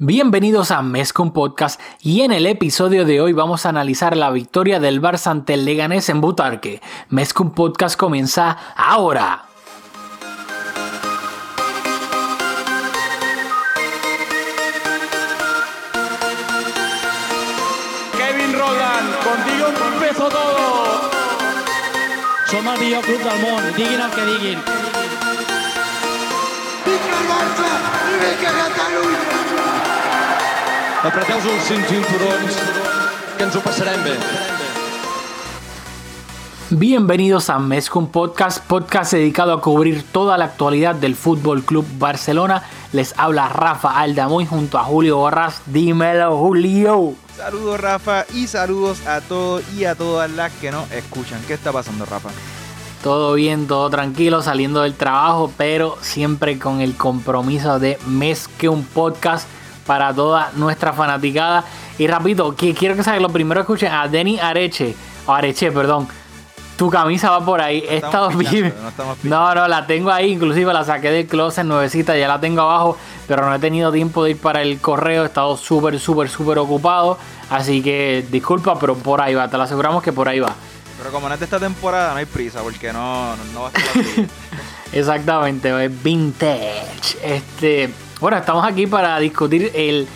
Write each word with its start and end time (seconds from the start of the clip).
Bienvenidos 0.00 0.70
a 0.70 0.80
Mezcum 0.80 1.32
Podcast 1.32 1.80
y 2.00 2.20
en 2.20 2.30
el 2.30 2.46
episodio 2.46 3.04
de 3.04 3.20
hoy 3.20 3.32
vamos 3.32 3.66
a 3.66 3.70
analizar 3.70 4.16
la 4.16 4.30
victoria 4.30 4.78
del 4.78 5.02
Barça 5.02 5.32
ante 5.32 5.54
el 5.54 5.64
Leganés 5.64 6.08
en 6.08 6.20
Butarque. 6.20 6.80
Mezcum 7.08 7.50
Podcast 7.50 7.98
comienza 7.98 8.56
ahora. 8.76 9.46
Kevin 18.16 18.52
Roldán, 18.52 19.04
contigo 19.24 19.66
empezó 19.94 20.28
todo. 20.28 21.10
Som 22.46 22.68
el 22.68 22.78
millor 22.78 23.02
club 23.02 23.18
del 23.18 23.40
món, 23.42 23.64
diguin 23.76 24.00
el 24.00 24.10
que 24.12 24.24
diguin. 24.26 24.58
Vinga 26.86 27.18
el 27.18 27.26
Barça 27.28 27.68
i 28.08 28.18
vinga 28.22 28.52
Catalunya! 28.52 29.87
Apreteu-vos 30.98 31.44
els 31.70 31.84
cinturons, 31.86 32.56
que 33.38 33.44
ens 33.44 33.54
ho 33.54 33.60
passarem 33.62 34.00
bé. 34.02 34.16
Bienvenidos 36.70 37.50
a 37.50 37.60
Mezcum 37.60 38.08
Podcast, 38.08 38.64
podcast 38.66 39.12
dedicado 39.12 39.52
a 39.52 39.60
cubrir 39.60 40.02
toda 40.10 40.36
la 40.36 40.46
actualidad 40.46 40.96
del 40.96 41.14
Fútbol 41.14 41.62
Club 41.62 41.86
Barcelona. 42.00 42.64
Les 42.92 43.14
habla 43.16 43.48
Rafa 43.48 43.96
Aldamuy 43.96 44.44
junto 44.44 44.76
a 44.76 44.82
Julio 44.82 45.18
Borras. 45.18 45.62
Dímelo, 45.66 46.36
Julio. 46.36 47.14
Saludos 47.36 47.80
Rafa 47.80 48.24
y 48.34 48.48
saludos 48.48 49.06
a 49.06 49.20
todos 49.20 49.62
y 49.76 49.84
a 49.84 49.94
todas 49.94 50.28
las 50.32 50.52
que 50.54 50.72
nos 50.72 50.90
escuchan. 50.90 51.40
¿Qué 51.46 51.54
está 51.54 51.70
pasando 51.70 52.06
Rafa? 52.06 52.30
Todo 53.04 53.34
bien, 53.34 53.68
todo 53.68 53.88
tranquilo, 53.88 54.42
saliendo 54.42 54.82
del 54.82 54.94
trabajo, 54.94 55.52
pero 55.56 55.96
siempre 56.00 56.58
con 56.58 56.80
el 56.80 56.96
compromiso 56.96 57.78
de 57.78 58.00
Mezcum 58.08 58.82
Podcast 58.82 59.46
para 59.88 60.12
toda 60.12 60.52
nuestra 60.54 60.92
fanaticada. 60.92 61.64
Y 61.96 62.06
rapidito, 62.06 62.54
que 62.54 62.74
quiero 62.74 62.94
que 62.94 63.02
saben, 63.02 63.22
lo 63.22 63.30
primero 63.30 63.62
escuchen 63.62 63.90
a 63.90 64.06
Denny 64.06 64.38
Areche, 64.38 64.94
o 65.26 65.32
Areche, 65.32 65.72
perdón. 65.72 66.06
Tu 66.76 66.90
camisa 66.90 67.30
va 67.30 67.44
por 67.44 67.60
ahí. 67.60 67.82
He 67.88 67.96
estado 67.96 68.28
pillando, 68.28 68.72
no. 68.98 69.16
No, 69.24 69.54
no, 69.54 69.66
la 69.66 69.86
tengo 69.86 70.12
ahí. 70.12 70.34
Inclusive 70.34 70.72
la 70.72 70.84
saqué 70.84 71.10
del 71.10 71.26
closet 71.26 71.64
nuevecita. 71.64 72.16
Ya 72.16 72.28
la 72.28 72.38
tengo 72.38 72.60
abajo. 72.60 72.96
Pero 73.26 73.44
no 73.44 73.52
he 73.52 73.58
tenido 73.58 73.90
tiempo 73.90 74.22
de 74.22 74.30
ir 74.32 74.36
para 74.36 74.62
el 74.62 74.78
correo. 74.78 75.24
He 75.24 75.26
estado 75.26 75.56
súper, 75.56 75.98
súper, 75.98 76.28
súper 76.28 76.58
ocupado. 76.58 77.18
Así 77.50 77.82
que 77.82 78.24
disculpa, 78.30 78.78
pero 78.78 78.94
por 78.94 79.20
ahí 79.20 79.34
va. 79.34 79.48
Te 79.48 79.56
lo 79.56 79.64
aseguramos 79.64 80.04
que 80.04 80.12
por 80.12 80.28
ahí 80.28 80.38
va. 80.38 80.54
Pero 80.98 81.10
como 81.10 81.26
no 81.26 81.34
es 81.34 81.40
de 81.40 81.46
esta 81.46 81.58
temporada, 81.58 82.12
no 82.12 82.18
hay 82.18 82.26
prisa 82.26 82.60
porque 82.62 82.92
no, 82.92 83.34
no, 83.34 83.44
no 83.54 83.62
va 83.62 83.68
a 83.68 83.70
estar. 83.70 84.26
Exactamente, 84.92 85.84
es 85.84 86.02
vintage. 86.02 87.18
Este, 87.22 87.90
bueno, 88.20 88.36
estamos 88.36 88.64
aquí 88.64 88.86
para 88.86 89.18
discutir 89.20 89.70
el 89.74 90.08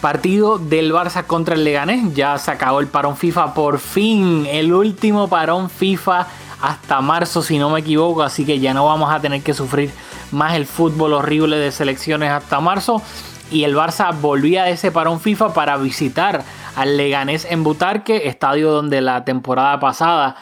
partido 0.00 0.58
del 0.58 0.92
Barça 0.92 1.26
contra 1.26 1.54
el 1.54 1.64
Leganés. 1.64 2.14
Ya 2.14 2.38
se 2.38 2.50
acabó 2.50 2.80
el 2.80 2.86
parón 2.86 3.16
FIFA 3.16 3.52
por 3.54 3.78
fin, 3.78 4.46
el 4.46 4.72
último 4.72 5.28
parón 5.28 5.68
FIFA 5.68 6.26
hasta 6.62 7.02
marzo, 7.02 7.42
si 7.42 7.58
no 7.58 7.68
me 7.68 7.80
equivoco, 7.80 8.22
así 8.22 8.46
que 8.46 8.58
ya 8.60 8.72
no 8.72 8.86
vamos 8.86 9.12
a 9.12 9.20
tener 9.20 9.42
que 9.42 9.52
sufrir 9.52 9.90
más 10.30 10.54
el 10.54 10.66
fútbol 10.66 11.12
horrible 11.12 11.56
de 11.56 11.70
selecciones 11.70 12.30
hasta 12.30 12.60
marzo. 12.60 13.02
Y 13.50 13.64
el 13.64 13.76
Barça 13.76 14.18
volvía 14.18 14.64
de 14.64 14.70
ese 14.70 14.90
parón 14.90 15.20
FIFA 15.20 15.52
para 15.52 15.76
visitar 15.76 16.42
al 16.76 16.96
Leganés 16.96 17.44
en 17.44 17.62
Butarque, 17.62 18.26
estadio 18.28 18.70
donde 18.70 19.02
la 19.02 19.24
temporada 19.24 19.78
pasada 19.80 20.36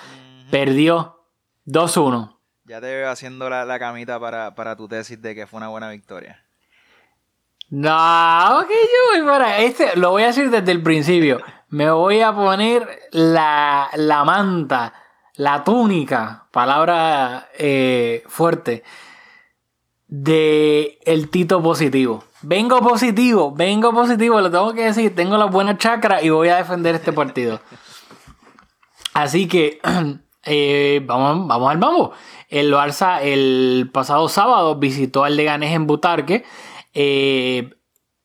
perdió 0.53 1.27
2-1. 1.67 2.39
ya 2.65 2.81
te 2.81 2.87
veo 2.87 3.11
haciendo 3.11 3.51
la, 3.51 3.79
camita 3.81 4.21
para 4.21 4.77
tu 4.77 4.87
tesis 4.87 5.21
de 5.21 5.35
que 5.35 5.49
fue 5.49 5.59
una 5.59 5.69
buena 5.69 5.91
victoria. 5.91 6.41
No, 7.73 8.67
que 8.69 8.75
yo 8.75 9.23
voy 9.23 9.27
para 9.27 9.61
este, 9.61 9.97
lo 9.97 10.11
voy 10.11 10.25
a 10.25 10.27
decir 10.27 10.51
desde 10.51 10.71
el 10.73 10.83
principio. 10.83 11.41
Me 11.71 11.91
voy 11.91 12.21
a 12.21 12.35
poner 12.35 12.87
la, 13.13 13.89
la 13.95 14.25
manta, 14.25 14.93
la 15.37 15.65
túnica, 15.65 16.49
palabra 16.51 17.49
eh, 17.59 18.25
fuerte, 18.27 18.85
de 20.07 20.99
el 21.07 21.31
Tito 21.31 21.63
positivo. 21.63 22.25
Vengo 22.43 22.83
positivo, 22.83 23.53
vengo 23.53 23.91
positivo, 23.91 24.43
lo 24.43 24.51
tengo 24.51 24.75
que 24.75 24.85
decir, 24.85 25.15
tengo 25.15 25.39
la 25.39 25.47
buena 25.47 25.79
chakra 25.79 26.23
y 26.23 26.29
voy 26.29 26.51
a 26.51 26.57
defender 26.57 26.95
este 26.95 27.15
partido. 27.15 27.59
Así 29.15 29.49
que 29.49 29.81
eh, 30.45 31.01
vamos, 31.07 31.49
vamos 31.49 31.71
al 31.71 31.79
mambo. 31.79 32.13
El 32.51 32.71
Barça 32.75 33.23
el 33.23 33.89
pasado 33.91 34.29
sábado 34.29 34.77
visitó 34.77 35.25
al 35.25 35.37
Leganés 35.37 35.73
en 35.75 35.87
Butarque 35.87 36.45
eh, 36.95 37.71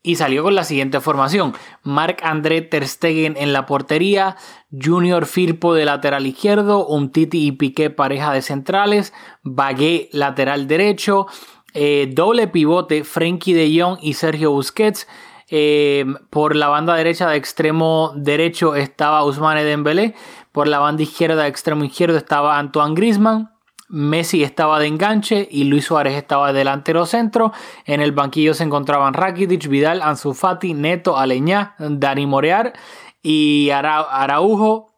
y 0.03 0.16
salió 0.16 0.44
con 0.44 0.55
la 0.55 0.63
siguiente 0.63 1.01
formación. 1.01 1.53
Marc 1.83 2.23
André 2.23 2.61
Ter 2.61 2.88
Stegen 2.88 3.35
en 3.38 3.51
la 3.51 3.66
portería, 3.66 4.38
Junior 4.72 5.25
Firpo 5.25 5.73
de 5.73 5.85
lateral 5.85 6.25
izquierdo, 6.25 6.88
Umtiti 6.88 7.45
y 7.45 7.51
Piqué 7.51 7.89
pareja 7.89 8.31
de 8.31 8.41
centrales, 8.41 9.13
Bagué 9.44 10.09
lateral 10.13 10.67
derecho, 10.67 11.27
eh, 11.73 12.09
doble 12.11 12.47
pivote 12.47 13.03
Frenkie 13.03 13.53
de 13.53 13.79
Jong 13.79 14.00
y 14.01 14.13
Sergio 14.13 14.51
Busquets. 14.51 15.07
Eh, 15.50 16.06
por 16.29 16.56
la 16.56 16.67
banda 16.67 16.95
derecha 16.95 17.29
de 17.29 17.38
extremo 17.38 18.11
derecho 18.16 18.75
estaba 18.75 19.23
Ousmane 19.23 19.63
Dembélé. 19.63 20.16
Por 20.51 20.67
la 20.67 20.79
banda 20.79 21.03
izquierda 21.03 21.44
de 21.44 21.50
extremo 21.50 21.83
izquierdo 21.83 22.17
estaba 22.17 22.57
Antoine 22.57 22.95
Griezmann. 22.95 23.51
Messi 23.90 24.44
estaba 24.44 24.80
de 24.80 24.88
enganche 24.88 25.48
y 25.50 25.64
Luis 25.64 25.86
Suárez 25.86 26.16
estaba 26.16 26.52
de 26.52 26.59
delantero 26.59 27.06
centro. 27.06 27.53
En 27.86 28.02
el 28.02 28.12
banquillo 28.12 28.53
se 28.53 28.64
encontraban 28.64 29.14
Rakitic, 29.14 29.68
Vidal, 29.68 30.02
Ansu 30.02 30.34
Fati, 30.34 30.74
Neto, 30.74 31.18
Aleñá, 31.18 31.75
Dani 31.80 32.25
Morear 32.25 32.74
y 33.22 33.70
Ara- 33.70 34.02
Araujo. 34.02 34.94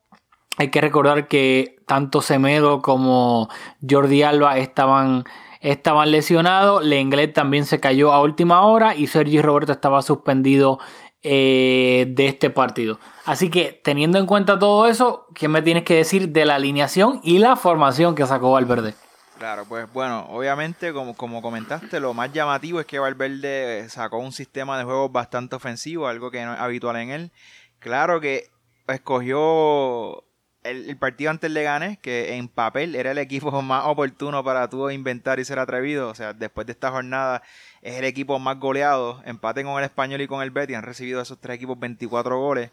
Hay 0.58 0.72
que 0.72 0.82
recordar 0.82 1.28
que 1.28 1.78
tanto 1.88 2.22
Semedo 2.22 2.82
como 2.82 3.48
Jordi 3.88 4.24
Alba 4.24 4.58
estaban, 4.58 5.24
estaban 5.62 6.12
lesionados. 6.12 6.84
Lenglet 6.84 7.34
también 7.34 7.66
se 7.66 7.80
cayó 7.80 8.12
a 8.12 8.22
última 8.22 8.62
hora 8.66 8.96
y 8.96 9.08
Sergi 9.08 9.42
Roberto 9.42 9.72
estaba 9.72 10.02
suspendido 10.02 10.80
eh, 11.24 12.06
de 12.10 12.28
este 12.28 12.50
partido. 12.50 13.00
Así 13.26 13.50
que 13.50 13.80
teniendo 13.84 14.20
en 14.20 14.26
cuenta 14.26 14.58
todo 14.58 14.88
eso, 14.88 15.28
¿qué 15.36 15.48
me 15.48 15.62
tienes 15.62 15.84
que 15.84 15.96
decir 15.96 16.30
de 16.30 16.46
la 16.46 16.56
alineación 16.56 17.20
y 17.24 17.40
la 17.40 17.56
formación 17.56 18.16
que 18.16 18.26
sacó 18.26 18.52
Valverde? 18.52 18.96
Claro, 19.38 19.66
pues 19.68 19.92
bueno, 19.94 20.28
obviamente 20.30 20.92
como, 20.92 21.16
como 21.16 21.42
comentaste, 21.42 22.00
lo 22.00 22.14
más 22.14 22.34
llamativo 22.34 22.80
es 22.80 22.86
que 22.86 23.00
Valverde 23.00 23.88
sacó 23.90 24.18
un 24.18 24.34
sistema 24.34 24.78
de 24.78 24.84
juego 24.84 25.10
bastante 25.10 25.56
ofensivo, 25.56 26.08
algo 26.08 26.30
que 26.30 26.44
no 26.44 26.54
es 26.54 26.60
habitual 26.60 26.98
en 26.98 27.10
él. 27.10 27.32
Claro 27.80 28.20
que 28.20 28.50
escogió 28.88 30.26
el, 30.64 30.90
el 30.90 30.98
partido 30.98 31.32
ante 31.32 31.48
el 31.48 31.54
Leganés, 31.54 31.98
que 32.00 32.36
en 32.36 32.50
papel 32.50 32.96
era 32.96 33.12
el 33.12 33.18
equipo 33.18 33.62
más 33.62 33.86
oportuno 33.86 34.44
para 34.44 34.70
tú 34.70 34.90
inventar 34.90 35.40
y 35.40 35.46
ser 35.46 35.60
atrevido. 35.60 36.10
O 36.10 36.16
sea, 36.16 36.34
después 36.34 36.68
de 36.68 36.74
esta 36.74 36.92
jornada 36.92 37.42
es 37.82 37.96
el 37.96 38.06
equipo 38.06 38.40
más 38.40 38.60
goleado. 38.60 39.22
Empate 39.26 39.64
con 39.64 39.78
el 39.78 39.86
Español 39.86 40.22
y 40.22 40.28
con 40.28 40.42
el 40.42 40.52
Betis. 40.52 40.78
Han 40.78 40.84
recibido 40.84 41.22
esos 41.22 41.40
tres 41.40 41.56
equipos 41.56 41.80
24 41.80 42.40
goles. 42.40 42.72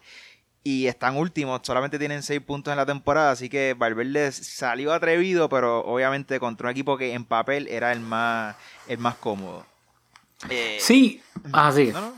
Y 0.63 0.87
están 0.87 1.15
últimos, 1.15 1.61
solamente 1.63 1.97
tienen 1.97 2.23
6 2.23 2.41
puntos 2.41 2.71
en 2.71 2.77
la 2.77 2.85
temporada. 2.85 3.31
Así 3.31 3.47
que 3.47 3.73
Valverde 3.73 4.31
salió 4.33 4.91
atrevido, 4.91 5.47
pero 5.47 5.79
obviamente 5.85 6.39
contra 6.39 6.67
un 6.67 6.71
equipo 6.71 6.97
que 6.97 7.13
en 7.13 7.23
papel 7.23 7.67
era 7.69 7.93
el 7.93 8.01
más, 8.01 8.55
el 8.87 8.97
más 8.97 9.15
cómodo. 9.15 9.65
Eh, 10.49 10.77
Sí, 10.81 11.21
ah, 11.53 11.71
sigue. 11.71 11.93
No, 11.93 12.13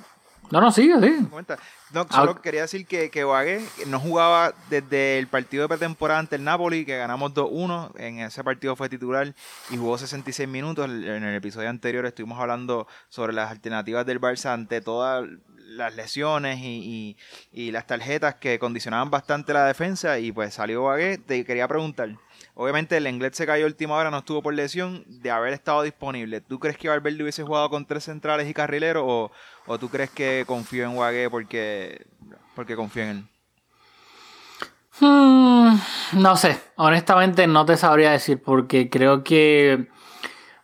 no, 0.51 0.61
No, 0.61 0.71
sigue, 0.71 0.93
comenta. 1.29 1.57
No, 1.91 2.05
solo 2.09 2.35
Ah. 2.37 2.41
quería 2.41 2.61
decir 2.63 2.85
que, 2.85 3.09
que 3.09 3.23
Bagué 3.23 3.65
no 3.87 3.99
jugaba 3.99 4.53
desde 4.69 5.17
el 5.17 5.27
partido 5.27 5.63
de 5.63 5.69
pretemporada 5.69 6.19
ante 6.19 6.35
el 6.35 6.43
Napoli, 6.43 6.85
que 6.85 6.97
ganamos 6.97 7.33
2-1. 7.33 7.91
En 7.97 8.19
ese 8.19 8.43
partido 8.43 8.75
fue 8.75 8.89
titular 8.89 9.33
y 9.71 9.77
jugó 9.77 9.97
66 9.97 10.47
minutos. 10.47 10.85
En 10.87 11.23
el 11.23 11.35
episodio 11.35 11.69
anterior 11.69 12.05
estuvimos 12.05 12.39
hablando 12.39 12.87
sobre 13.09 13.33
las 13.33 13.49
alternativas 13.49 14.05
del 14.05 14.21
Barça 14.21 14.53
ante 14.53 14.81
todas 14.81 15.27
las 15.71 15.95
lesiones 15.95 16.59
y, 16.59 17.15
y- 17.53 17.67
y 17.67 17.71
las 17.71 17.85
tarjetas 17.87 18.35
que 18.35 18.57
condicionaban 18.59 19.09
bastante 19.11 19.53
la 19.53 19.65
defensa. 19.65 20.19
Y 20.19 20.31
pues 20.31 20.53
salió 20.53 20.83
Bagué. 20.83 21.17
Te 21.17 21.43
quería 21.45 21.67
preguntar. 21.67 22.09
Obviamente 22.55 22.97
el 22.97 23.07
inglés 23.07 23.31
se 23.35 23.45
cayó 23.45 23.65
última 23.65 23.95
hora, 23.95 24.11
no 24.11 24.17
estuvo 24.19 24.41
por 24.41 24.53
lesión, 24.53 25.03
de 25.07 25.31
haber 25.31 25.53
estado 25.53 25.81
disponible. 25.83 26.41
¿Tú 26.41 26.59
crees 26.59 26.77
que 26.77 26.89
Valverde 26.89 27.21
hubiese 27.23 27.43
jugado 27.43 27.69
con 27.69 27.85
tres 27.85 28.03
centrales 28.03 28.49
y 28.49 28.53
carrileros 28.53 29.03
o, 29.05 29.31
o 29.71 29.77
tú 29.77 29.87
crees 29.87 30.09
que 30.09 30.45
confío 30.47 30.85
en 30.85 30.97
Wague 30.97 31.29
porque, 31.29 32.07
porque 32.55 32.75
confío 32.75 33.03
en 33.03 33.09
él? 33.09 33.23
Hmm, 34.99 35.77
no 36.13 36.35
sé, 36.35 36.59
honestamente 36.75 37.45
no 37.45 37.65
te 37.65 37.77
sabría 37.77 38.09
decir 38.09 38.41
porque 38.41 38.89
creo 38.89 39.23
que 39.23 39.87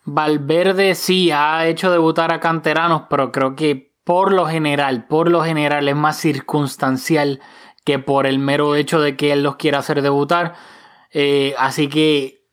Valverde 0.06 0.96
sí 0.96 1.30
ha 1.30 1.68
hecho 1.68 1.92
debutar 1.92 2.34
a 2.34 2.40
canteranos, 2.40 3.04
pero 3.08 3.32
creo 3.32 3.56
que 3.56 3.94
por 4.04 4.34
lo 4.34 4.48
general, 4.48 5.06
por 5.06 5.30
lo 5.30 5.44
general 5.44 5.88
es 5.88 5.96
más 5.96 6.18
circunstancial 6.18 7.42
que 7.84 8.00
por 8.00 8.26
el 8.26 8.40
mero 8.40 8.76
hecho 8.76 9.00
de 9.00 9.16
que 9.16 9.32
él 9.34 9.44
los 9.44 9.58
quiera 9.58 9.80
hacer 9.80 10.02
debutar. 10.02 10.56
Eh, 11.12 11.54
así 11.60 11.90
que 11.90 12.45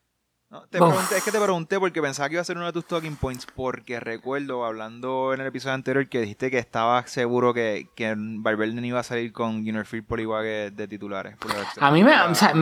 No, 0.53 0.61
te 0.69 0.79
Uf. 0.79 0.87
pregunté- 0.89 1.17
es 1.17 1.23
que 1.23 1.31
te 1.31 1.39
pregunté 1.39 1.79
porque 1.79 1.99
pensaba 1.99 2.29
que 2.29 2.35
iba 2.35 2.41
a 2.41 2.45
ser 2.45 2.57
uno 2.57 2.67
de 2.67 2.73
tus 2.73 2.85
talking 2.85 3.15
points, 3.15 3.47
porque 3.55 3.99
recuerdo 3.99 4.63
hablando 4.63 5.33
en 5.33 5.41
el 5.41 5.47
episodio 5.47 5.73
anterior 5.73 6.07
que 6.07 6.21
dijiste 6.21 6.51
que 6.51 6.59
estabas 6.59 7.09
seguro 7.09 7.55
que, 7.55 7.87
que 7.95 8.13
Valverde 8.15 8.75
no 8.75 8.85
iba 8.85 8.99
a 8.99 9.03
salir 9.03 9.33
con 9.33 9.65
Junior 9.65 9.83
por 10.07 10.19
igual 10.19 10.43
que 10.43 10.71
de 10.71 10.87
titulares. 10.87 11.35
por 11.37 11.49
A 11.79 11.89
mí 11.89 12.03
me- 12.03 12.21
o 12.21 12.35
sea. 12.35 12.53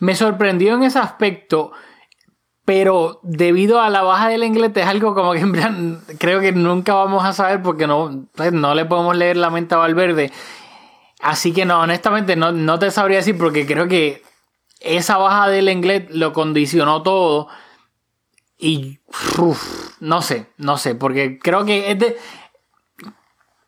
Me 0.00 0.14
sorprendió 0.16 0.74
en 0.74 0.82
ese 0.82 0.98
aspecto, 0.98 1.70
pero 2.64 3.20
debido 3.22 3.80
a 3.80 3.88
la 3.88 4.02
baja 4.02 4.28
del 4.28 4.42
inglés 4.42 4.72
es 4.74 4.86
algo 4.86 5.14
como 5.14 5.34
que 5.34 5.38
en 5.38 5.52
plan, 5.52 6.00
creo 6.18 6.40
que 6.40 6.50
nunca 6.50 6.94
vamos 6.94 7.24
a 7.24 7.32
saber 7.32 7.62
porque 7.62 7.86
no, 7.86 8.26
pues, 8.34 8.52
no 8.52 8.74
le 8.74 8.84
podemos 8.86 9.16
leer 9.16 9.36
la 9.36 9.50
mente 9.50 9.76
a 9.76 9.78
Valverde. 9.78 10.32
Así 11.22 11.52
que 11.52 11.64
no, 11.64 11.80
honestamente 11.80 12.34
no, 12.34 12.50
no 12.50 12.76
te 12.80 12.90
sabría 12.90 13.18
decir 13.18 13.38
porque 13.38 13.64
creo 13.66 13.86
que 13.86 14.22
esa 14.86 15.16
baja 15.16 15.48
del 15.48 15.68
inglés 15.68 16.04
lo 16.10 16.32
condicionó 16.32 17.02
todo. 17.02 17.48
Y 18.58 19.00
no 20.00 20.22
sé, 20.22 20.46
no 20.56 20.78
sé, 20.78 20.94
porque 20.94 21.38
creo 21.38 21.64
que 21.64 21.90
es. 21.90 21.98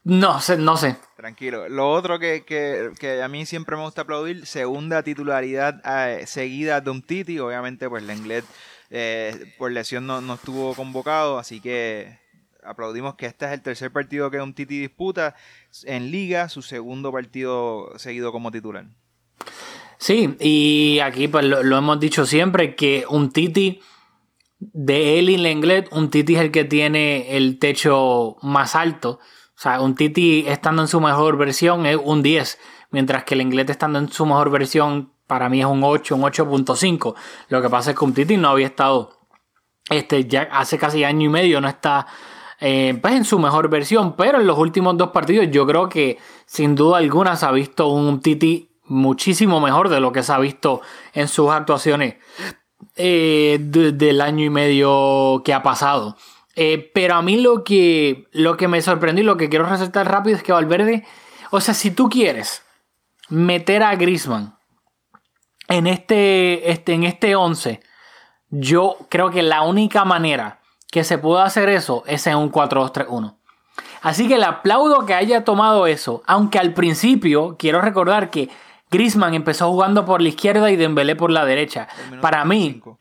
No 0.04 0.40
sé, 0.40 0.56
no 0.56 0.76
sé. 0.76 0.96
Tranquilo. 1.16 1.68
Lo 1.68 1.90
otro 1.90 2.18
que, 2.18 2.44
que, 2.44 2.92
que 2.98 3.22
a 3.22 3.28
mí 3.28 3.44
siempre 3.44 3.76
me 3.76 3.82
gusta 3.82 4.02
aplaudir, 4.02 4.46
segunda 4.46 5.02
titularidad 5.02 5.82
eh, 5.84 6.26
seguida 6.26 6.80
de 6.80 6.90
un 6.90 7.02
Titi. 7.02 7.38
Obviamente, 7.40 7.88
pues 7.88 8.02
Lenglet 8.04 8.44
eh, 8.90 9.54
por 9.58 9.72
lesión 9.72 10.06
no, 10.06 10.20
no 10.20 10.34
estuvo 10.34 10.74
convocado, 10.74 11.38
así 11.38 11.60
que 11.60 12.18
aplaudimos 12.62 13.16
que 13.16 13.26
este 13.26 13.46
es 13.46 13.52
el 13.52 13.62
tercer 13.62 13.92
partido 13.92 14.30
que 14.30 14.40
un 14.40 14.54
Titi 14.54 14.78
disputa 14.78 15.34
en 15.84 16.10
liga, 16.10 16.48
su 16.48 16.62
segundo 16.62 17.12
partido 17.12 17.98
seguido 17.98 18.32
como 18.32 18.50
titular. 18.50 18.86
Sí, 19.98 20.36
y 20.40 21.00
aquí 21.00 21.26
pues 21.26 21.44
lo, 21.44 21.76
hemos 21.76 21.98
dicho 21.98 22.24
siempre 22.24 22.76
que 22.76 23.04
un 23.08 23.30
Titi 23.30 23.80
de 24.60 25.18
él 25.18 25.28
y 25.28 25.36
Lenglet, 25.36 25.88
un 25.92 26.08
Titi 26.08 26.36
es 26.36 26.40
el 26.40 26.52
que 26.52 26.64
tiene 26.64 27.36
el 27.36 27.58
techo 27.58 28.36
más 28.42 28.76
alto. 28.76 29.18
O 29.56 29.60
sea, 29.60 29.80
un 29.80 29.96
Titi 29.96 30.44
estando 30.46 30.82
en 30.82 30.88
su 30.88 31.00
mejor 31.00 31.36
versión 31.36 31.84
es 31.84 31.98
un 32.02 32.22
10, 32.22 32.58
mientras 32.92 33.24
que 33.24 33.34
el 33.34 33.38
Lenglet 33.38 33.70
estando 33.70 33.98
en 33.98 34.08
su 34.08 34.24
mejor 34.24 34.50
versión 34.50 35.12
para 35.26 35.48
mí 35.48 35.60
es 35.60 35.66
un 35.66 35.82
8, 35.82 36.14
un 36.14 36.22
8.5. 36.22 37.14
Lo 37.48 37.60
que 37.60 37.68
pasa 37.68 37.90
es 37.90 37.98
que 37.98 38.04
un 38.04 38.14
Titi 38.14 38.36
no 38.36 38.50
había 38.50 38.66
estado 38.66 39.18
este, 39.90 40.26
ya 40.26 40.42
hace 40.52 40.78
casi 40.78 41.02
año 41.02 41.26
y 41.26 41.28
medio, 41.28 41.60
no 41.60 41.68
está 41.68 42.06
eh, 42.60 42.98
pues 43.00 43.14
en 43.14 43.24
su 43.24 43.38
mejor 43.38 43.68
versión, 43.68 44.14
pero 44.16 44.40
en 44.40 44.46
los 44.46 44.58
últimos 44.58 44.96
dos 44.96 45.10
partidos 45.10 45.48
yo 45.50 45.66
creo 45.66 45.88
que 45.88 46.18
sin 46.46 46.74
duda 46.74 46.98
alguna 46.98 47.36
se 47.36 47.46
ha 47.46 47.52
visto 47.52 47.88
un 47.88 48.20
Titi 48.20 48.68
muchísimo 48.88 49.60
mejor 49.60 49.88
de 49.88 50.00
lo 50.00 50.12
que 50.12 50.22
se 50.22 50.32
ha 50.32 50.38
visto 50.38 50.80
en 51.14 51.28
sus 51.28 51.50
actuaciones 51.50 52.16
eh, 52.96 53.58
de- 53.60 53.92
del 53.92 54.20
año 54.20 54.44
y 54.44 54.50
medio 54.50 55.42
que 55.44 55.52
ha 55.54 55.62
pasado. 55.62 56.16
Eh, 56.56 56.90
pero 56.94 57.14
a 57.14 57.22
mí 57.22 57.40
lo 57.40 57.62
que, 57.64 58.26
lo 58.32 58.56
que 58.56 58.66
me 58.68 58.82
sorprendió 58.82 59.22
y 59.22 59.26
lo 59.26 59.36
que 59.36 59.48
quiero 59.48 59.66
resaltar 59.66 60.10
rápido 60.10 60.36
es 60.36 60.42
que 60.42 60.52
Valverde, 60.52 61.04
o 61.50 61.60
sea, 61.60 61.74
si 61.74 61.90
tú 61.92 62.08
quieres 62.08 62.64
meter 63.28 63.82
a 63.82 63.94
Griezmann 63.94 64.56
en 65.68 65.86
este, 65.86 66.70
este, 66.70 66.94
en 66.94 67.04
este 67.04 67.36
11, 67.36 67.80
yo 68.50 68.96
creo 69.08 69.30
que 69.30 69.42
la 69.42 69.62
única 69.62 70.04
manera 70.04 70.60
que 70.90 71.04
se 71.04 71.18
puede 71.18 71.42
hacer 71.42 71.68
eso 71.68 72.02
es 72.06 72.26
en 72.26 72.36
un 72.36 72.50
4-2-3-1. 72.50 73.36
Así 74.02 74.26
que 74.26 74.38
le 74.38 74.44
aplaudo 74.46 75.04
que 75.06 75.14
haya 75.14 75.44
tomado 75.44 75.86
eso, 75.86 76.22
aunque 76.26 76.58
al 76.58 76.72
principio 76.72 77.56
quiero 77.58 77.80
recordar 77.82 78.30
que 78.30 78.48
Griezmann 78.90 79.34
empezó 79.34 79.68
jugando 79.70 80.04
por 80.04 80.22
la 80.22 80.28
izquierda 80.28 80.70
y 80.70 80.76
Dembélé 80.76 81.16
por 81.16 81.30
la 81.30 81.44
derecha. 81.44 81.88
Para 82.20 82.44
mí, 82.44 82.60
25. 82.60 82.98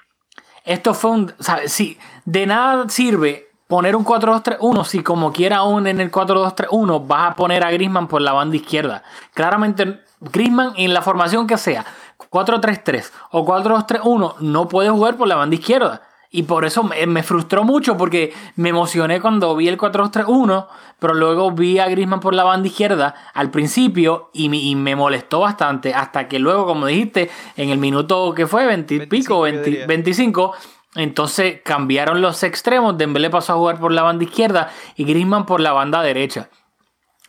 esto 0.65 0.93
fue 0.93 1.11
un. 1.11 1.33
o 1.39 1.43
sea, 1.43 1.61
sí, 1.67 1.97
de 2.25 2.45
nada 2.45 2.89
sirve 2.89 3.47
poner 3.67 3.95
un 3.95 4.05
4-2-3-1 4.05 4.85
si, 4.85 5.03
como 5.03 5.33
quiera, 5.33 5.57
aún 5.57 5.87
en 5.87 5.99
el 5.99 6.11
4-2-3-1 6.11 7.05
vas 7.05 7.31
a 7.31 7.35
poner 7.35 7.63
a 7.63 7.71
Grisman 7.71 8.07
por 8.07 8.21
la 8.21 8.33
banda 8.33 8.55
izquierda. 8.55 9.03
Claramente, 9.33 10.01
Grisman 10.19 10.73
en 10.77 10.93
la 10.93 11.01
formación 11.01 11.47
que 11.47 11.57
sea, 11.57 11.85
4-3-3 12.31 13.11
o 13.31 13.45
4-2-3-1, 13.45 14.35
no 14.39 14.67
puede 14.67 14.89
jugar 14.89 15.17
por 15.17 15.27
la 15.27 15.35
banda 15.35 15.55
izquierda. 15.55 16.01
Y 16.29 16.43
por 16.43 16.65
eso 16.65 16.83
me, 16.83 17.05
me 17.07 17.23
frustró 17.23 17.63
mucho 17.63 17.95
porque 17.95 18.33
me 18.55 18.69
emocioné 18.69 19.21
cuando 19.21 19.55
vi 19.55 19.69
el 19.69 19.77
4-2-3-1, 19.77 20.67
pero 20.99 21.13
luego 21.13 21.51
vi 21.51 21.79
a 21.79 21.87
Grisman 21.87 22.19
por 22.19 22.33
la 22.33 22.43
banda 22.43 22.67
izquierda 22.67 23.15
al 23.33 23.49
principio 23.49 24.29
y 24.33 24.49
me, 24.49 24.57
y 24.57 24.75
me 24.75 24.95
molestó 24.95 25.39
bastante. 25.39 25.93
Hasta 25.93 26.27
que 26.27 26.39
luego, 26.39 26.65
como 26.65 26.85
dijiste, 26.85 27.29
en 27.55 27.69
el 27.69 27.77
minuto 27.77 28.33
que 28.33 28.45
fue, 28.45 28.65
20 28.65 28.93
y 28.93 28.97
25, 28.99 29.09
pico, 29.09 29.35
yo 29.35 29.41
20 29.43 29.69
diría. 29.69 29.87
25, 29.87 30.53
entonces 30.95 31.61
cambiaron 31.63 32.21
los 32.21 32.43
extremos. 32.43 32.97
Dembélé 32.97 33.29
pasó 33.29 33.53
a 33.53 33.57
jugar 33.57 33.79
por 33.79 33.91
la 33.93 34.03
banda 34.03 34.23
izquierda 34.23 34.69
y 34.95 35.05
Griezmann 35.05 35.45
por 35.45 35.61
la 35.61 35.71
banda 35.71 36.01
derecha. 36.01 36.49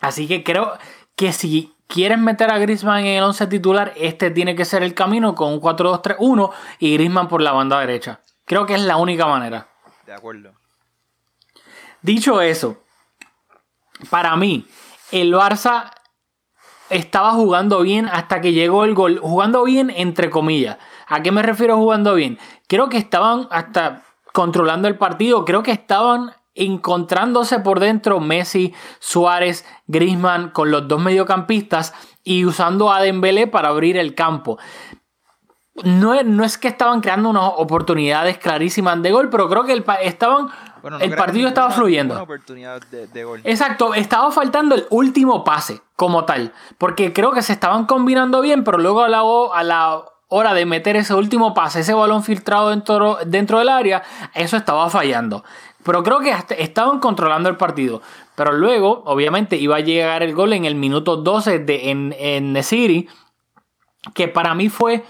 Así 0.01 0.27
que 0.27 0.43
creo 0.43 0.73
que 1.15 1.33
si 1.33 1.73
quieres 1.87 2.17
meter 2.17 2.51
a 2.51 2.57
Griezmann 2.57 3.05
en 3.05 3.17
el 3.17 3.23
11 3.23 3.47
titular, 3.47 3.93
este 3.95 4.31
tiene 4.31 4.55
que 4.55 4.65
ser 4.65 4.83
el 4.83 4.93
camino 4.93 5.35
con 5.35 5.53
un 5.53 5.61
4-2-3-1 5.61 6.51
y 6.79 6.93
Griezmann 6.93 7.27
por 7.27 7.41
la 7.41 7.51
banda 7.51 7.79
derecha. 7.79 8.21
Creo 8.49 8.65
que 8.65 8.73
es 8.73 8.81
la 8.81 8.97
única 8.97 9.27
manera. 9.27 9.67
De 10.07 10.11
acuerdo. 10.11 10.53
Dicho 12.01 12.41
eso, 12.41 12.77
para 14.09 14.35
mí, 14.37 14.65
el 15.11 15.31
Barça 15.35 15.91
estaba 16.89 17.33
jugando 17.33 17.81
bien 17.81 18.07
hasta 18.07 18.41
que 18.41 18.51
llegó 18.51 18.85
el 18.85 18.95
gol. 18.95 19.19
Jugando 19.19 19.63
bien, 19.65 19.91
entre 19.95 20.31
comillas. 20.31 20.79
¿A 21.05 21.21
qué 21.21 21.31
me 21.31 21.43
refiero 21.43 21.77
jugando 21.77 22.15
bien? 22.15 22.39
Creo 22.67 22.89
que 22.89 22.97
estaban 22.97 23.47
hasta 23.51 24.01
controlando 24.33 24.87
el 24.87 24.97
partido. 24.97 25.45
Creo 25.45 25.61
que 25.61 25.71
estaban 25.71 26.31
encontrándose 26.55 27.59
por 27.59 27.79
dentro 27.79 28.19
Messi, 28.19 28.73
Suárez, 28.97 29.63
Griezmann 29.85 30.49
con 30.49 30.71
los 30.71 30.87
dos 30.87 30.99
mediocampistas 30.99 31.93
y 32.23 32.45
usando 32.45 32.91
a 32.91 32.99
Dembélé 32.99 33.45
para 33.45 33.69
abrir 33.69 33.95
el 33.95 34.15
campo. 34.15 34.57
No 35.83 36.13
es, 36.13 36.25
no 36.25 36.43
es 36.43 36.57
que 36.57 36.67
estaban 36.67 37.01
creando 37.01 37.29
unas 37.29 37.51
oportunidades 37.57 38.37
clarísimas 38.37 39.01
de 39.01 39.11
gol, 39.11 39.29
pero 39.29 39.49
creo 39.49 39.63
que 39.63 39.73
el, 39.73 39.85
estaban, 40.01 40.49
Bueno, 40.81 40.97
no 40.99 41.03
el 41.03 41.15
partido 41.15 41.47
estaba 41.47 41.71
fluyendo. 41.71 42.15
ninguna 42.15 42.23
oportunidad 42.23 42.81
de, 42.91 43.07
de 43.07 43.23
gol. 43.23 43.41
Exacto, 43.43 43.93
estaba 43.93 44.31
faltando 44.31 44.75
el 44.75 44.85
último 44.89 45.43
pase 45.43 45.81
como 45.95 46.25
tal, 46.25 46.53
porque 46.77 47.13
creo 47.13 47.31
que 47.31 47.41
se 47.41 47.53
estaban 47.53 47.85
combinando 47.85 48.41
bien, 48.41 48.63
pero 48.63 48.77
luego 48.77 49.03
a 49.03 49.09
la, 49.09 49.21
a 49.53 49.63
la 49.63 50.03
hora 50.29 50.53
de 50.53 50.65
meter 50.65 50.95
ese 50.95 51.13
último 51.13 51.53
pase, 51.53 51.79
ese 51.81 51.93
balón 51.93 52.23
filtrado 52.23 52.69
dentro, 52.69 53.17
dentro 53.25 53.59
del 53.59 53.69
área, 53.69 54.03
eso 54.35 54.57
estaba 54.57 54.89
fallando. 54.89 55.43
Pero 55.83 56.03
creo 56.03 56.19
que 56.19 56.31
hasta- 56.31 56.55
estaban 56.55 56.99
controlando 56.99 57.49
el 57.49 57.55
partido. 57.57 58.01
Pero 58.35 58.51
luego, 58.51 59.01
obviamente, 59.05 59.55
iba 59.55 59.77
a 59.77 59.79
llegar 59.79 60.23
el 60.23 60.35
gol 60.35 60.53
en 60.53 60.65
el 60.65 60.75
minuto 60.75 61.17
12 61.17 61.59
de, 61.59 61.89
en, 61.89 62.13
en 62.19 62.53
The 62.53 62.63
City, 62.63 63.09
que 64.13 64.27
para 64.27 64.53
mí 64.55 64.69
fue, 64.69 65.03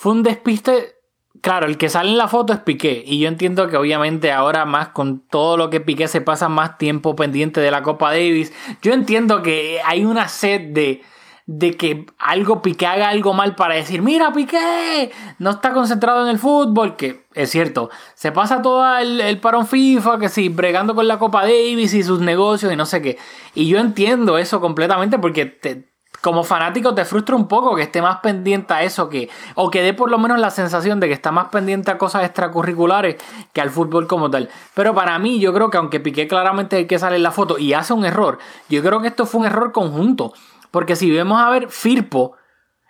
fue 0.00 0.12
un 0.12 0.22
despiste. 0.22 0.94
Claro, 1.42 1.66
el 1.66 1.76
que 1.76 1.90
sale 1.90 2.08
en 2.08 2.16
la 2.16 2.26
foto 2.26 2.54
es 2.54 2.60
Piqué. 2.60 3.04
Y 3.06 3.18
yo 3.18 3.28
entiendo 3.28 3.68
que 3.68 3.76
obviamente 3.76 4.32
ahora 4.32 4.64
más 4.64 4.88
con 4.88 5.20
todo 5.28 5.58
lo 5.58 5.68
que 5.68 5.82
Piqué 5.82 6.08
se 6.08 6.22
pasa 6.22 6.48
más 6.48 6.78
tiempo 6.78 7.14
pendiente 7.14 7.60
de 7.60 7.70
la 7.70 7.82
Copa 7.82 8.08
Davis. 8.08 8.50
Yo 8.80 8.94
entiendo 8.94 9.42
que 9.42 9.78
hay 9.84 10.06
una 10.06 10.28
sed 10.28 10.72
de, 10.72 11.02
de 11.44 11.76
que 11.76 12.06
algo 12.16 12.62
Piqué 12.62 12.86
haga 12.86 13.10
algo 13.10 13.34
mal 13.34 13.56
para 13.56 13.74
decir, 13.74 14.00
mira 14.00 14.32
Piqué, 14.32 15.12
no 15.38 15.50
está 15.50 15.74
concentrado 15.74 16.22
en 16.22 16.30
el 16.30 16.38
fútbol, 16.38 16.96
que 16.96 17.26
es 17.34 17.50
cierto, 17.50 17.90
se 18.14 18.32
pasa 18.32 18.62
todo 18.62 18.96
el, 18.96 19.20
el 19.20 19.38
parón 19.38 19.66
FIFA, 19.66 20.18
que 20.18 20.30
sí, 20.30 20.48
bregando 20.48 20.94
con 20.94 21.06
la 21.08 21.18
Copa 21.18 21.42
Davis 21.42 21.92
y 21.92 22.02
sus 22.02 22.20
negocios 22.20 22.72
y 22.72 22.76
no 22.76 22.86
sé 22.86 23.02
qué. 23.02 23.18
Y 23.54 23.68
yo 23.68 23.78
entiendo 23.78 24.38
eso 24.38 24.62
completamente 24.62 25.18
porque 25.18 25.44
te, 25.44 25.89
como 26.20 26.44
fanático 26.44 26.94
te 26.94 27.04
frustra 27.04 27.34
un 27.34 27.48
poco 27.48 27.74
que 27.74 27.82
esté 27.82 28.02
más 28.02 28.18
pendiente 28.20 28.74
a 28.74 28.82
eso 28.82 29.08
que 29.08 29.30
o 29.54 29.70
que 29.70 29.82
dé 29.82 29.94
por 29.94 30.10
lo 30.10 30.18
menos 30.18 30.38
la 30.38 30.50
sensación 30.50 31.00
de 31.00 31.08
que 31.08 31.14
está 31.14 31.32
más 31.32 31.48
pendiente 31.48 31.90
a 31.90 31.98
cosas 31.98 32.24
extracurriculares 32.24 33.16
que 33.52 33.60
al 33.60 33.70
fútbol 33.70 34.06
como 34.06 34.30
tal. 34.30 34.50
Pero 34.74 34.94
para 34.94 35.18
mí 35.18 35.40
yo 35.40 35.52
creo 35.52 35.70
que 35.70 35.78
aunque 35.78 36.00
Piqué 36.00 36.28
claramente 36.28 36.78
el 36.78 36.86
que 36.86 36.98
sale 36.98 37.16
en 37.16 37.22
la 37.22 37.30
foto 37.30 37.58
y 37.58 37.72
hace 37.72 37.92
un 37.92 38.04
error, 38.04 38.38
yo 38.68 38.82
creo 38.82 39.00
que 39.00 39.08
esto 39.08 39.26
fue 39.26 39.40
un 39.40 39.46
error 39.46 39.72
conjunto, 39.72 40.32
porque 40.70 40.96
si 40.96 41.10
vemos 41.10 41.40
a 41.40 41.50
ver 41.50 41.70
Firpo 41.70 42.36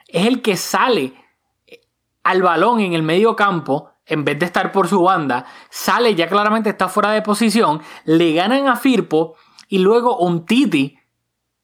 es 0.08 0.26
el 0.26 0.42
que 0.42 0.56
sale 0.56 1.14
al 2.22 2.42
balón 2.42 2.80
en 2.80 2.94
el 2.94 3.02
medio 3.02 3.36
campo 3.36 3.90
en 4.06 4.24
vez 4.24 4.38
de 4.40 4.46
estar 4.46 4.72
por 4.72 4.88
su 4.88 5.02
banda, 5.02 5.46
sale 5.70 6.16
ya 6.16 6.28
claramente 6.28 6.68
está 6.68 6.88
fuera 6.88 7.12
de 7.12 7.22
posición, 7.22 7.80
le 8.04 8.32
ganan 8.32 8.66
a 8.66 8.74
Firpo 8.74 9.36
y 9.68 9.78
luego 9.78 10.18
un 10.18 10.44
Titi 10.44 10.98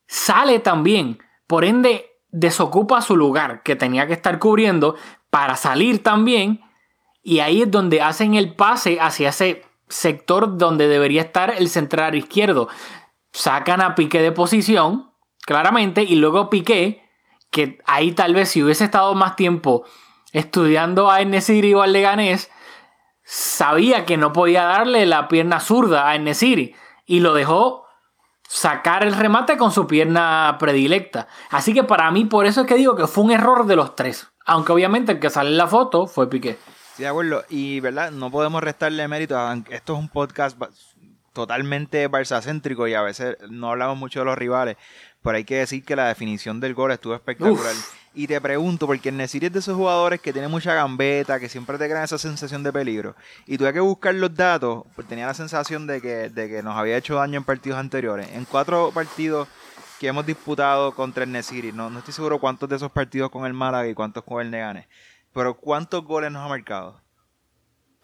sale 0.06 0.60
también. 0.60 1.18
Por 1.46 1.64
ende, 1.64 2.16
desocupa 2.30 3.00
su 3.00 3.16
lugar 3.16 3.62
que 3.62 3.76
tenía 3.76 4.06
que 4.06 4.12
estar 4.12 4.38
cubriendo 4.38 4.96
para 5.30 5.56
salir 5.56 6.02
también. 6.02 6.60
Y 7.22 7.40
ahí 7.40 7.62
es 7.62 7.70
donde 7.70 8.02
hacen 8.02 8.34
el 8.34 8.54
pase 8.54 8.98
hacia 9.00 9.30
ese 9.30 9.64
sector 9.88 10.58
donde 10.58 10.88
debería 10.88 11.22
estar 11.22 11.54
el 11.56 11.68
central 11.68 12.14
izquierdo. 12.14 12.68
Sacan 13.32 13.80
a 13.80 13.94
Piqué 13.94 14.20
de 14.20 14.32
posición, 14.32 15.10
claramente, 15.44 16.02
y 16.02 16.16
luego 16.16 16.50
Piqué, 16.50 17.02
que 17.50 17.78
ahí 17.86 18.12
tal 18.12 18.34
vez 18.34 18.50
si 18.50 18.62
hubiese 18.62 18.84
estado 18.84 19.14
más 19.14 19.36
tiempo 19.36 19.84
estudiando 20.32 21.10
a 21.10 21.20
Enesiri 21.20 21.74
o 21.74 21.82
al 21.82 21.92
Leganés, 21.92 22.50
sabía 23.22 24.04
que 24.04 24.16
no 24.16 24.32
podía 24.32 24.64
darle 24.64 25.06
la 25.06 25.28
pierna 25.28 25.60
zurda 25.60 26.08
a 26.08 26.14
Enesiri 26.14 26.74
y 27.06 27.20
lo 27.20 27.34
dejó 27.34 27.85
sacar 28.48 29.02
el 29.04 29.14
remate 29.14 29.56
con 29.56 29.70
su 29.72 29.86
pierna 29.86 30.56
predilecta. 30.58 31.28
Así 31.50 31.72
que 31.74 31.84
para 31.84 32.10
mí, 32.10 32.24
por 32.24 32.46
eso 32.46 32.62
es 32.62 32.66
que 32.66 32.74
digo 32.76 32.96
que 32.96 33.06
fue 33.06 33.24
un 33.24 33.30
error 33.32 33.66
de 33.66 33.76
los 33.76 33.94
tres. 33.96 34.28
Aunque 34.44 34.72
obviamente 34.72 35.12
el 35.12 35.20
que 35.20 35.30
sale 35.30 35.50
en 35.50 35.56
la 35.56 35.66
foto 35.66 36.06
fue 36.06 36.30
Piqué. 36.30 36.56
Sí, 36.96 37.02
de 37.02 37.08
acuerdo. 37.08 37.44
Y, 37.48 37.80
¿verdad? 37.80 38.10
No 38.10 38.30
podemos 38.30 38.62
restarle 38.62 39.06
mérito. 39.08 39.36
a- 39.38 39.56
Esto 39.70 39.94
es 39.94 39.98
un 39.98 40.08
podcast 40.08 40.56
totalmente 41.32 42.08
barça-céntrico 42.10 42.88
y 42.88 42.94
a 42.94 43.02
veces 43.02 43.36
no 43.50 43.70
hablamos 43.70 43.98
mucho 43.98 44.20
de 44.20 44.24
los 44.26 44.38
rivales. 44.38 44.76
Pero 45.22 45.36
hay 45.36 45.44
que 45.44 45.56
decir 45.56 45.84
que 45.84 45.96
la 45.96 46.06
definición 46.08 46.60
del 46.60 46.74
gol 46.74 46.92
estuvo 46.92 47.14
espectacular. 47.14 47.74
Y 48.18 48.26
te 48.26 48.40
pregunto, 48.40 48.86
porque 48.86 49.10
el 49.10 49.18
Nesiri 49.18 49.48
es 49.48 49.52
de 49.52 49.58
esos 49.58 49.76
jugadores 49.76 50.22
que 50.22 50.32
tiene 50.32 50.48
mucha 50.48 50.72
gambeta, 50.72 51.38
que 51.38 51.50
siempre 51.50 51.76
te 51.76 51.84
crean 51.84 52.02
esa 52.02 52.16
sensación 52.16 52.62
de 52.62 52.72
peligro. 52.72 53.14
Y 53.44 53.58
tuve 53.58 53.74
que 53.74 53.80
buscar 53.80 54.14
los 54.14 54.34
datos, 54.34 54.84
pues 54.94 55.06
tenía 55.06 55.26
la 55.26 55.34
sensación 55.34 55.86
de 55.86 56.00
que, 56.00 56.30
de 56.30 56.48
que 56.48 56.62
nos 56.62 56.74
había 56.78 56.96
hecho 56.96 57.16
daño 57.16 57.36
en 57.36 57.44
partidos 57.44 57.78
anteriores. 57.78 58.26
En 58.32 58.46
cuatro 58.46 58.90
partidos 58.90 59.48
que 60.00 60.06
hemos 60.06 60.24
disputado 60.24 60.94
contra 60.94 61.24
el 61.24 61.30
Nesiri, 61.30 61.72
no, 61.72 61.90
no 61.90 61.98
estoy 61.98 62.14
seguro 62.14 62.38
cuántos 62.40 62.70
de 62.70 62.76
esos 62.76 62.90
partidos 62.90 63.30
con 63.30 63.44
el 63.44 63.52
Málaga 63.52 63.86
y 63.86 63.92
cuántos 63.92 64.24
con 64.24 64.40
el 64.40 64.50
Neganes. 64.50 64.86
Pero 65.34 65.54
¿cuántos 65.54 66.02
goles 66.02 66.32
nos 66.32 66.42
ha 66.42 66.48
marcado? 66.48 67.02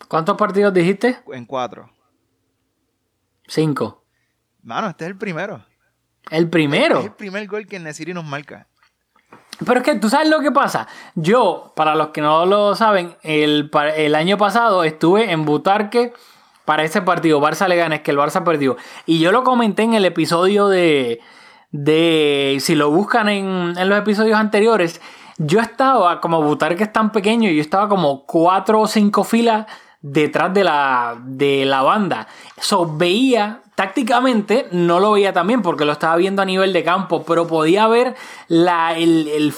¿Cuántos 0.08 0.36
partidos 0.36 0.74
dijiste? 0.74 1.20
En 1.32 1.46
cuatro. 1.46 1.90
Cinco. 3.46 4.04
Mano, 4.62 4.90
este 4.90 5.06
es 5.06 5.10
el 5.10 5.16
primero. 5.16 5.64
El 6.30 6.50
primero. 6.50 6.98
Es 6.98 7.06
el 7.06 7.14
primer 7.14 7.46
gol 7.46 7.66
que 7.66 7.76
el 7.76 7.84
Nesiri 7.84 8.12
nos 8.12 8.26
marca. 8.26 8.68
Pero 9.64 9.80
es 9.80 9.84
que 9.84 9.94
tú 9.96 10.08
sabes 10.08 10.28
lo 10.28 10.40
que 10.40 10.50
pasa. 10.50 10.86
Yo, 11.14 11.72
para 11.74 11.94
los 11.94 12.08
que 12.08 12.20
no 12.20 12.46
lo 12.46 12.74
saben, 12.74 13.16
el, 13.22 13.70
el 13.96 14.14
año 14.14 14.38
pasado 14.38 14.84
estuve 14.84 15.32
en 15.32 15.44
Butarque 15.44 16.12
para 16.64 16.84
ese 16.84 17.02
partido, 17.02 17.40
Barça 17.40 17.68
Leganes, 17.68 18.00
que 18.02 18.10
el 18.10 18.18
Barça 18.18 18.44
perdió. 18.44 18.76
Y 19.06 19.18
yo 19.18 19.32
lo 19.32 19.44
comenté 19.44 19.82
en 19.82 19.94
el 19.94 20.04
episodio 20.04 20.68
de. 20.68 21.20
de 21.70 22.58
si 22.60 22.74
lo 22.74 22.90
buscan 22.90 23.28
en, 23.28 23.74
en 23.76 23.88
los 23.88 23.98
episodios 23.98 24.38
anteriores, 24.38 25.00
yo 25.38 25.60
estaba, 25.60 26.20
como 26.20 26.42
Butarque 26.42 26.84
es 26.84 26.92
tan 26.92 27.10
pequeño, 27.10 27.50
yo 27.50 27.60
estaba 27.60 27.88
como 27.88 28.24
cuatro 28.26 28.80
o 28.80 28.86
cinco 28.86 29.24
filas 29.24 29.66
detrás 30.00 30.52
de 30.52 30.64
la, 30.64 31.16
de 31.24 31.64
la 31.64 31.82
banda. 31.82 32.26
So, 32.60 32.96
veía, 32.96 33.60
tácticamente 33.82 34.68
no 34.70 35.00
lo 35.00 35.10
veía 35.10 35.32
también 35.32 35.60
porque 35.60 35.84
lo 35.84 35.90
estaba 35.90 36.14
viendo 36.14 36.40
a 36.40 36.44
nivel 36.44 36.72
de 36.72 36.84
campo, 36.84 37.24
pero 37.24 37.48
podía 37.48 37.88
ver 37.88 38.14
el, 38.48 39.52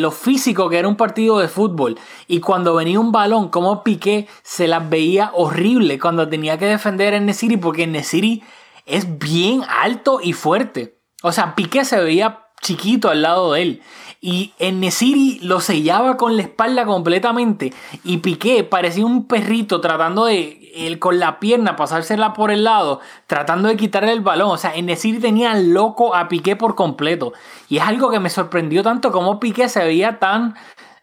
lo 0.00 0.10
físico 0.10 0.68
que 0.68 0.78
era 0.78 0.88
un 0.88 0.96
partido 0.96 1.38
de 1.38 1.46
fútbol. 1.46 1.96
Y 2.26 2.40
cuando 2.40 2.74
venía 2.74 2.98
un 2.98 3.12
balón, 3.12 3.50
como 3.50 3.84
Piqué 3.84 4.26
se 4.42 4.66
las 4.66 4.90
veía 4.90 5.30
horrible 5.34 6.00
cuando 6.00 6.28
tenía 6.28 6.58
que 6.58 6.66
defender 6.66 7.14
en 7.14 7.26
Nesiri 7.26 7.56
porque 7.56 7.86
Nesiri 7.86 8.42
es 8.86 9.20
bien 9.20 9.62
alto 9.68 10.18
y 10.20 10.32
fuerte. 10.32 10.98
O 11.22 11.30
sea, 11.30 11.54
Piqué 11.54 11.84
se 11.84 12.00
veía 12.00 12.48
chiquito 12.60 13.08
al 13.08 13.22
lado 13.22 13.52
de 13.52 13.62
él. 13.62 13.82
Y 14.26 14.54
en 14.58 14.80
Nesiri 14.80 15.38
lo 15.42 15.60
sellaba 15.60 16.16
con 16.16 16.38
la 16.38 16.44
espalda 16.44 16.86
completamente. 16.86 17.74
Y 18.04 18.16
Piqué 18.18 18.64
parecía 18.64 19.04
un 19.04 19.26
perrito 19.26 19.82
tratando 19.82 20.24
de, 20.24 20.72
él 20.74 20.98
con 20.98 21.20
la 21.20 21.38
pierna, 21.38 21.76
pasársela 21.76 22.32
por 22.32 22.50
el 22.50 22.64
lado, 22.64 23.00
tratando 23.26 23.68
de 23.68 23.76
quitarle 23.76 24.12
el 24.12 24.22
balón. 24.22 24.52
O 24.52 24.56
sea, 24.56 24.74
en 24.74 24.86
Nesiri 24.86 25.18
tenía 25.18 25.54
loco 25.56 26.14
a 26.14 26.28
Piqué 26.28 26.56
por 26.56 26.74
completo. 26.74 27.34
Y 27.68 27.76
es 27.76 27.82
algo 27.82 28.10
que 28.10 28.18
me 28.18 28.30
sorprendió 28.30 28.82
tanto 28.82 29.12
como 29.12 29.38
Piqué 29.38 29.68
se 29.68 29.84
veía 29.84 30.18
tan 30.18 30.54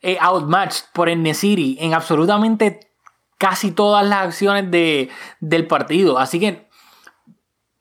eh, 0.02 0.18
outmatched 0.20 0.86
por 0.92 1.16
Nesiri 1.16 1.78
en 1.80 1.94
absolutamente 1.94 2.80
casi 3.38 3.70
todas 3.70 4.04
las 4.04 4.26
acciones 4.26 4.72
de, 4.72 5.12
del 5.42 5.68
partido. 5.68 6.18
Así 6.18 6.40
que, 6.40 6.71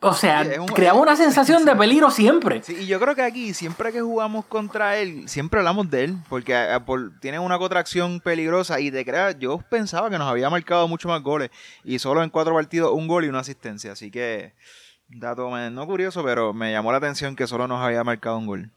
o 0.02 0.14
sea, 0.14 0.44
Sí, 0.44 0.50
es 0.52 0.58
un- 0.58 0.66
creaba 0.66 0.98
una 0.98 1.14
sensación 1.16 1.64
de 1.64 1.76
peligro 1.76 2.10
siempre. 2.10 2.62
Sí, 2.62 2.74
y 2.80 2.86
yo 2.86 2.98
creo 2.98 3.14
que 3.14 3.22
aquí, 3.22 3.52
siempre 3.54 3.92
que 3.92 4.00
jugamos 4.00 4.44
contra 4.46 4.96
él, 4.96 5.28
siempre 5.28 5.60
hablamos 5.60 5.90
de 5.90 6.04
él, 6.04 6.16
porque 6.28 6.54
eh, 6.54 6.80
por- 6.86 7.18
tiene 7.20 7.38
una 7.38 7.58
contracción 7.58 8.20
peligrosa 8.20 8.80
y 8.80 8.90
te 8.90 9.04
creas, 9.04 9.38
yo 9.38 9.58
pensaba 9.70 10.08
que 10.10 10.18
nos 10.18 10.28
había 10.28 10.48
marcado 10.50 10.88
mucho 10.88 11.08
más 11.08 11.22
goles 11.22 11.50
y 11.84 11.98
solo 11.98 12.22
en 12.22 12.30
cuatro 12.30 12.54
partidos 12.54 12.92
un 12.92 13.06
gol 13.08 13.24
y 13.24 13.28
una 13.28 13.40
asistencia, 13.40 13.92
así 13.92 14.10
que 14.10 14.54
dato 15.08 15.50
no 15.70 15.86
curioso, 15.86 16.22
pero 16.24 16.52
me 16.54 16.72
llamó 16.72 16.92
la 16.92 16.98
atención 16.98 17.36
que 17.36 17.46
solo 17.46 17.66
nos 17.68 17.82
había 17.84 18.02
marcado 18.04 18.38
un 18.38 18.46
gol. 18.46 18.70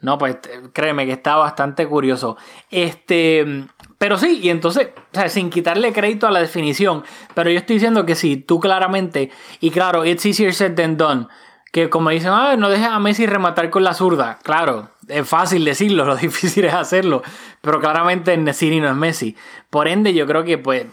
No, 0.00 0.18
pues 0.18 0.36
créeme 0.74 1.06
que 1.06 1.12
está 1.12 1.36
bastante 1.36 1.86
curioso. 1.86 2.36
Este, 2.70 3.64
pero 4.04 4.18
sí, 4.18 4.40
y 4.42 4.50
entonces, 4.50 4.88
o 4.94 5.14
sea, 5.14 5.30
sin 5.30 5.48
quitarle 5.48 5.90
crédito 5.94 6.26
a 6.26 6.30
la 6.30 6.40
definición, 6.40 7.04
pero 7.32 7.48
yo 7.48 7.56
estoy 7.56 7.76
diciendo 7.76 8.04
que 8.04 8.14
sí, 8.14 8.36
tú 8.36 8.60
claramente, 8.60 9.30
y 9.60 9.70
claro, 9.70 10.04
it's 10.04 10.26
easier 10.26 10.52
said 10.52 10.74
than 10.74 10.98
done, 10.98 11.26
que 11.72 11.88
como 11.88 12.10
dicen, 12.10 12.28
ah, 12.30 12.54
no 12.58 12.68
dejes 12.68 12.88
a 12.88 12.98
Messi 12.98 13.24
rematar 13.24 13.70
con 13.70 13.82
la 13.82 13.94
zurda. 13.94 14.40
Claro, 14.42 14.90
es 15.08 15.26
fácil 15.26 15.64
decirlo, 15.64 16.04
lo 16.04 16.16
difícil 16.16 16.66
es 16.66 16.74
hacerlo, 16.74 17.22
pero 17.62 17.80
claramente 17.80 18.36
Nesiri 18.36 18.78
no 18.78 18.90
es 18.90 18.94
Messi. 18.94 19.36
Por 19.70 19.88
ende, 19.88 20.12
yo 20.12 20.26
creo 20.26 20.44
que 20.44 20.58
pues 20.58 20.84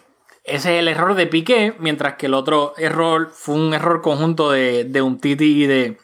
ese 0.45 0.75
es 0.75 0.79
el 0.79 0.87
error 0.87 1.13
de 1.15 1.27
Piqué, 1.27 1.75
mientras 1.79 2.13
que 2.13 2.27
el 2.27 2.33
otro 2.33 2.75
error 2.77 3.29
fue 3.33 3.55
un 3.55 3.73
error 3.73 4.01
conjunto 4.01 4.51
de, 4.51 4.85
de 4.85 5.01
un 5.01 5.19
Titi 5.19 5.63
y 5.63 5.67
de, 5.67 5.97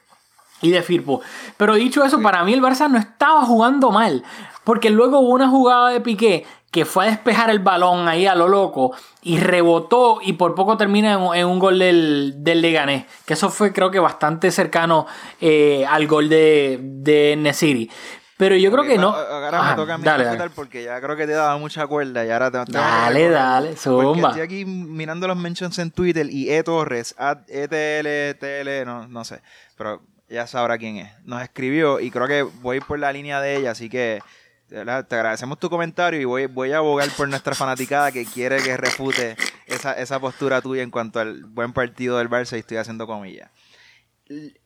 y 0.61 0.71
de 0.71 0.81
Firpo. 0.81 1.21
Pero 1.55 1.75
dicho 1.75 2.03
eso, 2.03 2.21
para 2.21 2.43
mí 2.43 2.51
el 2.51 2.61
Barça 2.61 2.89
no 2.89 2.97
estaba 2.97 3.43
jugando 3.43 3.91
mal. 3.91 4.25
Porque 4.65 4.89
luego 4.89 5.19
hubo 5.19 5.29
una 5.29 5.47
jugada 5.47 5.91
de 5.91 6.01
Piqué 6.01 6.45
que 6.77 6.85
fue 6.85 7.07
a 7.07 7.09
despejar 7.09 7.49
el 7.49 7.57
balón 7.57 8.07
ahí 8.07 8.27
a 8.27 8.35
lo 8.35 8.47
loco 8.47 8.95
y 9.23 9.39
rebotó 9.39 10.19
y 10.21 10.33
por 10.33 10.53
poco 10.53 10.77
termina 10.77 11.13
en, 11.13 11.39
en 11.39 11.47
un 11.47 11.57
gol 11.57 11.79
del, 11.79 12.35
del 12.37 12.61
Leganés. 12.61 13.05
Que 13.25 13.33
eso 13.33 13.49
fue 13.49 13.73
creo 13.73 13.89
que 13.89 13.97
bastante 13.97 14.51
cercano 14.51 15.07
eh, 15.41 15.83
al 15.89 16.05
gol 16.05 16.29
de, 16.29 16.79
de 16.79 17.35
Nesiri. 17.35 17.89
Pero 18.37 18.55
yo 18.57 18.71
creo 18.71 18.83
que 18.83 18.99
no. 18.99 19.09
Ahora 19.09 19.59
Ajá, 19.59 19.69
me 19.71 19.75
toca 19.75 19.93
a 19.95 19.97
mí 19.97 20.03
dale, 20.03 20.49
porque 20.51 20.83
ya 20.83 21.01
creo 21.01 21.15
que 21.15 21.25
te 21.25 21.31
he 21.31 21.35
dado 21.35 21.57
mucha 21.57 21.87
cuerda 21.87 22.23
y 22.23 22.29
ahora 22.29 22.51
te, 22.51 22.63
te 22.65 22.73
Dale, 22.73 23.29
dale, 23.29 23.75
zumba. 23.75 24.29
estoy 24.29 24.43
aquí 24.43 24.63
mirando 24.63 25.27
los 25.27 25.35
mentions 25.35 25.79
en 25.79 25.89
Twitter 25.89 26.27
y 26.29 26.51
E 26.51 26.61
Torres, 26.61 27.15
ETL, 27.47 28.37
TL, 28.37 28.85
no, 28.85 29.07
no 29.07 29.25
sé, 29.25 29.41
pero 29.75 30.03
ya 30.29 30.45
sabrá 30.45 30.77
quién 30.77 30.97
es. 30.97 31.11
Nos 31.23 31.41
escribió 31.41 31.99
y 31.99 32.11
creo 32.11 32.27
que 32.27 32.43
voy 32.43 32.81
por 32.81 32.99
la 32.99 33.11
línea 33.11 33.41
de 33.41 33.55
ella, 33.57 33.71
así 33.71 33.89
que 33.89 34.21
te 34.67 34.79
agradecemos 34.79 35.59
tu 35.59 35.69
comentario 35.69 36.19
y 36.19 36.25
voy, 36.25 36.45
voy 36.45 36.71
a 36.73 36.77
abogar 36.77 37.09
por 37.15 37.27
nuestra 37.29 37.55
fanaticada 37.55 38.11
que 38.11 38.25
quiere 38.25 38.61
que 38.61 38.75
refute 38.75 39.37
esa, 39.65 39.93
esa 39.93 40.19
postura 40.19 40.61
tuya 40.61 40.83
en 40.83 40.91
cuanto 40.91 41.19
al 41.19 41.45
buen 41.45 41.71
partido 41.71 42.17
del 42.17 42.29
Barça 42.29 42.57
y 42.57 42.59
estoy 42.59 42.77
haciendo 42.77 43.07
comillas. 43.07 43.49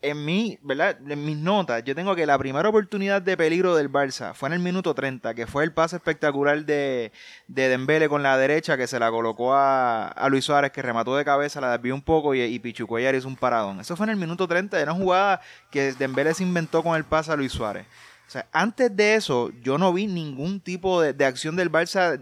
En 0.02 0.26
mi, 0.26 0.58
¿verdad? 0.64 0.98
En 1.08 1.24
mis 1.24 1.38
notas, 1.38 1.84
yo 1.84 1.94
tengo 1.94 2.16
que 2.16 2.26
la 2.26 2.36
primera 2.40 2.68
oportunidad 2.68 3.22
de 3.22 3.38
peligro 3.38 3.76
del 3.76 3.92
Barça 3.92 4.34
fue 4.34 4.50
en 4.50 4.54
el 4.54 4.60
minuto 4.60 4.96
30, 4.96 5.36
que 5.36 5.46
fue 5.46 5.64
el 5.64 5.72
pase 5.72 5.98
espectacular 5.98 6.66
de, 6.66 7.12
de 7.48 7.70
Dembele 7.70 8.10
con 8.10 8.24
la 8.24 8.36
derecha, 8.40 8.76
que 8.76 8.88
se 8.88 8.98
la 8.98 9.12
colocó 9.12 9.54
a, 9.54 10.08
a 10.08 10.30
Luis 10.30 10.46
Suárez, 10.46 10.72
que 10.72 10.82
remató 10.82 11.16
de 11.16 11.24
cabeza, 11.24 11.62
la 11.62 11.74
desvió 11.74 11.94
un 11.94 12.02
poco 12.02 12.34
y, 12.34 12.42
y 12.42 12.58
Pichu 12.58 12.88
Cuellar 12.88 13.14
hizo 13.14 13.28
un 13.28 13.36
paradón. 13.36 13.80
Eso 13.80 13.96
fue 13.96 14.08
en 14.08 14.12
el 14.12 14.18
minuto 14.18 14.48
30, 14.48 14.82
era 14.82 14.94
una 14.94 15.04
jugada 15.04 15.42
que 15.70 15.94
Dembele 15.94 16.34
se 16.34 16.42
inventó 16.42 16.82
con 16.82 16.96
el 16.96 17.04
pase 17.04 17.32
a 17.32 17.36
Luis 17.36 17.52
Suárez. 17.52 17.86
O 18.32 18.34
sea, 18.34 18.48
antes 18.54 18.96
de 18.96 19.16
eso, 19.16 19.52
yo 19.62 19.78
no 19.78 19.92
vi 19.92 20.08
ningún 20.08 20.62
tipo 20.62 21.02
de, 21.02 21.12
de 21.12 21.26
acción 21.26 21.58
del 21.58 21.70
Barça 21.70 22.18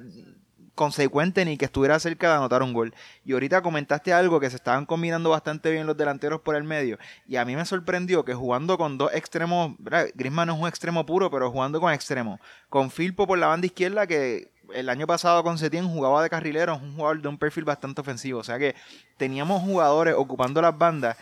consecuente 0.74 1.46
ni 1.46 1.56
que 1.56 1.66
estuviera 1.66 2.00
cerca 2.00 2.30
de 2.30 2.36
anotar 2.38 2.64
un 2.64 2.74
gol. 2.74 2.96
Y 3.24 3.34
ahorita 3.34 3.62
comentaste 3.62 4.12
algo 4.12 4.40
que 4.40 4.50
se 4.50 4.56
estaban 4.56 4.88
combinando 4.88 5.30
bastante 5.30 5.70
bien 5.70 5.86
los 5.86 5.96
delanteros 5.96 6.42
por 6.42 6.56
el 6.56 6.64
medio. 6.64 6.98
Y 7.28 7.36
a 7.36 7.46
mí 7.46 7.56
me 7.56 7.64
sorprendió 7.64 8.26
que 8.26 8.34
jugando 8.34 8.76
con 8.76 8.98
dos 8.98 9.14
extremos, 9.14 9.76
¿verdad? 9.78 10.08
Griezmann 10.16 10.48
no 10.48 10.56
es 10.56 10.60
un 10.62 10.68
extremo 10.68 11.06
puro, 11.06 11.30
pero 11.30 11.52
jugando 11.52 11.80
con 11.80 11.94
extremos. 11.94 12.40
Con 12.70 12.90
Filpo 12.90 13.28
por 13.28 13.38
la 13.38 13.46
banda 13.46 13.68
izquierda 13.68 14.08
que 14.08 14.50
el 14.74 14.90
año 14.90 15.06
pasado 15.06 15.44
con 15.44 15.60
Setién 15.60 15.88
jugaba 15.88 16.24
de 16.24 16.30
carrilero, 16.32 16.74
es 16.74 16.82
un 16.82 16.96
jugador 16.96 17.22
de 17.22 17.28
un 17.28 17.38
perfil 17.38 17.66
bastante 17.66 18.02
ofensivo. 18.02 18.40
O 18.40 18.44
sea 18.44 18.58
que 18.58 18.74
teníamos 19.18 19.62
jugadores 19.62 20.16
ocupando 20.18 20.60
las 20.60 20.76
bandas, 20.76 21.18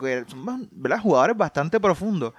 que 0.00 0.24
son 0.26 0.70
jugadores 1.00 1.36
bastante 1.36 1.78
profundos. 1.78 2.32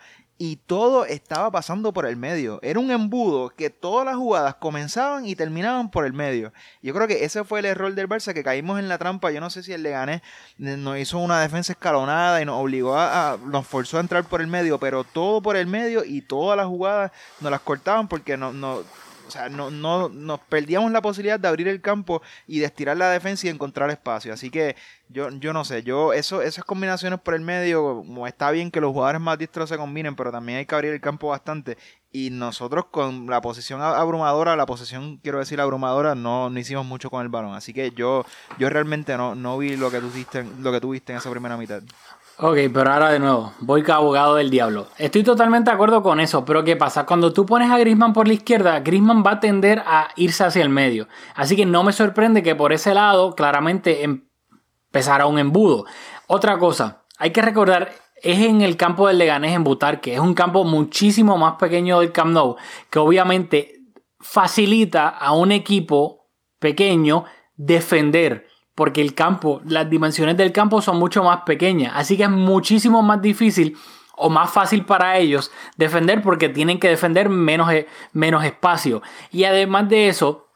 Y 0.45 0.57
todo 0.57 1.05
estaba 1.05 1.49
pasando 1.51 1.93
por 1.93 2.05
el 2.05 2.17
medio. 2.17 2.59
Era 2.63 2.77
un 2.77 2.91
embudo 2.91 3.51
que 3.51 3.69
todas 3.69 4.05
las 4.05 4.17
jugadas 4.17 4.55
comenzaban 4.55 5.25
y 5.25 5.37
terminaban 5.37 5.89
por 5.89 6.05
el 6.05 6.11
medio. 6.11 6.51
Yo 6.81 6.93
creo 6.93 7.07
que 7.07 7.23
ese 7.23 7.45
fue 7.45 7.59
el 7.59 7.65
error 7.65 7.95
del 7.95 8.09
Barça, 8.09 8.33
que 8.33 8.43
caímos 8.43 8.77
en 8.77 8.89
la 8.89 8.97
trampa. 8.97 9.31
Yo 9.31 9.39
no 9.39 9.49
sé 9.49 9.63
si 9.63 9.71
el 9.71 9.83
Leganés 9.83 10.21
nos 10.57 10.97
hizo 10.97 11.17
una 11.19 11.39
defensa 11.39 11.71
escalonada 11.71 12.41
y 12.41 12.45
nos 12.45 12.61
obligó 12.61 12.97
a, 12.97 13.37
nos 13.45 13.65
forzó 13.65 13.99
a 13.99 14.01
entrar 14.01 14.25
por 14.25 14.41
el 14.41 14.47
medio, 14.47 14.77
pero 14.79 15.05
todo 15.05 15.41
por 15.41 15.55
el 15.55 15.67
medio 15.67 16.03
y 16.03 16.21
todas 16.21 16.57
las 16.57 16.67
jugadas 16.67 17.13
nos 17.39 17.49
las 17.49 17.61
cortaban 17.61 18.09
porque 18.09 18.35
no, 18.35 18.83
o 19.27 19.31
sea, 19.31 19.49
no, 19.49 19.71
no, 19.71 20.09
nos 20.09 20.39
perdíamos 20.41 20.91
la 20.91 21.01
posibilidad 21.01 21.39
de 21.39 21.47
abrir 21.47 21.67
el 21.67 21.81
campo 21.81 22.21
y 22.47 22.59
de 22.59 22.65
estirar 22.65 22.97
la 22.97 23.09
defensa 23.09 23.47
y 23.47 23.49
encontrar 23.49 23.89
espacio. 23.89 24.33
Así 24.33 24.49
que 24.49 24.75
yo, 25.09 25.29
yo 25.29 25.53
no 25.53 25.63
sé, 25.65 25.83
yo 25.83 26.13
eso, 26.13 26.41
esas 26.41 26.65
combinaciones 26.65 27.19
por 27.19 27.33
el 27.33 27.41
medio, 27.41 28.03
está 28.27 28.51
bien 28.51 28.71
que 28.71 28.81
los 28.81 28.91
jugadores 28.91 29.21
más 29.21 29.37
diestros 29.37 29.69
se 29.69 29.77
combinen, 29.77 30.15
pero 30.15 30.31
también 30.31 30.59
hay 30.59 30.65
que 30.65 30.75
abrir 30.75 30.93
el 30.93 31.01
campo 31.01 31.29
bastante. 31.29 31.77
Y 32.11 32.29
nosotros 32.29 32.85
con 32.91 33.27
la 33.27 33.41
posición 33.41 33.81
abrumadora, 33.81 34.55
la 34.55 34.65
posición, 34.65 35.17
quiero 35.17 35.39
decir, 35.39 35.59
abrumadora, 35.59 36.13
no, 36.15 36.49
no 36.49 36.59
hicimos 36.59 36.85
mucho 36.85 37.09
con 37.09 37.23
el 37.23 37.29
balón. 37.29 37.55
Así 37.55 37.73
que 37.73 37.91
yo, 37.91 38.25
yo 38.59 38.69
realmente 38.69 39.17
no, 39.17 39.35
no 39.35 39.57
vi 39.57 39.75
lo 39.75 39.89
que 39.89 39.99
tú 39.99 40.09
viste, 40.09 40.45
lo 40.59 40.71
que 40.71 40.79
tú 40.79 40.91
viste 40.91 41.11
en 41.11 41.17
esa 41.17 41.31
primera 41.31 41.57
mitad. 41.57 41.81
Ok, 42.39 42.57
pero 42.73 42.91
ahora 42.91 43.11
de 43.11 43.19
nuevo, 43.19 43.53
voy 43.59 43.83
como 43.83 43.97
abogado 43.97 44.35
del 44.35 44.49
diablo. 44.49 44.87
Estoy 44.97 45.23
totalmente 45.23 45.69
de 45.69 45.75
acuerdo 45.75 46.01
con 46.01 46.19
eso, 46.19 46.43
pero 46.43 46.63
¿qué 46.63 46.75
pasa? 46.75 47.05
Cuando 47.05 47.31
tú 47.31 47.45
pones 47.45 47.69
a 47.69 47.77
Griezmann 47.77 48.11
por 48.11 48.27
la 48.27 48.33
izquierda, 48.33 48.79
Griezmann 48.79 49.23
va 49.23 49.33
a 49.33 49.39
tender 49.39 49.83
a 49.85 50.09
irse 50.15 50.43
hacia 50.43 50.63
el 50.63 50.69
medio. 50.69 51.07
Así 51.35 51.55
que 51.55 51.67
no 51.67 51.83
me 51.83 51.93
sorprende 51.93 52.41
que 52.41 52.55
por 52.55 52.73
ese 52.73 52.95
lado 52.95 53.35
claramente 53.35 54.03
empezara 54.03 55.27
un 55.27 55.37
embudo. 55.37 55.85
Otra 56.25 56.57
cosa, 56.57 57.03
hay 57.19 57.29
que 57.29 57.43
recordar, 57.43 57.91
es 58.15 58.39
en 58.39 58.61
el 58.61 58.77
campo 58.77 59.07
del 59.07 59.19
Leganés 59.19 59.53
en 59.55 59.63
Butarque, 59.63 60.15
es 60.15 60.19
un 60.19 60.33
campo 60.33 60.63
muchísimo 60.63 61.37
más 61.37 61.57
pequeño 61.57 61.99
del 61.99 62.11
Camp 62.11 62.31
Nou, 62.31 62.55
que 62.89 62.97
obviamente 62.97 63.81
facilita 64.19 65.07
a 65.07 65.33
un 65.33 65.51
equipo 65.51 66.29
pequeño 66.57 67.25
defender 67.55 68.47
porque 68.75 69.01
el 69.01 69.13
campo, 69.13 69.61
las 69.65 69.89
dimensiones 69.89 70.37
del 70.37 70.51
campo 70.51 70.81
son 70.81 70.97
mucho 70.97 71.23
más 71.23 71.41
pequeñas, 71.41 71.93
así 71.95 72.17
que 72.17 72.23
es 72.23 72.29
muchísimo 72.29 73.01
más 73.01 73.21
difícil 73.21 73.77
o 74.15 74.29
más 74.29 74.51
fácil 74.51 74.85
para 74.85 75.17
ellos 75.17 75.51
defender 75.77 76.21
porque 76.21 76.49
tienen 76.49 76.79
que 76.79 76.89
defender 76.89 77.29
menos, 77.29 77.71
e- 77.71 77.87
menos 78.13 78.43
espacio. 78.43 79.01
Y 79.31 79.43
además 79.45 79.89
de 79.89 80.07
eso, 80.07 80.49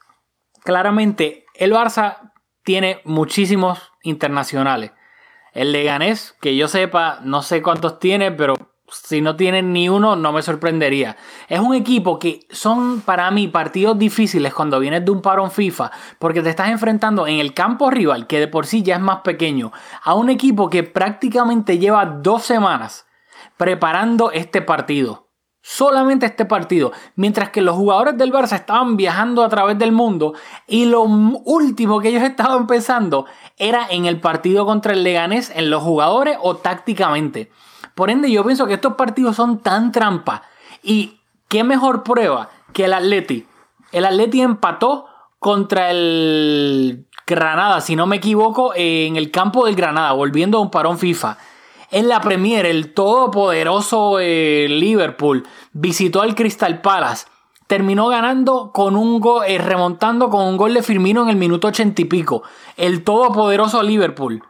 claramente 0.64 1.44
el 1.54 1.72
Barça 1.72 2.32
tiene 2.62 3.00
muchísimos 3.04 3.92
internacionales. 4.02 4.92
El 5.52 5.72
Leganés, 5.72 6.36
que 6.40 6.56
yo 6.56 6.68
sepa, 6.68 7.20
no 7.22 7.42
sé 7.42 7.62
cuántos 7.62 7.98
tiene, 7.98 8.30
pero 8.30 8.54
si 8.90 9.20
no 9.20 9.36
tienen 9.36 9.72
ni 9.72 9.88
uno, 9.88 10.16
no 10.16 10.32
me 10.32 10.42
sorprendería. 10.42 11.16
Es 11.48 11.60
un 11.60 11.74
equipo 11.74 12.18
que 12.18 12.46
son 12.50 13.00
para 13.00 13.30
mí 13.30 13.48
partidos 13.48 13.98
difíciles 13.98 14.54
cuando 14.54 14.80
vienes 14.80 15.04
de 15.04 15.10
un 15.10 15.22
parón 15.22 15.50
FIFA, 15.50 15.90
porque 16.18 16.42
te 16.42 16.50
estás 16.50 16.70
enfrentando 16.70 17.26
en 17.26 17.38
el 17.38 17.54
campo 17.54 17.90
rival, 17.90 18.26
que 18.26 18.40
de 18.40 18.48
por 18.48 18.66
sí 18.66 18.82
ya 18.82 18.96
es 18.96 19.00
más 19.00 19.20
pequeño, 19.20 19.72
a 20.02 20.14
un 20.14 20.30
equipo 20.30 20.70
que 20.70 20.82
prácticamente 20.82 21.78
lleva 21.78 22.06
dos 22.06 22.44
semanas 22.44 23.06
preparando 23.56 24.30
este 24.30 24.62
partido. 24.62 25.28
Solamente 25.60 26.24
este 26.24 26.46
partido. 26.46 26.92
Mientras 27.14 27.50
que 27.50 27.60
los 27.60 27.76
jugadores 27.76 28.16
del 28.16 28.32
Barça 28.32 28.54
estaban 28.54 28.96
viajando 28.96 29.44
a 29.44 29.48
través 29.50 29.76
del 29.78 29.92
mundo 29.92 30.32
y 30.66 30.86
lo 30.86 31.02
último 31.02 32.00
que 32.00 32.08
ellos 32.08 32.22
estaban 32.24 32.66
pensando 32.66 33.26
era 33.58 33.86
en 33.90 34.06
el 34.06 34.20
partido 34.20 34.64
contra 34.64 34.94
el 34.94 35.02
Leganés, 35.02 35.52
en 35.54 35.68
los 35.68 35.82
jugadores 35.82 36.38
o 36.40 36.56
tácticamente. 36.56 37.50
Por 37.98 38.10
ende, 38.10 38.30
yo 38.30 38.44
pienso 38.44 38.68
que 38.68 38.74
estos 38.74 38.94
partidos 38.94 39.34
son 39.34 39.58
tan 39.58 39.90
trampa. 39.90 40.42
Y 40.84 41.18
qué 41.48 41.64
mejor 41.64 42.04
prueba 42.04 42.48
que 42.72 42.84
el 42.84 42.92
Atleti. 42.92 43.44
El 43.90 44.04
Atleti 44.04 44.40
empató 44.40 45.06
contra 45.40 45.90
el 45.90 47.08
Granada, 47.26 47.80
si 47.80 47.96
no 47.96 48.06
me 48.06 48.14
equivoco, 48.14 48.70
en 48.76 49.16
el 49.16 49.32
campo 49.32 49.66
del 49.66 49.74
Granada, 49.74 50.12
volviendo 50.12 50.58
a 50.58 50.60
un 50.60 50.70
parón 50.70 50.96
FIFA. 50.96 51.38
En 51.90 52.06
la 52.06 52.20
Premier, 52.20 52.66
el 52.66 52.94
todopoderoso 52.94 54.20
eh, 54.20 54.68
Liverpool 54.70 55.44
visitó 55.72 56.22
al 56.22 56.36
Crystal 56.36 56.80
Palace. 56.80 57.26
Terminó 57.66 58.06
ganando 58.06 58.70
con 58.72 58.94
un 58.94 59.18
gol, 59.18 59.42
eh, 59.48 59.58
remontando 59.58 60.30
con 60.30 60.46
un 60.46 60.56
gol 60.56 60.72
de 60.72 60.84
Firmino 60.84 61.24
en 61.24 61.30
el 61.30 61.36
minuto 61.36 61.66
ochenta 61.66 62.00
y 62.00 62.04
pico. 62.04 62.44
El 62.76 63.02
todopoderoso 63.02 63.82
Liverpool 63.82 64.44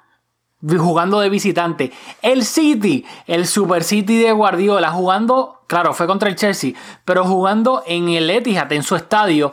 jugando 0.78 1.20
de 1.20 1.28
visitante. 1.28 1.92
El 2.22 2.44
City, 2.44 3.04
el 3.26 3.46
Super 3.46 3.84
City 3.84 4.18
de 4.18 4.32
Guardiola, 4.32 4.90
jugando, 4.90 5.60
claro, 5.66 5.94
fue 5.94 6.06
contra 6.06 6.28
el 6.28 6.36
Chelsea, 6.36 6.72
pero 7.04 7.24
jugando 7.24 7.82
en 7.86 8.08
el 8.08 8.28
Etihad, 8.30 8.72
en 8.72 8.82
su 8.82 8.96
estadio, 8.96 9.52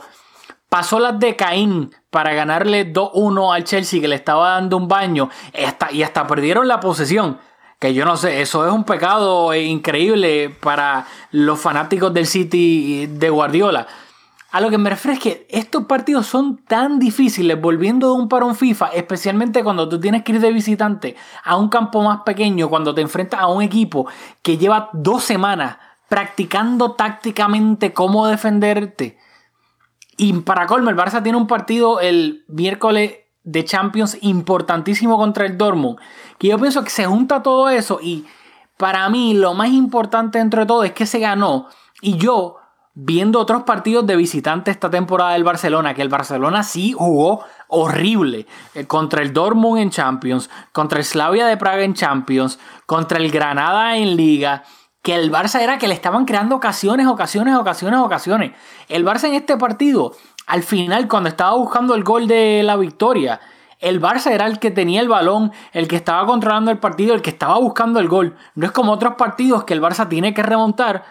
pasó 0.69 0.99
las 0.99 1.19
de 1.19 1.35
Caín 1.35 1.93
para 2.09 2.33
ganarle 2.33 2.91
2-1 2.91 3.53
al 3.53 3.63
Chelsea 3.63 4.01
que 4.01 4.07
le 4.07 4.15
estaba 4.15 4.51
dando 4.51 4.77
un 4.77 4.87
baño 4.87 5.29
hasta- 5.65 5.91
y 5.91 6.03
hasta 6.03 6.25
perdieron 6.27 6.67
la 6.67 6.79
posesión. 6.79 7.39
Que 7.79 7.93
yo 7.93 8.05
no 8.05 8.15
sé, 8.17 8.41
eso 8.41 8.65
es 8.65 8.71
un 8.73 8.85
pecado 8.85 9.53
increíble 9.53 10.49
para 10.49 11.05
los 11.31 11.59
fanáticos 11.59 12.13
del 12.13 12.25
City 12.25 13.05
de 13.07 13.29
Guardiola. 13.29 13.85
A 14.55 14.61
lo 14.61 14.69
que 14.69 14.77
me 14.77 14.89
refiero 14.89 15.17
es 15.17 15.19
que 15.19 15.45
estos 15.49 15.83
partidos 15.83 16.27
son 16.27 16.63
tan 16.63 16.97
difíciles 16.97 17.59
volviendo 17.59 18.07
de 18.07 18.13
un 18.13 18.29
parón 18.29 18.55
FIFA, 18.55 18.85
especialmente 18.93 19.65
cuando 19.65 19.89
tú 19.89 19.99
tienes 19.99 20.23
que 20.23 20.31
ir 20.31 20.39
de 20.39 20.53
visitante 20.53 21.17
a 21.43 21.57
un 21.57 21.67
campo 21.67 22.01
más 22.01 22.21
pequeño, 22.21 22.69
cuando 22.69 22.95
te 22.95 23.01
enfrentas 23.01 23.41
a 23.41 23.47
un 23.47 23.61
equipo 23.61 24.07
que 24.41 24.57
lleva 24.57 24.89
dos 24.93 25.25
semanas 25.25 25.75
practicando 26.07 26.93
tácticamente 26.93 27.91
cómo 27.91 28.27
defenderte. 28.27 29.17
Y 30.15 30.31
para 30.31 30.67
colmo, 30.67 30.89
el 30.89 30.95
Barça 30.95 31.21
tiene 31.21 31.37
un 31.37 31.47
partido 31.47 31.99
el 31.99 32.45
miércoles 32.47 33.13
de 33.43 33.65
Champions 33.65 34.17
importantísimo 34.21 35.17
contra 35.17 35.45
el 35.45 35.57
Dortmund. 35.57 35.99
Que 36.37 36.47
yo 36.47 36.57
pienso 36.57 36.81
que 36.81 36.91
se 36.91 37.05
junta 37.05 37.43
todo 37.43 37.67
eso 37.67 37.99
y 38.01 38.25
para 38.77 39.09
mí 39.09 39.33
lo 39.33 39.53
más 39.53 39.67
importante 39.67 40.37
dentro 40.37 40.61
de 40.61 40.65
todo 40.65 40.85
es 40.85 40.93
que 40.93 41.05
se 41.05 41.19
ganó. 41.19 41.67
Y 41.99 42.15
yo, 42.15 42.55
viendo 42.95 43.39
otros 43.39 43.63
partidos 43.63 44.07
de 44.07 44.15
visitante 44.15 44.71
esta 44.71 44.89
temporada 44.89 45.33
del 45.33 45.43
Barcelona, 45.43 45.93
que 45.93 46.01
el 46.01 46.09
Barcelona 46.09 46.63
sí 46.63 46.93
jugó 46.93 47.43
horrible 47.67 48.47
eh, 48.73 48.85
contra 48.85 49.21
el 49.21 49.33
Dortmund 49.33 49.81
en 49.81 49.89
Champions, 49.91 50.49
contra 50.71 50.99
el 50.99 51.05
Slavia 51.05 51.45
de 51.45 51.57
Praga 51.57 51.83
en 51.83 51.93
Champions, 51.93 52.57
contra 52.85 53.19
el 53.19 53.29
Granada 53.31 53.97
en 53.97 54.15
Liga 54.15 54.63
que 55.05 55.13
el 55.13 55.31
Barça 55.31 55.61
era 55.61 55.77
que 55.77 55.87
le 55.87 55.93
estaban 55.93 56.25
creando 56.25 56.55
ocasiones, 56.55 57.05
ocasiones, 57.05 57.55
ocasiones, 57.55 57.99
ocasiones. 57.99 58.53
El 58.89 59.05
Barça 59.05 59.25
en 59.25 59.35
este 59.35 59.55
partido, 59.55 60.13
al 60.47 60.63
final, 60.63 61.07
cuando 61.07 61.29
estaba 61.29 61.55
buscando 61.55 61.93
el 61.93 62.03
gol 62.03 62.27
de 62.27 62.63
la 62.63 62.75
victoria, 62.75 63.39
el 63.79 64.01
Barça 64.01 64.31
era 64.31 64.47
el 64.47 64.57
que 64.57 64.71
tenía 64.71 65.01
el 65.01 65.07
balón, 65.07 65.51
el 65.73 65.87
que 65.87 65.95
estaba 65.95 66.25
controlando 66.25 66.71
el 66.71 66.79
partido, 66.79 67.13
el 67.13 67.21
que 67.21 67.29
estaba 67.29 67.59
buscando 67.59 67.99
el 67.99 68.07
gol. 68.07 68.35
No 68.55 68.65
es 68.65 68.71
como 68.71 68.93
otros 68.93 69.13
partidos 69.13 69.63
que 69.63 69.75
el 69.75 69.81
Barça 69.81 70.09
tiene 70.09 70.33
que 70.33 70.41
remontar 70.41 71.03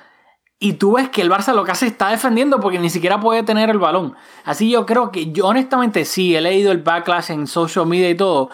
y 0.59 0.75
tú 0.75 0.93
ves 0.97 1.09
que 1.11 1.21
el 1.23 1.31
Barça 1.31 1.53
lo 1.55 1.65
que 1.65 1.73
hace 1.73 1.87
está 1.87 2.09
defendiendo 2.11 2.61
porque 2.61 2.79
ni 2.79 2.89
siquiera 2.91 3.21
puede 3.21 3.43
tener 3.43 3.71
el 3.71 3.79
balón. 3.79 4.15
Así 4.45 4.71
yo 4.71 4.87
creo 4.87 5.11
que 5.11 5.31
yo 5.33 5.47
honestamente 5.47 6.05
sí 6.05 6.35
he 6.37 6.41
leído 6.41 6.73
el 6.73 6.79
backlash 6.83 7.31
en 7.33 7.47
social 7.47 7.87
media 7.87 8.09
y 8.11 8.15
todo, 8.17 8.51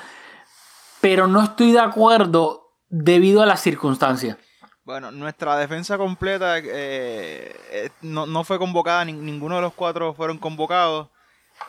pero 1.00 1.26
no 1.26 1.42
estoy 1.42 1.72
de 1.72 1.80
acuerdo 1.80 2.72
debido 2.88 3.42
a 3.42 3.46
las 3.46 3.60
circunstancias. 3.60 4.36
Bueno, 4.84 5.12
nuestra 5.12 5.56
defensa 5.56 5.98
completa 5.98 6.58
eh, 6.58 7.54
eh, 7.70 7.90
no, 8.02 8.26
no 8.26 8.42
fue 8.44 8.58
convocada, 8.58 9.04
nin- 9.04 9.18
ninguno 9.20 9.56
de 9.56 9.62
los 9.62 9.72
cuatro 9.74 10.14
fueron 10.14 10.38
convocados. 10.38 11.08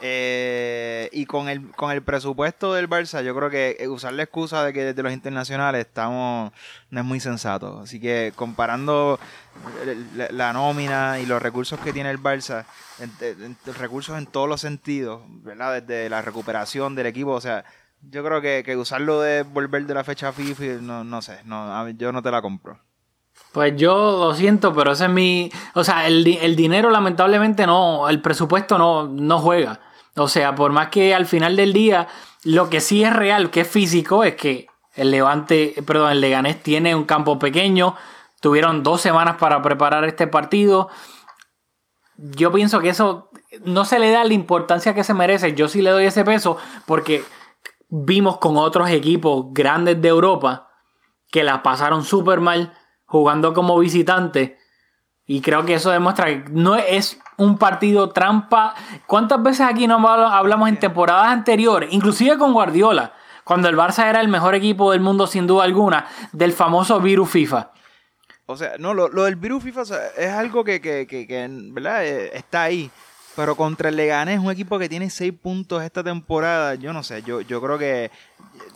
Eh, 0.01 1.09
y 1.11 1.25
con 1.25 1.47
el, 1.47 1.71
con 1.71 1.91
el 1.91 2.01
presupuesto 2.01 2.73
del 2.73 2.89
Barça, 2.89 3.23
yo 3.23 3.35
creo 3.35 3.49
que 3.49 3.77
eh, 3.79 3.87
usar 3.87 4.13
la 4.13 4.23
excusa 4.23 4.63
de 4.65 4.73
que 4.73 4.83
desde 4.83 5.03
los 5.03 5.13
internacionales 5.13 5.85
estamos 5.85 6.51
no 6.89 6.99
es 6.99 7.05
muy 7.05 7.19
sensato. 7.19 7.79
Así 7.83 7.99
que 7.99 8.33
comparando 8.35 9.19
el- 9.85 10.37
la, 10.37 10.53
nómina 10.53 11.19
y 11.19 11.25
los 11.25 11.41
recursos 11.41 11.79
que 11.79 11.93
tiene 11.93 12.09
el 12.09 12.19
Barça, 12.19 12.65
recursos 13.77 14.17
en 14.17 14.25
todos 14.25 14.49
los 14.49 14.61
sentidos, 14.61 15.21
¿verdad? 15.27 15.81
Desde 15.81 16.09
la 16.09 16.21
recuperación 16.21 16.95
del 16.95 17.07
equipo, 17.07 17.31
o 17.31 17.41
sea, 17.41 17.63
yo 18.01 18.23
creo 18.23 18.41
que, 18.41 18.63
que 18.65 18.75
usarlo 18.77 19.21
de 19.21 19.43
volver 19.43 19.85
de 19.85 19.93
la 19.93 20.03
fecha 20.03 20.31
FIFA, 20.31 20.81
no, 20.81 21.03
no 21.03 21.21
sé, 21.21 21.39
no, 21.45 21.87
yo 21.91 22.11
no 22.11 22.21
te 22.21 22.31
la 22.31 22.41
compro. 22.41 22.79
Pues 23.53 23.75
yo 23.75 23.93
lo 24.29 24.35
siento, 24.35 24.73
pero 24.73 24.91
ese 24.93 25.05
es 25.05 25.09
mi. 25.09 25.51
O 25.73 25.83
sea, 25.83 26.07
el, 26.07 26.25
el 26.25 26.55
dinero 26.55 26.89
lamentablemente 26.89 27.65
no. 27.65 28.07
El 28.07 28.21
presupuesto 28.21 28.77
no, 28.77 29.07
no 29.07 29.39
juega. 29.39 29.79
O 30.15 30.27
sea, 30.27 30.55
por 30.55 30.71
más 30.71 30.89
que 30.89 31.15
al 31.15 31.25
final 31.25 31.55
del 31.55 31.73
día, 31.73 32.07
lo 32.43 32.69
que 32.69 32.81
sí 32.81 33.03
es 33.03 33.13
real, 33.13 33.49
que 33.49 33.61
es 33.61 33.67
físico, 33.67 34.23
es 34.23 34.35
que 34.35 34.67
el 34.95 35.11
Levante, 35.11 35.75
perdón, 35.85 36.11
el 36.11 36.21
Leganés 36.21 36.61
tiene 36.61 36.95
un 36.95 37.05
campo 37.05 37.39
pequeño. 37.39 37.95
Tuvieron 38.41 38.83
dos 38.83 39.01
semanas 39.01 39.37
para 39.37 39.61
preparar 39.61 40.03
este 40.03 40.27
partido. 40.27 40.89
Yo 42.17 42.51
pienso 42.51 42.79
que 42.79 42.89
eso 42.89 43.29
no 43.63 43.85
se 43.85 43.99
le 43.99 44.11
da 44.11 44.23
la 44.23 44.33
importancia 44.33 44.93
que 44.93 45.03
se 45.03 45.13
merece. 45.13 45.53
Yo 45.53 45.67
sí 45.67 45.81
le 45.81 45.91
doy 45.91 46.05
ese 46.05 46.25
peso 46.25 46.57
porque 46.85 47.23
vimos 47.89 48.37
con 48.37 48.57
otros 48.57 48.89
equipos 48.89 49.47
grandes 49.51 50.01
de 50.01 50.09
Europa 50.09 50.69
que 51.29 51.43
la 51.43 51.63
pasaron 51.63 52.03
súper 52.03 52.39
mal 52.41 52.73
jugando 53.05 53.53
como 53.53 53.77
visitante. 53.79 54.57
Y 55.31 55.39
creo 55.39 55.65
que 55.65 55.75
eso 55.75 55.91
demuestra 55.91 56.25
que 56.25 56.43
no 56.51 56.75
es 56.75 57.17
un 57.37 57.57
partido 57.57 58.09
trampa. 58.09 58.75
¿Cuántas 59.07 59.41
veces 59.41 59.61
aquí 59.61 59.87
no 59.87 60.05
hablamos 60.05 60.67
en 60.67 60.77
temporadas 60.77 61.27
anteriores, 61.27 61.87
inclusive 61.93 62.37
con 62.37 62.51
Guardiola, 62.51 63.13
cuando 63.45 63.69
el 63.69 63.77
Barça 63.77 64.09
era 64.09 64.19
el 64.19 64.27
mejor 64.27 64.55
equipo 64.55 64.91
del 64.91 64.99
mundo 64.99 65.27
sin 65.27 65.47
duda 65.47 65.63
alguna, 65.63 66.05
del 66.33 66.51
famoso 66.51 66.99
virus 66.99 67.29
FIFA? 67.29 67.71
O 68.45 68.57
sea, 68.57 68.73
no, 68.77 68.93
lo, 68.93 69.07
lo 69.07 69.23
del 69.23 69.37
virus 69.37 69.63
FIFA 69.63 69.81
o 69.81 69.85
sea, 69.85 70.07
es 70.17 70.31
algo 70.31 70.65
que, 70.65 70.81
que, 70.81 71.07
que, 71.07 71.25
que, 71.25 71.47
¿verdad? 71.49 72.05
Eh, 72.05 72.31
está 72.33 72.63
ahí. 72.63 72.91
Pero 73.35 73.55
contra 73.55 73.89
el 73.89 73.95
Leganés, 73.95 74.39
un 74.39 74.51
equipo 74.51 74.77
que 74.77 74.89
tiene 74.89 75.09
6 75.09 75.33
puntos 75.41 75.83
esta 75.83 76.03
temporada, 76.03 76.75
yo 76.75 76.91
no 76.91 77.01
sé, 77.01 77.23
yo, 77.23 77.41
yo 77.41 77.61
creo 77.61 77.77
que 77.77 78.11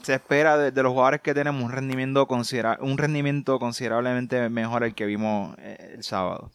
se 0.02 0.14
espera 0.14 0.58
de, 0.58 0.72
de 0.72 0.84
los 0.84 0.94
jugadores 0.94 1.22
que 1.22 1.34
tenemos 1.34 1.62
un 1.64 1.72
rendimiento, 1.72 2.26
considera 2.28 2.78
un 2.82 2.98
rendimiento 2.98 3.60
considerablemente 3.60 4.50
mejor 4.50 4.84
al 4.84 4.96
que 4.96 5.06
vimos 5.06 5.56
eh, 5.60 5.96
el 5.96 6.04
sábado. 6.04 6.52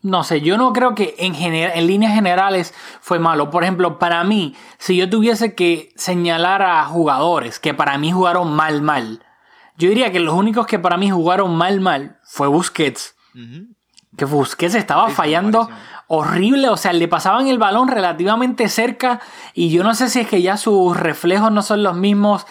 No 0.00 0.22
sé, 0.22 0.40
yo 0.42 0.56
no 0.56 0.72
creo 0.72 0.94
que 0.94 1.16
en, 1.18 1.34
general, 1.34 1.72
en 1.74 1.86
líneas 1.88 2.14
generales 2.14 2.72
fue 3.00 3.18
malo. 3.18 3.50
Por 3.50 3.64
ejemplo, 3.64 3.98
para 3.98 4.22
mí, 4.22 4.54
si 4.78 4.96
yo 4.96 5.10
tuviese 5.10 5.56
que 5.56 5.90
señalar 5.96 6.62
a 6.62 6.84
jugadores 6.84 7.58
que 7.58 7.74
para 7.74 7.98
mí 7.98 8.12
jugaron 8.12 8.52
mal, 8.52 8.80
mal, 8.80 9.24
yo 9.76 9.88
diría 9.88 10.12
que 10.12 10.20
los 10.20 10.34
únicos 10.34 10.66
que 10.66 10.78
para 10.78 10.96
mí 10.96 11.10
jugaron 11.10 11.56
mal, 11.56 11.80
mal 11.80 12.18
fue 12.22 12.46
Busquets. 12.46 13.16
Que 14.16 14.24
Busquets 14.24 14.74
estaba 14.74 15.10
fallando. 15.10 15.68
Horrible, 16.08 16.68
o 16.70 16.76
sea, 16.76 16.92
le 16.92 17.06
pasaban 17.06 17.46
el 17.46 17.58
balón 17.58 17.86
relativamente 17.86 18.68
cerca 18.68 19.20
y 19.54 19.70
yo 19.70 19.84
no 19.84 19.94
sé 19.94 20.08
si 20.08 20.20
es 20.20 20.26
que 20.26 20.42
ya 20.42 20.56
sus 20.56 20.96
reflejos 20.96 21.52
no 21.52 21.62
son 21.62 21.82
los 21.82 21.96
mismos, 21.96 22.46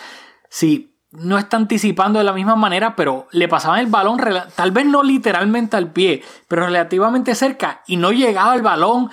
si 0.47 0.93
no 1.11 1.37
está 1.39 1.57
anticipando 1.57 2.19
de 2.19 2.25
la 2.25 2.33
misma 2.33 2.55
manera, 2.55 2.95
pero 2.95 3.27
le 3.31 3.47
pasaban 3.47 3.79
el 3.79 3.87
balón 3.87 4.21
tal 4.55 4.71
vez 4.71 4.85
no 4.85 5.03
literalmente 5.03 5.75
al 5.75 5.91
pie, 5.91 6.23
pero 6.47 6.67
relativamente 6.67 7.33
cerca 7.33 7.81
y 7.87 7.97
no 7.97 8.11
llegaba 8.11 8.55
el 8.55 8.61
balón. 8.61 9.09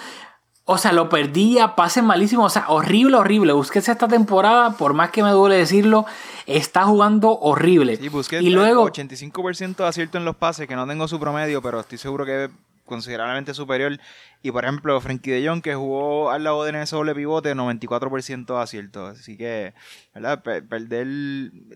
O 0.66 0.78
sea, 0.78 0.92
lo 0.92 1.10
perdía, 1.10 1.74
pases 1.76 2.02
malísimos, 2.02 2.46
o 2.46 2.48
sea, 2.48 2.70
horrible, 2.70 3.18
horrible. 3.18 3.52
Busquets 3.52 3.90
esta 3.90 4.08
temporada, 4.08 4.70
por 4.78 4.94
más 4.94 5.10
que 5.10 5.22
me 5.22 5.28
duele 5.30 5.56
decirlo, 5.56 6.06
está 6.46 6.84
jugando 6.84 7.38
horrible. 7.38 7.96
Sí, 7.96 8.08
Busquets, 8.08 8.42
y 8.42 8.48
luego, 8.48 8.88
85% 8.88 9.76
de 9.76 9.86
acierto 9.86 10.16
en 10.16 10.24
los 10.24 10.36
pases, 10.36 10.66
que 10.66 10.74
no 10.74 10.86
tengo 10.86 11.06
su 11.06 11.20
promedio, 11.20 11.60
pero 11.60 11.80
estoy 11.80 11.98
seguro 11.98 12.24
que 12.24 12.48
considerablemente 12.84 13.54
superior. 13.54 13.98
Y 14.42 14.50
por 14.50 14.64
ejemplo, 14.64 15.00
Frankie 15.00 15.30
de 15.30 15.48
Jong, 15.48 15.62
que 15.62 15.74
jugó 15.74 16.30
al 16.30 16.44
lado 16.44 16.64
de 16.64 16.70
en 16.70 16.76
ese 16.76 16.96
doble 16.96 17.14
pivote, 17.14 17.54
94% 17.54 18.54
de 18.56 18.60
acierto. 18.62 19.06
Así 19.06 19.36
que, 19.36 19.74
¿verdad? 20.14 20.42
Pe- 20.42 20.62
perder 20.62 21.06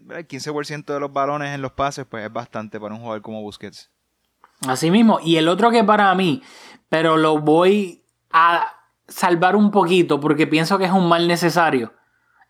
¿verdad? 0.03 0.25
15% 0.27 0.85
de 0.93 1.01
los 1.01 1.13
balones 1.13 1.55
en 1.55 1.63
los 1.63 1.73
pases, 1.73 2.07
pues 2.09 2.25
es 2.27 2.33
bastante 2.33 2.79
para 2.79 2.95
un 2.95 3.01
jugador 3.01 3.23
como 3.23 3.43
Busquets. 3.43 3.91
Así 4.67 4.91
mismo. 4.91 5.21
Y 5.23 5.37
el 5.37 5.49
otro 5.49 5.71
que 5.71 5.85
para 5.85 6.15
mí, 6.15 6.43
pero 6.89 7.17
lo 7.17 7.39
voy 7.39 8.03
a 8.31 8.73
salvar 9.07 9.57
un 9.57 9.71
poquito 9.71 10.21
porque 10.21 10.47
pienso 10.47 10.79
que 10.79 10.85
es 10.87 10.93
un 10.93 11.09
mal 11.09 11.29
necesario, 11.29 11.95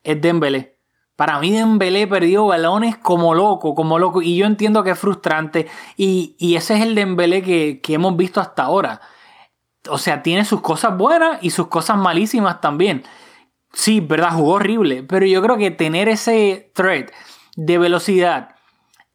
es 0.02 0.20
Dembélé. 0.20 0.77
Para 1.18 1.40
mí 1.40 1.50
Dembélé 1.50 2.06
perdió 2.06 2.46
balones 2.46 2.96
como 2.96 3.34
loco, 3.34 3.74
como 3.74 3.98
loco. 3.98 4.22
Y 4.22 4.36
yo 4.36 4.46
entiendo 4.46 4.84
que 4.84 4.90
es 4.90 4.98
frustrante. 5.00 5.66
Y, 5.96 6.36
y 6.38 6.54
ese 6.54 6.76
es 6.76 6.82
el 6.82 6.94
Dembélé 6.94 7.42
que, 7.42 7.80
que 7.82 7.94
hemos 7.94 8.16
visto 8.16 8.40
hasta 8.40 8.62
ahora. 8.62 9.00
O 9.90 9.98
sea, 9.98 10.22
tiene 10.22 10.44
sus 10.44 10.60
cosas 10.60 10.96
buenas 10.96 11.40
y 11.42 11.50
sus 11.50 11.66
cosas 11.66 11.96
malísimas 11.96 12.60
también. 12.60 13.02
Sí, 13.72 13.98
verdad, 13.98 14.30
jugó 14.32 14.52
horrible. 14.52 15.02
Pero 15.02 15.26
yo 15.26 15.42
creo 15.42 15.56
que 15.56 15.72
tener 15.72 16.08
ese 16.08 16.70
threat 16.72 17.10
de 17.56 17.78
velocidad, 17.78 18.54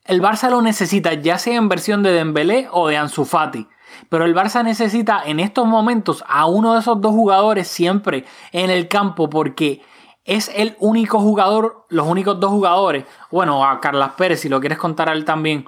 el 0.04 0.22
Barça 0.22 0.50
lo 0.50 0.62
necesita, 0.62 1.14
ya 1.14 1.38
sea 1.38 1.56
en 1.56 1.70
versión 1.70 2.04
de 2.04 2.12
Dembélé 2.12 2.68
o 2.70 2.90
de 2.90 2.98
Ansu 2.98 3.24
Fati. 3.24 3.66
Pero 4.10 4.26
el 4.26 4.36
Barça 4.36 4.62
necesita 4.62 5.24
en 5.26 5.40
estos 5.40 5.68
momentos 5.68 6.22
a 6.28 6.48
uno 6.48 6.74
de 6.74 6.82
esos 6.82 7.00
dos 7.00 7.14
jugadores 7.14 7.70
siempre 7.70 8.26
en 8.52 8.70
el 8.70 8.90
campo 8.90 9.30
porque 9.30 9.82
es 10.26 10.50
el 10.56 10.76
único 10.80 11.20
jugador, 11.20 11.86
los 11.90 12.08
únicos 12.08 12.40
dos 12.40 12.52
jugadores, 12.52 13.06
bueno, 13.30 13.66
a 13.66 13.80
Carlas 13.82 14.14
Pérez 14.14 14.42
si 14.42 14.50
lo 14.50 14.60
quieres 14.60 14.78
contar 14.78 15.10
a 15.10 15.14
él 15.14 15.26
también, 15.26 15.68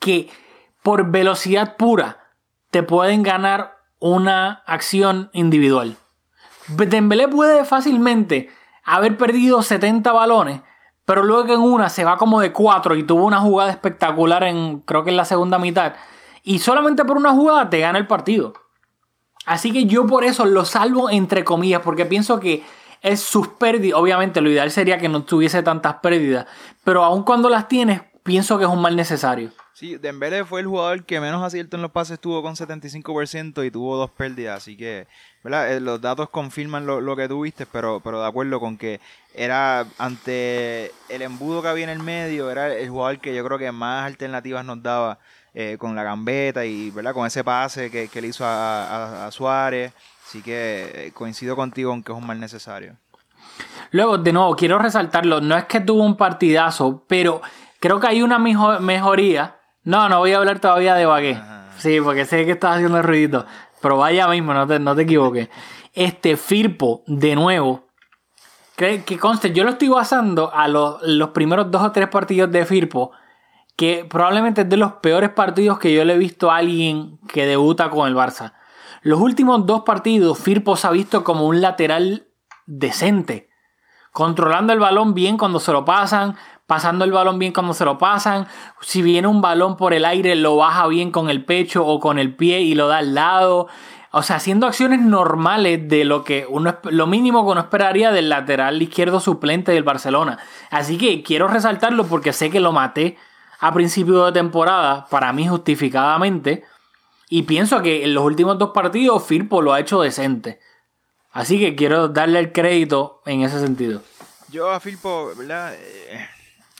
que 0.00 0.30
por 0.82 1.10
velocidad 1.10 1.76
pura 1.76 2.18
te 2.70 2.82
pueden 2.82 3.22
ganar 3.22 3.78
una 3.98 4.62
acción 4.66 5.30
individual. 5.32 5.96
Dembélé 6.68 7.28
puede 7.28 7.64
fácilmente 7.64 8.50
haber 8.84 9.16
perdido 9.16 9.62
70 9.62 10.12
balones, 10.12 10.60
pero 11.04 11.24
luego 11.24 11.52
en 11.52 11.60
una 11.60 11.88
se 11.88 12.04
va 12.04 12.18
como 12.18 12.40
de 12.40 12.52
4 12.52 12.94
y 12.96 13.02
tuvo 13.02 13.24
una 13.24 13.40
jugada 13.40 13.70
espectacular 13.70 14.44
en 14.44 14.80
creo 14.80 15.04
que 15.04 15.10
en 15.10 15.16
la 15.16 15.24
segunda 15.24 15.58
mitad 15.58 15.94
y 16.42 16.60
solamente 16.60 17.04
por 17.04 17.16
una 17.16 17.32
jugada 17.32 17.68
te 17.70 17.80
gana 17.80 17.98
el 17.98 18.06
partido. 18.06 18.54
Así 19.46 19.72
que 19.72 19.86
yo 19.86 20.06
por 20.06 20.24
eso 20.24 20.44
lo 20.44 20.64
salvo 20.64 21.10
entre 21.10 21.44
comillas 21.44 21.80
porque 21.82 22.04
pienso 22.04 22.38
que 22.38 22.64
es 23.02 23.20
sus 23.20 23.48
pérdidas, 23.48 23.98
obviamente 23.98 24.40
lo 24.40 24.50
ideal 24.50 24.70
sería 24.70 24.98
que 24.98 25.08
no 25.08 25.22
tuviese 25.22 25.62
tantas 25.62 25.96
pérdidas, 25.96 26.46
pero 26.84 27.04
aun 27.04 27.22
cuando 27.22 27.48
las 27.48 27.68
tienes 27.68 28.02
pienso 28.22 28.58
que 28.58 28.64
es 28.64 28.70
un 28.70 28.80
mal 28.80 28.94
necesario. 28.96 29.50
Sí, 29.72 29.96
Dembélé 29.96 30.44
fue 30.44 30.60
el 30.60 30.66
jugador 30.66 31.04
que 31.04 31.20
menos 31.20 31.42
acierto 31.42 31.76
en 31.76 31.82
los 31.82 31.92
pases 31.92 32.18
tuvo 32.18 32.42
con 32.42 32.56
75% 32.56 33.64
y 33.64 33.70
tuvo 33.70 33.96
dos 33.96 34.10
pérdidas, 34.10 34.56
así 34.56 34.76
que 34.76 35.06
¿verdad? 35.44 35.72
Eh, 35.72 35.80
los 35.80 36.00
datos 36.00 36.28
confirman 36.30 36.84
lo, 36.84 37.00
lo 37.00 37.14
que 37.14 37.28
tuviste, 37.28 37.64
pero, 37.64 38.00
pero 38.00 38.20
de 38.20 38.26
acuerdo 38.26 38.58
con 38.58 38.76
que 38.76 39.00
era 39.34 39.86
ante 39.98 40.90
el 41.08 41.22
embudo 41.22 41.62
que 41.62 41.68
había 41.68 41.84
en 41.84 41.90
el 41.90 42.00
medio, 42.00 42.50
era 42.50 42.74
el 42.74 42.90
jugador 42.90 43.20
que 43.20 43.34
yo 43.34 43.44
creo 43.44 43.56
que 43.56 43.70
más 43.70 44.04
alternativas 44.04 44.64
nos 44.64 44.82
daba 44.82 45.20
eh, 45.54 45.76
con 45.78 45.94
la 45.96 46.02
gambeta 46.02 46.64
y 46.64 46.90
¿verdad? 46.90 47.14
con 47.14 47.26
ese 47.26 47.42
pase 47.42 47.90
que, 47.90 48.08
que 48.08 48.20
le 48.20 48.28
hizo 48.28 48.44
a, 48.46 49.28
Suárez, 49.32 49.92
así 50.28 50.42
que 50.42 51.06
eh, 51.06 51.12
coincido 51.12 51.56
contigo 51.56 51.92
en 51.94 52.02
que 52.02 52.12
es 52.12 52.18
un 52.18 52.26
mal 52.26 52.38
necesario. 52.38 52.96
Luego, 53.90 54.18
de 54.18 54.32
nuevo, 54.32 54.54
quiero 54.54 54.78
resaltarlo, 54.78 55.40
no 55.40 55.56
es 55.56 55.64
que 55.64 55.80
tuvo 55.80 56.02
un 56.04 56.16
partidazo, 56.16 57.04
pero 57.08 57.40
creo 57.80 57.98
que 57.98 58.06
hay 58.08 58.22
una 58.22 58.38
mejo- 58.38 58.78
mejoría. 58.80 59.56
No, 59.84 60.08
no 60.08 60.18
voy 60.18 60.32
a 60.32 60.38
hablar 60.38 60.60
todavía 60.60 60.94
de 60.94 61.06
Bagué. 61.06 61.34
Ajá. 61.36 61.70
Sí, 61.78 61.98
porque 62.00 62.24
sé 62.26 62.44
que 62.44 62.52
estás 62.52 62.76
haciendo 62.76 63.00
ruidito. 63.02 63.46
Pero 63.80 63.96
vaya 63.96 64.28
mismo, 64.28 64.52
no 64.52 64.66
te, 64.66 64.78
no 64.78 64.94
te 64.94 65.02
equivoques. 65.02 65.48
Este 65.94 66.36
Firpo, 66.36 67.02
de 67.06 67.34
nuevo, 67.34 67.86
que, 68.76 69.02
que 69.04 69.18
conste, 69.18 69.52
yo 69.52 69.64
lo 69.64 69.70
estoy 69.70 69.88
basando 69.88 70.52
a 70.54 70.68
los, 70.68 71.00
los 71.02 71.30
primeros 71.30 71.70
dos 71.70 71.82
o 71.82 71.90
tres 71.92 72.08
partidos 72.08 72.50
de 72.52 72.66
Firpo, 72.66 73.12
que 73.76 74.04
probablemente 74.08 74.62
es 74.62 74.68
de 74.68 74.76
los 74.76 74.94
peores 74.94 75.30
partidos 75.30 75.78
que 75.78 75.92
yo 75.94 76.04
le 76.04 76.14
he 76.14 76.18
visto 76.18 76.50
a 76.50 76.56
alguien 76.58 77.18
que 77.28 77.46
debuta 77.46 77.88
con 77.90 78.06
el 78.08 78.14
Barça. 78.14 78.52
Los 79.02 79.20
últimos 79.20 79.66
dos 79.66 79.82
partidos, 79.82 80.38
Firpo 80.38 80.76
se 80.76 80.86
ha 80.86 80.90
visto 80.90 81.24
como 81.24 81.46
un 81.46 81.60
lateral 81.60 82.28
decente 82.66 83.48
controlando 84.18 84.72
el 84.72 84.80
balón 84.80 85.14
bien 85.14 85.38
cuando 85.38 85.60
se 85.60 85.70
lo 85.70 85.84
pasan, 85.84 86.36
pasando 86.66 87.04
el 87.04 87.12
balón 87.12 87.38
bien 87.38 87.52
cuando 87.52 87.72
se 87.72 87.84
lo 87.84 87.98
pasan. 87.98 88.48
Si 88.80 89.00
viene 89.00 89.28
un 89.28 89.40
balón 89.40 89.76
por 89.76 89.94
el 89.94 90.04
aire, 90.04 90.34
lo 90.34 90.56
baja 90.56 90.88
bien 90.88 91.12
con 91.12 91.30
el 91.30 91.44
pecho 91.44 91.86
o 91.86 92.00
con 92.00 92.18
el 92.18 92.34
pie 92.34 92.60
y 92.62 92.74
lo 92.74 92.88
da 92.88 92.98
al 92.98 93.14
lado. 93.14 93.68
O 94.10 94.22
sea, 94.22 94.34
haciendo 94.34 94.66
acciones 94.66 95.00
normales 95.00 95.88
de 95.88 96.04
lo 96.04 96.24
que 96.24 96.46
uno 96.48 96.78
lo 96.90 97.06
mínimo 97.06 97.44
que 97.44 97.52
uno 97.52 97.60
esperaría 97.60 98.10
del 98.10 98.28
lateral 98.28 98.82
izquierdo 98.82 99.20
suplente 99.20 99.70
del 99.70 99.84
Barcelona. 99.84 100.38
Así 100.70 100.98
que 100.98 101.22
quiero 101.22 101.46
resaltarlo 101.46 102.04
porque 102.04 102.32
sé 102.32 102.50
que 102.50 102.58
lo 102.58 102.72
maté 102.72 103.16
a 103.60 103.72
principio 103.72 104.26
de 104.26 104.32
temporada, 104.32 105.06
para 105.10 105.32
mí 105.32 105.46
justificadamente. 105.46 106.64
Y 107.28 107.42
pienso 107.42 107.82
que 107.82 108.04
en 108.04 108.14
los 108.14 108.24
últimos 108.24 108.58
dos 108.58 108.70
partidos 108.70 109.24
Firpo 109.26 109.60
lo 109.62 109.72
ha 109.72 109.80
hecho 109.80 110.00
decente. 110.00 110.60
Así 111.30 111.58
que 111.58 111.76
quiero 111.76 112.08
darle 112.08 112.38
el 112.38 112.52
crédito 112.52 113.20
en 113.26 113.42
ese 113.42 113.60
sentido. 113.60 114.02
Yo 114.50 114.70
a 114.70 114.80
Filpo, 114.80 115.32
¿verdad? 115.36 115.74
Eh, 115.74 116.26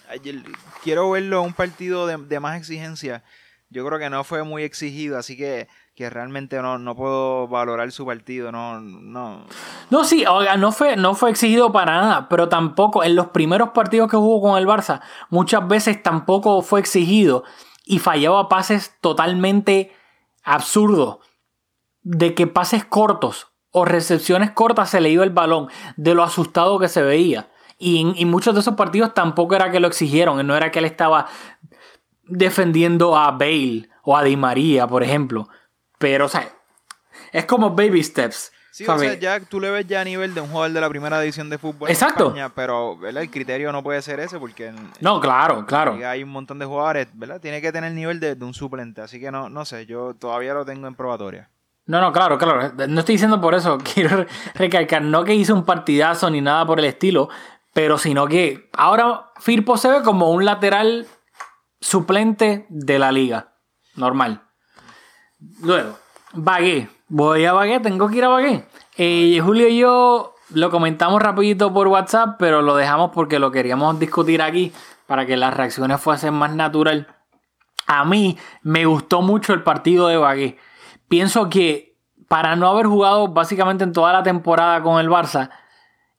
ayer- 0.09 0.43
quiero 0.83 1.11
verlo 1.11 1.43
un 1.43 1.53
partido 1.53 2.07
de, 2.07 2.17
de 2.17 2.41
más 2.41 2.57
exigencia. 2.57 3.23
Yo 3.69 3.85
creo 3.87 3.99
que 3.99 4.09
no 4.09 4.25
fue 4.25 4.43
muy 4.45 4.63
exigido, 4.63 5.19
así 5.19 5.37
que, 5.37 5.69
que 5.95 6.09
realmente 6.09 6.61
no, 6.63 6.79
no 6.79 6.97
puedo 6.97 7.47
valorar 7.49 7.93
su 7.93 8.07
partido. 8.07 8.51
No, 8.51 8.81
no. 8.81 9.45
No, 9.91 10.05
sí, 10.05 10.25
oiga, 10.27 10.57
no 10.57 10.73
fue, 10.73 10.97
no 10.97 11.15
fue 11.15 11.29
exigido 11.31 11.71
para 11.71 11.93
nada, 12.01 12.29
pero 12.31 12.49
tampoco 12.49 13.05
en 13.05 13.15
los 13.15 13.27
primeros 13.27 13.69
partidos 13.71 14.11
que 14.11 14.17
jugó 14.17 14.41
con 14.49 14.59
el 14.59 14.67
Barça, 14.67 15.03
muchas 15.29 15.69
veces 15.69 16.03
tampoco 16.03 16.63
fue 16.63 16.81
exigido 16.81 17.45
y 17.85 17.99
fallaba 17.99 18.49
pases 18.49 18.95
totalmente 19.03 19.93
absurdos. 20.55 21.19
De 22.03 22.35
que 22.35 22.47
pases 22.47 22.85
cortos 22.85 23.49
o 23.71 23.85
recepciones 23.85 24.51
cortas 24.53 24.91
se 24.91 25.01
le 25.01 25.11
iba 25.11 25.25
el 25.25 25.31
balón, 25.31 25.69
de 25.97 26.15
lo 26.15 26.23
asustado 26.23 26.79
que 26.79 26.89
se 26.89 27.03
veía. 27.03 27.51
Y 27.79 28.25
muchos 28.25 28.55
de 28.55 28.61
esos 28.61 28.75
partidos 28.75 29.15
tampoco 29.15 29.55
era 29.55 29.71
que 29.71 29.79
lo 29.79 29.87
exigieron, 29.87 30.45
no 30.47 30.57
era 30.57 30.71
que 30.71 30.81
él 30.81 30.85
estaba 30.85 31.27
defendiendo 32.25 33.17
a 33.17 33.31
Bale 33.31 33.89
o 34.03 34.17
a 34.17 34.25
Di 34.25 34.37
María, 34.37 34.87
por 34.87 35.03
ejemplo. 35.03 35.49
Pero, 35.99 36.27
o 36.27 36.29
sea, 36.29 36.49
es 37.33 37.45
como 37.45 37.71
baby 37.71 38.03
steps. 38.03 38.53
Sí, 38.79 38.87
o 38.89 38.99
sea, 38.99 39.15
ya 39.15 39.41
tú 39.41 39.61
le 39.61 39.71
ves 39.71 39.87
ya 39.87 40.01
a 40.03 40.05
nivel 40.05 40.35
de 40.35 40.41
un 40.41 40.49
jugador 40.49 40.73
de 40.73 40.81
la 40.81 40.89
primera 40.89 41.21
división 41.21 41.51
de 41.51 41.59
fútbol. 41.59 41.89
en 41.89 41.93
Exacto. 41.95 42.27
España, 42.29 42.49
pero 42.55 42.97
¿verdad? 42.97 43.23
el 43.23 43.31
criterio 43.31 43.73
no 43.73 43.83
puede 43.83 44.01
ser 44.03 44.21
ese 44.21 44.39
porque 44.39 44.67
en- 44.69 44.91
No, 45.01 45.21
claro, 45.21 45.67
claro. 45.67 45.95
en 45.95 46.05
hay 46.05 46.23
un 46.23 46.31
montón 46.31 46.59
de 46.59 46.67
jugadores, 46.67 47.09
¿verdad? 47.15 47.41
Tiene 47.41 47.61
que 47.61 47.73
tener 47.73 47.89
el 47.91 47.97
nivel 47.97 48.21
de, 48.21 48.35
de 48.37 48.45
un 48.45 48.55
suplente. 48.55 49.01
Así 49.01 49.19
que 49.19 49.31
no, 49.33 49.49
no 49.49 49.65
sé, 49.65 49.85
yo 49.87 50.15
todavía 50.15 50.55
lo 50.55 50.65
tengo 50.65 50.87
en 50.87 50.95
probatoria. 50.95 51.51
No, 51.87 52.01
no, 52.01 52.13
claro, 52.13 52.37
claro. 52.39 52.73
No 52.87 53.01
estoy 53.01 53.15
diciendo 53.15 53.41
por 53.41 53.55
eso. 53.55 53.79
Quiero 53.95 54.27
recalcar, 54.55 55.03
no 55.03 55.25
que 55.25 55.35
hice 55.35 55.53
un 55.53 55.65
partidazo 55.65 56.31
ni 56.31 56.41
nada 56.41 56.65
por 56.67 56.79
el 56.79 56.85
estilo, 56.85 57.29
pero 57.73 57.99
sino 57.99 58.27
que 58.29 58.69
ahora 58.75 59.31
Firpo 59.41 59.77
se 59.77 59.89
ve 59.89 60.03
como 60.03 60.31
un 60.31 60.45
lateral 60.45 61.07
suplente 61.81 62.67
de 62.69 62.99
la 62.99 63.11
liga. 63.13 63.55
Normal. 63.97 64.43
Luego, 65.63 65.99
Bagué. 66.33 66.89
Voy 67.09 67.45
a 67.45 67.53
Bagué, 67.53 67.81
tengo 67.81 68.09
que 68.09 68.19
ir 68.19 68.25
a 68.25 68.29
Bagué. 68.29 68.65
Eh, 68.97 69.41
Julio 69.43 69.69
y 69.69 69.79
yo 69.79 70.35
lo 70.51 70.71
comentamos 70.71 71.23
rapidito 71.23 71.73
por 71.73 71.89
WhatsApp, 71.89 72.37
pero 72.39 72.63
lo 72.63 72.77
dejamos 72.77 73.11
porque 73.13 73.39
lo 73.39 73.51
queríamos 73.51 73.99
discutir 73.99 74.43
aquí 74.43 74.73
para 75.07 75.25
que 75.25 75.37
las 75.37 75.55
reacciones 75.55 76.01
fuesen 76.01 76.35
más 76.35 76.55
natural. 76.55 77.09
A 77.87 78.05
mí 78.05 78.37
me 78.63 78.85
gustó 78.85 79.23
mucho 79.23 79.55
el 79.55 79.63
partido 79.63 80.09
de 80.09 80.19
Bagué. 80.19 80.59
Pienso 81.09 81.49
que 81.49 81.97
para 82.29 82.57
no 82.57 82.69
haber 82.69 82.87
jugado 82.87 83.29
básicamente 83.29 83.85
en 83.85 83.93
toda 83.93 84.13
la 84.13 84.23
temporada 84.23 84.83
con 84.83 85.01
el 85.01 85.09
Barça, 85.09 85.51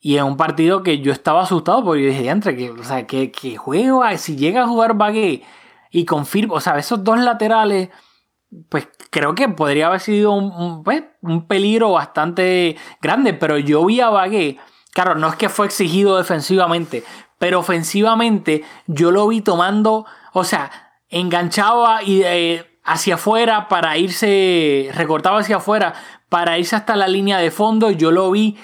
y 0.02 0.18
en 0.18 0.24
un 0.24 0.38
partido 0.38 0.82
que 0.82 1.00
yo 1.00 1.12
estaba 1.12 1.42
asustado 1.42 1.84
porque 1.84 2.04
yo 2.04 2.10
dije, 2.10 2.30
entre 2.30 2.56
que, 2.56 2.72
o 2.72 2.84
sea, 2.84 3.06
que, 3.06 3.32
que 3.32 3.58
juego, 3.58 4.04
si 4.18 4.38
llega 4.38 4.64
a 4.64 4.68
jugar 4.68 4.94
Bagué 4.96 5.44
y 5.92 6.06
confirma, 6.06 6.56
o 6.56 6.62
sea, 6.62 6.78
esos 6.78 7.04
dos 7.04 7.20
laterales, 7.20 7.90
pues 8.70 8.88
creo 9.10 9.36
que 9.36 9.48
podría 9.50 9.88
haber 9.88 10.00
sido 10.00 10.32
un, 10.32 10.84
pues, 10.84 11.04
un 11.22 11.48
peligro 11.48 11.92
bastante 11.92 12.78
grande, 13.02 13.34
pero 13.34 13.58
yo 13.58 13.86
vi 13.86 14.02
a 14.02 14.10
Bagué, 14.10 14.58
claro, 14.92 15.16
no 15.16 15.28
es 15.30 15.36
que 15.36 15.50
fue 15.50 15.66
exigido 15.66 16.18
defensivamente, 16.18 17.04
pero 17.38 17.60
ofensivamente 17.60 18.64
yo 18.88 19.12
lo 19.12 19.28
vi 19.28 19.42
tomando, 19.42 20.06
o 20.34 20.44
sea, 20.44 20.72
enganchaba 21.10 22.04
y 22.04 22.24
eh, 22.24 22.80
hacia 22.84 23.16
afuera 23.16 23.68
para 23.68 23.98
irse, 23.98 24.90
recortaba 24.94 25.40
hacia 25.40 25.58
afuera 25.58 25.94
para 26.28 26.58
irse 26.58 26.76
hasta 26.76 26.96
la 26.96 27.08
línea 27.08 27.38
de 27.38 27.52
fondo, 27.52 27.92
yo 27.92 28.12
lo 28.12 28.32
vi, 28.32 28.58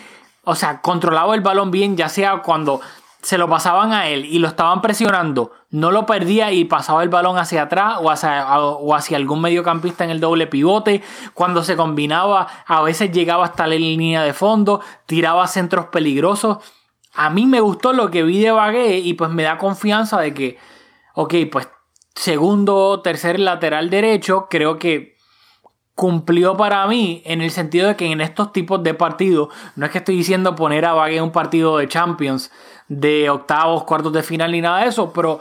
o 0.44 0.56
sea, 0.56 0.82
controlaba 0.82 1.36
el 1.36 1.42
balón 1.42 1.72
bien, 1.72 1.96
ya 1.98 2.10
sea 2.10 2.42
cuando 2.42 2.82
se 3.26 3.40
lo 3.40 3.50
pasaban 3.50 3.92
a 3.92 4.08
él 4.08 4.24
y 4.24 4.38
lo 4.38 4.48
estaban 4.48 4.84
presionando, 4.84 5.52
no 5.72 5.90
lo 5.90 6.06
perdía 6.06 6.52
y 6.52 6.64
pasaba 6.66 7.02
el 7.02 7.10
balón 7.10 7.40
hacia 7.40 7.64
atrás 7.64 7.98
o 8.00 8.12
hacia, 8.12 8.56
o 8.60 8.94
hacia 8.94 9.18
algún 9.18 9.42
mediocampista 9.42 10.04
en 10.04 10.12
el 10.12 10.20
doble 10.20 10.46
pivote. 10.46 11.02
Cuando 11.34 11.64
se 11.64 11.76
combinaba, 11.76 12.48
a 12.68 12.84
veces 12.84 13.12
llegaba 13.12 13.46
hasta 13.46 13.66
la 13.66 13.74
línea 13.74 14.22
de 14.22 14.34
fondo, 14.34 14.80
tiraba 15.08 15.48
centros 15.48 15.88
peligrosos. 15.88 16.60
A 17.16 17.32
mí 17.32 17.48
me 17.48 17.62
gustó 17.62 17.94
lo 17.94 18.12
que 18.12 18.22
vi 18.22 18.44
de 18.44 18.52
Bagué 18.52 19.00
y 19.00 19.16
pues 19.16 19.32
me 19.32 19.42
da 19.42 19.58
confianza 19.58 20.22
de 20.22 20.36
que, 20.36 20.60
ok, 21.16 21.34
pues 21.52 21.68
segundo, 22.14 23.02
tercer 23.02 23.40
lateral 23.40 23.90
derecho, 23.90 24.46
creo 24.52 24.78
que 24.78 25.16
cumplió 25.96 26.58
para 26.58 26.86
mí 26.88 27.24
en 27.26 27.42
el 27.42 27.52
sentido 27.52 27.88
de 27.88 27.96
que 27.96 28.12
en 28.12 28.20
estos 28.20 28.52
tipos 28.52 28.84
de 28.84 28.94
partidos, 28.94 29.50
no 29.76 29.86
es 29.86 29.92
que 29.92 30.00
estoy 30.00 30.18
diciendo 30.18 30.54
poner 30.54 30.86
a 30.86 30.94
Bagué 30.94 31.22
un 31.22 31.32
partido 31.32 31.78
de 31.78 31.88
Champions, 31.88 32.52
de 32.88 33.30
octavos, 33.30 33.84
cuartos 33.84 34.14
de 34.14 34.24
final 34.24 34.52
ni 34.52 34.62
nada 34.62 34.82
de 34.82 34.90
eso, 34.90 35.12
pero 35.14 35.40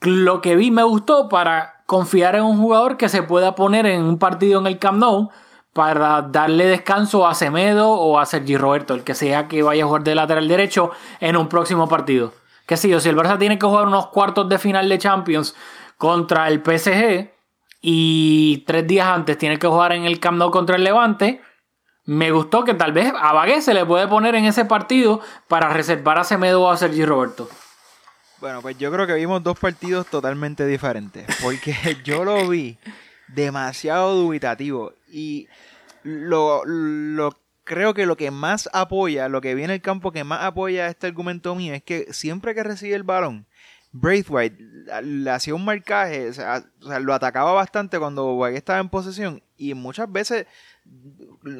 lo 0.00 0.40
que 0.40 0.56
vi 0.56 0.70
me 0.70 0.82
gustó 0.82 1.28
para 1.28 1.82
confiar 1.86 2.36
en 2.36 2.42
un 2.42 2.58
jugador 2.58 2.96
que 2.96 3.08
se 3.08 3.22
pueda 3.22 3.54
poner 3.54 3.86
en 3.86 4.02
un 4.02 4.18
partido 4.18 4.60
en 4.60 4.66
el 4.66 4.78
Camp 4.78 4.98
Nou 4.98 5.30
para 5.72 6.22
darle 6.22 6.66
descanso 6.66 7.26
a 7.26 7.34
Semedo 7.34 7.90
o 7.90 8.18
a 8.18 8.26
Sergi 8.26 8.56
Roberto, 8.56 8.94
el 8.94 9.04
que 9.04 9.14
sea 9.14 9.46
que 9.46 9.62
vaya 9.62 9.84
a 9.84 9.86
jugar 9.86 10.04
de 10.04 10.14
lateral 10.14 10.48
derecho 10.48 10.90
en 11.20 11.36
un 11.36 11.48
próximo 11.48 11.86
partido. 11.88 12.32
Que 12.66 12.76
si, 12.76 12.98
si 12.98 13.08
el 13.08 13.16
Barça 13.16 13.38
tiene 13.38 13.58
que 13.58 13.66
jugar 13.66 13.86
unos 13.86 14.06
cuartos 14.06 14.48
de 14.48 14.58
final 14.58 14.88
de 14.88 14.98
Champions 14.98 15.54
contra 15.98 16.48
el 16.48 16.62
PSG 16.62 17.30
y 17.82 18.64
tres 18.66 18.86
días 18.86 19.06
antes 19.06 19.38
tiene 19.38 19.58
que 19.58 19.66
jugar 19.66 19.92
en 19.92 20.04
el 20.04 20.18
Camp 20.18 20.38
Nou 20.38 20.50
contra 20.50 20.76
el 20.76 20.82
Levante, 20.82 21.42
me 22.06 22.30
gustó 22.30 22.64
que 22.64 22.74
tal 22.74 22.92
vez 22.92 23.12
a 23.14 23.32
Bagué 23.32 23.60
se 23.60 23.74
le 23.74 23.84
puede 23.84 24.06
poner 24.08 24.34
en 24.36 24.44
ese 24.44 24.64
partido 24.64 25.20
para 25.48 25.68
reservar 25.70 26.18
a 26.18 26.24
Semedo 26.24 26.62
o 26.62 26.70
a 26.70 26.76
Sergi 26.76 27.04
Roberto. 27.04 27.48
Bueno, 28.40 28.62
pues 28.62 28.78
yo 28.78 28.92
creo 28.92 29.06
que 29.06 29.14
vimos 29.14 29.42
dos 29.42 29.58
partidos 29.58 30.06
totalmente 30.06 30.66
diferentes. 30.66 31.26
Porque 31.42 31.74
yo 32.04 32.24
lo 32.24 32.48
vi 32.48 32.78
demasiado 33.28 34.14
dubitativo. 34.14 34.92
Y 35.10 35.48
lo, 36.02 36.64
lo 36.64 37.36
creo 37.64 37.92
que 37.94 38.06
lo 38.06 38.16
que 38.16 38.30
más 38.30 38.70
apoya, 38.72 39.28
lo 39.28 39.40
que 39.40 39.54
viene 39.54 39.74
el 39.74 39.82
campo 39.82 40.12
que 40.12 40.22
más 40.22 40.44
apoya 40.44 40.86
este 40.86 41.08
argumento 41.08 41.54
mío 41.56 41.74
es 41.74 41.82
que 41.82 42.12
siempre 42.12 42.54
que 42.54 42.62
recibe 42.62 42.94
el 42.94 43.02
balón, 43.02 43.46
Braithwaite 43.90 44.56
le 45.02 45.30
hacía 45.30 45.54
un 45.54 45.64
marcaje, 45.64 46.28
o 46.28 46.32
sea, 46.32 46.64
lo 47.00 47.14
atacaba 47.14 47.52
bastante 47.52 47.98
cuando 47.98 48.36
Bagué 48.36 48.58
estaba 48.58 48.78
en 48.78 48.90
posesión 48.90 49.42
y 49.56 49.74
muchas 49.74 50.10
veces 50.12 50.46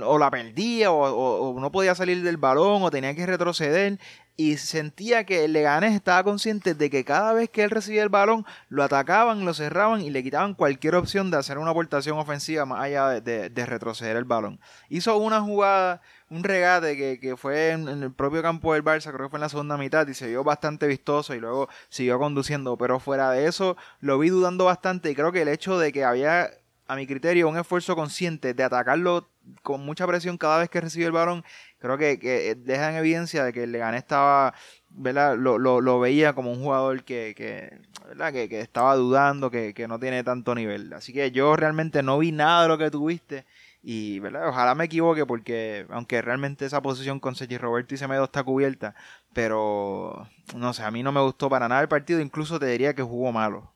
o 0.04 0.18
la 0.18 0.30
perdía 0.30 0.90
o, 0.90 1.58
no 1.60 1.70
podía 1.70 1.94
salir 1.94 2.22
del 2.22 2.36
balón 2.36 2.82
o 2.82 2.90
tenía 2.90 3.14
que 3.14 3.26
retroceder 3.26 3.98
y 4.38 4.58
sentía 4.58 5.24
que 5.24 5.48
Leganés 5.48 5.94
estaba 5.94 6.22
consciente 6.22 6.74
de 6.74 6.90
que 6.90 7.04
cada 7.04 7.32
vez 7.32 7.48
que 7.48 7.62
él 7.62 7.70
recibía 7.70 8.02
el 8.02 8.10
balón 8.10 8.44
lo 8.68 8.82
atacaban, 8.82 9.46
lo 9.46 9.54
cerraban 9.54 10.02
y 10.02 10.10
le 10.10 10.22
quitaban 10.22 10.54
cualquier 10.54 10.94
opción 10.94 11.30
de 11.30 11.38
hacer 11.38 11.56
una 11.56 11.70
aportación 11.70 12.18
ofensiva 12.18 12.66
más 12.66 12.82
allá 12.82 13.20
de 13.20 13.66
retroceder 13.66 14.16
el 14.16 14.24
balón. 14.24 14.60
Hizo 14.90 15.16
una 15.16 15.40
jugada, 15.40 16.02
un 16.28 16.44
regate 16.44 16.98
que, 16.98 17.18
que 17.18 17.36
fue 17.38 17.70
en, 17.70 17.88
en, 17.88 18.02
el 18.02 18.12
propio 18.12 18.42
campo 18.42 18.74
del 18.74 18.84
Barça, 18.84 19.10
creo 19.10 19.28
que 19.28 19.30
fue 19.30 19.38
en 19.38 19.42
la 19.42 19.48
segunda 19.48 19.78
mitad 19.78 20.06
y 20.06 20.12
se 20.12 20.26
vio 20.26 20.44
bastante 20.44 20.86
vistoso 20.86 21.34
y 21.34 21.40
luego 21.40 21.68
siguió 21.88 22.18
conduciendo, 22.18 22.76
pero 22.76 23.00
fuera 23.00 23.30
de 23.30 23.46
eso 23.46 23.78
lo 24.00 24.18
vi 24.18 24.28
dudando 24.28 24.66
bastante 24.66 25.10
y 25.10 25.14
creo 25.14 25.32
que 25.32 25.42
el 25.42 25.48
hecho 25.48 25.78
de 25.78 25.92
que 25.92 26.04
había 26.04 26.50
a 26.88 26.96
mi 26.96 27.07
criterio, 27.07 27.49
un 27.49 27.59
esfuerzo 27.59 27.96
consciente 27.96 28.55
de 28.55 28.62
atacarlo 28.62 29.29
con 29.62 29.85
mucha 29.85 30.07
presión 30.07 30.38
cada 30.38 30.59
vez 30.59 30.68
que 30.68 30.81
recibe 30.81 31.07
el 31.07 31.12
balón, 31.12 31.44
creo 31.79 31.99
que, 31.99 32.18
que 32.18 32.55
deja 32.57 32.90
en 32.90 32.96
evidencia 32.96 33.44
de 33.44 33.53
que 33.53 33.64
el 33.64 33.72
Leganés 33.72 33.99
estaba, 33.99 34.55
¿verdad? 34.90 35.37
Lo, 35.37 35.59
lo, 35.59 35.81
lo 35.81 36.01
veía 36.01 36.33
como 36.33 36.53
un 36.53 36.62
jugador 36.62 37.05
que, 37.05 37.35
que, 37.37 37.79
¿verdad? 38.09 38.33
que, 38.33 38.49
que 38.49 38.61
estaba 38.61 38.94
dudando, 38.96 39.51
que, 39.51 39.75
que, 39.75 39.88
no 39.88 39.99
tiene 39.99 40.25
tanto 40.25 40.55
nivel. 40.55 40.92
Así 40.92 41.12
que 41.12 41.31
yo 41.31 41.57
realmente 41.57 42.03
no 42.03 42.18
vi 42.18 42.33
nada 42.33 42.62
de 42.62 42.68
lo 42.68 42.79
que 42.79 42.90
tuviste. 42.90 43.46
Y 43.83 44.18
¿verdad? 44.18 44.49
ojalá 44.49 44.75
me 44.75 44.87
equivoque 44.87 45.25
porque 45.27 45.87
aunque 45.90 46.20
realmente 46.20 46.64
esa 46.66 46.83
posición 46.83 47.20
con 47.20 47.37
Sergi 47.37 47.57
Roberto 47.57 47.94
y 47.94 47.99
Semedo 47.99 48.25
está 48.25 48.42
cubierta, 48.42 48.96
pero 49.33 50.27
no 50.57 50.72
sé, 50.72 50.83
a 50.83 50.90
mí 50.90 51.05
no 51.05 51.12
me 51.12 51.20
gustó 51.20 51.49
para 51.49 51.68
nada 51.68 51.83
el 51.83 51.88
partido, 51.88 52.20
incluso 52.20 52.59
te 52.59 52.66
diría 52.66 52.94
que 52.94 53.03
jugó 53.03 53.31
malo. 53.31 53.75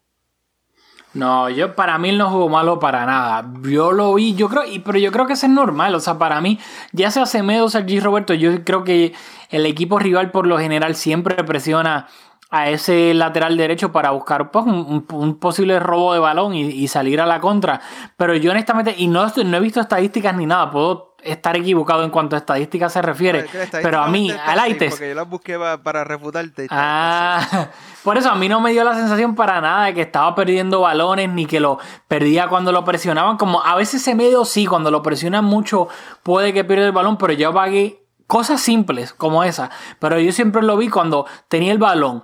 No, 1.13 1.51
yo 1.51 1.75
para 1.75 1.99
mí 1.99 2.13
no 2.13 2.31
jugó 2.31 2.49
malo 2.49 2.79
para 2.79 3.05
nada. 3.05 3.45
Yo 3.63 3.91
lo 3.93 4.15
vi, 4.15 4.35
yo 4.35 4.49
creo, 4.49 4.63
pero 4.85 4.99
yo 4.99 5.11
creo 5.11 5.27
que 5.27 5.33
eso 5.33 5.47
es 5.47 5.53
normal. 5.53 5.95
O 5.95 6.01
sea, 6.01 6.19
para 6.19 6.41
mí, 6.41 6.59
ya 6.93 7.11
sea 7.11 7.27
Semedo 7.27 7.65
o 7.65 7.69
Sergi 7.69 7.99
Roberto, 7.99 8.35
yo 8.35 8.65
creo 8.65 8.85
que 8.85 9.13
el 9.51 9.67
equipo 9.67 9.99
rival 9.99 10.31
por 10.31 10.47
lo 10.47 10.59
general 10.59 10.95
siempre 10.95 11.43
presiona 11.43 12.07
a 12.51 12.69
ese 12.69 13.15
lateral 13.15 13.57
derecho 13.57 13.93
para 13.93 14.11
buscar 14.11 14.51
pues, 14.51 14.67
un, 14.67 15.39
posible 15.39 15.79
robo 15.79 16.13
de 16.13 16.19
balón 16.19 16.55
y, 16.55 16.89
salir 16.89 17.21
a 17.21 17.27
la 17.27 17.41
contra. 17.41 17.81
Pero 18.17 18.35
yo 18.35 18.51
honestamente, 18.51 18.95
y 18.97 19.07
no 19.07 19.27
he 19.27 19.61
visto 19.61 19.81
estadísticas 19.81 20.35
ni 20.37 20.47
nada, 20.47 20.71
puedo 20.71 21.10
estar 21.23 21.57
equivocado 21.57 22.05
en 22.05 22.11
cuanto 22.11 22.37
a 22.37 22.39
estadísticas 22.39 22.93
se 22.93 23.03
refiere. 23.03 23.47
pero 23.71 24.01
a 24.01 24.09
mí, 24.09 24.31
Alaites. 24.31 24.91
Porque 24.91 25.09
yo 25.09 25.15
las 25.15 25.29
busqué 25.29 25.59
para 25.83 26.05
refutarte. 26.05 26.67
Ah, 26.71 27.69
por 28.05 28.19
eso 28.19 28.31
a 28.31 28.35
mí 28.35 28.49
no 28.49 28.61
me 28.61 28.73
dio 28.73 28.85
la 28.85 28.95
sensación 28.95 29.35
para 29.35 29.61
nada 29.61 29.87
de 29.87 29.95
que 29.95 30.03
estaba 30.03 30.35
perdiendo 30.35 30.81
balones 30.81 31.29
ni 31.31 31.47
que 31.47 31.61
lo 31.61 31.79
perdía 32.09 32.49
cuando 32.49 32.73
lo 32.73 32.85
presionaban. 32.85 33.37
Como 33.37 33.63
a 33.63 33.75
veces 33.77 34.03
se 34.03 34.15
medio 34.15 34.45
sí, 34.45 34.67
cuando 34.67 34.91
lo 34.91 35.03
presionan 35.03 35.45
mucho 35.45 35.89
puede 36.23 36.53
que 36.53 36.65
pierda 36.65 36.87
el 36.87 36.93
balón, 36.93 37.17
pero 37.17 37.33
yo 37.33 37.53
pagué 37.53 38.05
cosas 38.27 38.61
simples 38.61 39.13
como 39.13 39.45
esa. 39.45 39.71
Pero 39.99 40.19
yo 40.19 40.33
siempre 40.33 40.63
lo 40.63 40.77
vi 40.77 40.89
cuando 40.89 41.27
tenía 41.49 41.73
el 41.73 41.79
balón 41.79 42.23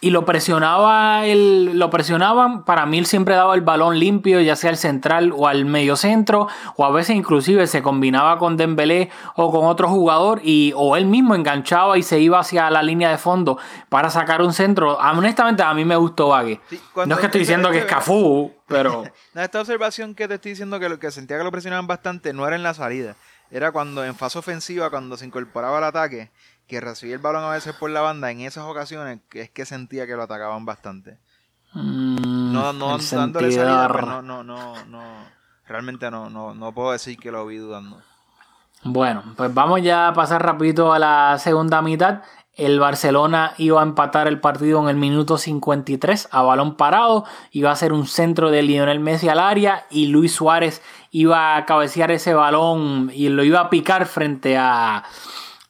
y 0.00 0.10
lo 0.10 0.24
presionaba 0.24 1.26
el, 1.26 1.78
lo 1.78 1.90
presionaban, 1.90 2.64
para 2.64 2.86
mí 2.86 2.98
él 2.98 3.06
siempre 3.06 3.34
daba 3.34 3.54
el 3.54 3.62
balón 3.62 3.98
limpio, 3.98 4.40
ya 4.40 4.54
sea 4.54 4.70
al 4.70 4.76
central 4.76 5.32
o 5.36 5.48
al 5.48 5.64
medio 5.64 5.96
centro, 5.96 6.48
o 6.76 6.84
a 6.84 6.90
veces 6.90 7.16
inclusive 7.16 7.66
se 7.66 7.82
combinaba 7.82 8.38
con 8.38 8.56
Dembélé 8.56 9.10
o 9.34 9.50
con 9.50 9.66
otro 9.66 9.88
jugador 9.88 10.40
y 10.44 10.72
o 10.76 10.96
él 10.96 11.06
mismo 11.06 11.34
enganchaba 11.34 11.98
y 11.98 12.02
se 12.02 12.20
iba 12.20 12.38
hacia 12.38 12.70
la 12.70 12.82
línea 12.82 13.10
de 13.10 13.18
fondo 13.18 13.58
para 13.88 14.10
sacar 14.10 14.40
un 14.42 14.52
centro. 14.52 14.96
Honestamente 14.98 15.62
a 15.62 15.74
mí 15.74 15.84
me 15.84 15.96
gustó 15.96 16.28
Vague. 16.28 16.60
Sí, 16.70 16.80
no 16.94 17.14
es 17.14 17.20
que 17.20 17.26
estoy 17.26 17.40
diciendo 17.40 17.70
que 17.70 17.78
es 17.78 17.84
Cafú, 17.84 18.52
pero 18.66 19.04
esta 19.34 19.60
observación 19.60 20.14
que 20.14 20.28
te 20.28 20.34
estoy 20.34 20.52
diciendo 20.52 20.78
que 20.78 20.88
lo 20.88 20.98
que 20.98 21.10
sentía 21.10 21.38
que 21.38 21.44
lo 21.44 21.50
presionaban 21.50 21.86
bastante 21.86 22.32
no 22.32 22.46
era 22.46 22.54
en 22.54 22.62
la 22.62 22.74
salida, 22.74 23.16
era 23.50 23.72
cuando 23.72 24.04
en 24.04 24.14
fase 24.14 24.38
ofensiva 24.38 24.90
cuando 24.90 25.16
se 25.16 25.26
incorporaba 25.26 25.78
al 25.78 25.84
ataque 25.84 26.30
que 26.68 26.80
recibía 26.80 27.14
el 27.16 27.20
balón 27.20 27.44
a 27.44 27.50
veces 27.50 27.74
por 27.74 27.90
la 27.90 28.02
banda, 28.02 28.30
en 28.30 28.40
esas 28.40 28.64
ocasiones 28.64 29.20
es 29.32 29.50
que 29.50 29.64
sentía 29.64 30.06
que 30.06 30.14
lo 30.14 30.22
atacaban 30.22 30.66
bastante. 30.66 31.18
Mm, 31.72 32.52
no, 32.52 32.72
no 32.72 32.98
dándole 32.98 33.50
salida, 33.50 33.88
pues 33.88 34.06
no, 34.06 34.22
no, 34.22 34.44
no, 34.44 34.84
no, 34.84 35.02
realmente 35.66 36.10
no, 36.10 36.30
no, 36.30 36.54
no 36.54 36.72
puedo 36.72 36.92
decir 36.92 37.18
que 37.18 37.32
lo 37.32 37.46
vi 37.46 37.56
dudando. 37.56 38.00
Bueno, 38.84 39.22
pues 39.36 39.52
vamos 39.52 39.82
ya 39.82 40.08
a 40.08 40.12
pasar 40.12 40.42
rapidito 40.44 40.92
a 40.92 40.98
la 40.98 41.38
segunda 41.38 41.82
mitad. 41.82 42.22
El 42.54 42.78
Barcelona 42.80 43.54
iba 43.56 43.80
a 43.80 43.84
empatar 43.84 44.28
el 44.28 44.40
partido 44.40 44.80
en 44.82 44.88
el 44.88 44.96
minuto 44.96 45.38
53 45.38 46.28
a 46.30 46.42
balón 46.42 46.76
parado. 46.76 47.24
Iba 47.50 47.70
a 47.70 47.76
ser 47.76 47.92
un 47.92 48.06
centro 48.06 48.50
de 48.50 48.62
Lionel 48.62 49.00
Messi 49.00 49.28
al 49.28 49.40
área 49.40 49.86
y 49.90 50.08
Luis 50.08 50.32
Suárez 50.32 50.82
iba 51.10 51.56
a 51.56 51.66
cabecear 51.66 52.10
ese 52.10 52.34
balón 52.34 53.10
y 53.14 53.28
lo 53.28 53.42
iba 53.42 53.60
a 53.60 53.70
picar 53.70 54.06
frente 54.06 54.56
a, 54.58 55.04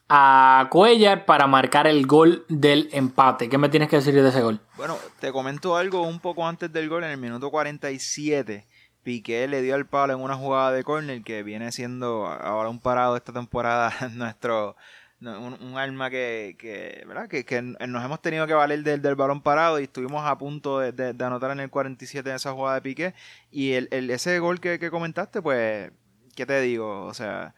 a 0.09 0.67
Cuellar 0.71 1.25
para 1.27 1.47
marcar 1.47 1.87
el 1.87 2.07
gol 2.07 2.45
del 2.49 2.89
empate. 2.93 3.49
¿Qué 3.49 3.59
me 3.59 3.69
tienes 3.69 3.89
que 3.89 3.97
decir 3.97 4.15
de 4.15 4.29
ese 4.29 4.41
gol? 4.41 4.61
Bueno, 4.77 4.97
te 5.21 5.33
comento 5.33 5.77
algo 5.77 6.03
un 6.03 6.21
poco 6.21 6.47
antes 6.47 6.73
del 6.73 6.89
gol, 6.89 7.05
en 7.05 7.11
el 7.11 7.19
minuto 7.19 7.51
47. 7.51 8.67
Piqué 9.03 9.47
le 9.49 9.63
dio 9.63 9.75
el 9.77 9.87
palo 9.87 10.13
en 10.15 10.21
una 10.21 10.35
jugada 10.37 10.73
de 10.73 10.83
córner 10.85 11.23
que 11.23 11.43
viene 11.43 11.73
siendo 11.73 12.27
ahora 12.27 12.69
un 12.69 12.81
parado 12.81 13.17
esta 13.17 13.33
temporada 13.33 13.93
nuestro 14.13 14.77
un, 15.21 15.57
un 15.61 15.77
arma 15.79 16.11
que, 16.11 16.57
que, 16.59 17.05
¿verdad? 17.07 17.29
Que, 17.29 17.45
que 17.45 17.61
nos 17.61 18.05
hemos 18.05 18.23
tenido 18.23 18.47
que 18.47 18.53
valer 18.55 18.83
del, 18.85 19.03
del 19.03 19.15
balón 19.17 19.41
parado 19.43 19.81
y 19.81 19.85
estuvimos 19.85 20.25
a 20.27 20.39
punto 20.39 20.79
de 20.79 21.25
anotar 21.25 21.51
en 21.51 21.61
el 21.61 21.71
47 21.71 22.29
en 22.31 22.37
esa 22.37 22.53
jugada 22.53 22.77
de 22.77 22.83
Piqué 22.83 23.15
y 23.51 23.73
el, 23.73 23.89
el- 23.91 24.11
ese 24.11 24.39
gol 24.39 24.61
que, 24.61 24.79
que 24.79 24.91
comentaste 24.91 25.43
pues 25.43 25.91
¿qué 26.37 26.47
te 26.47 26.61
digo? 26.61 27.05
o 27.07 27.15
sea 27.15 27.55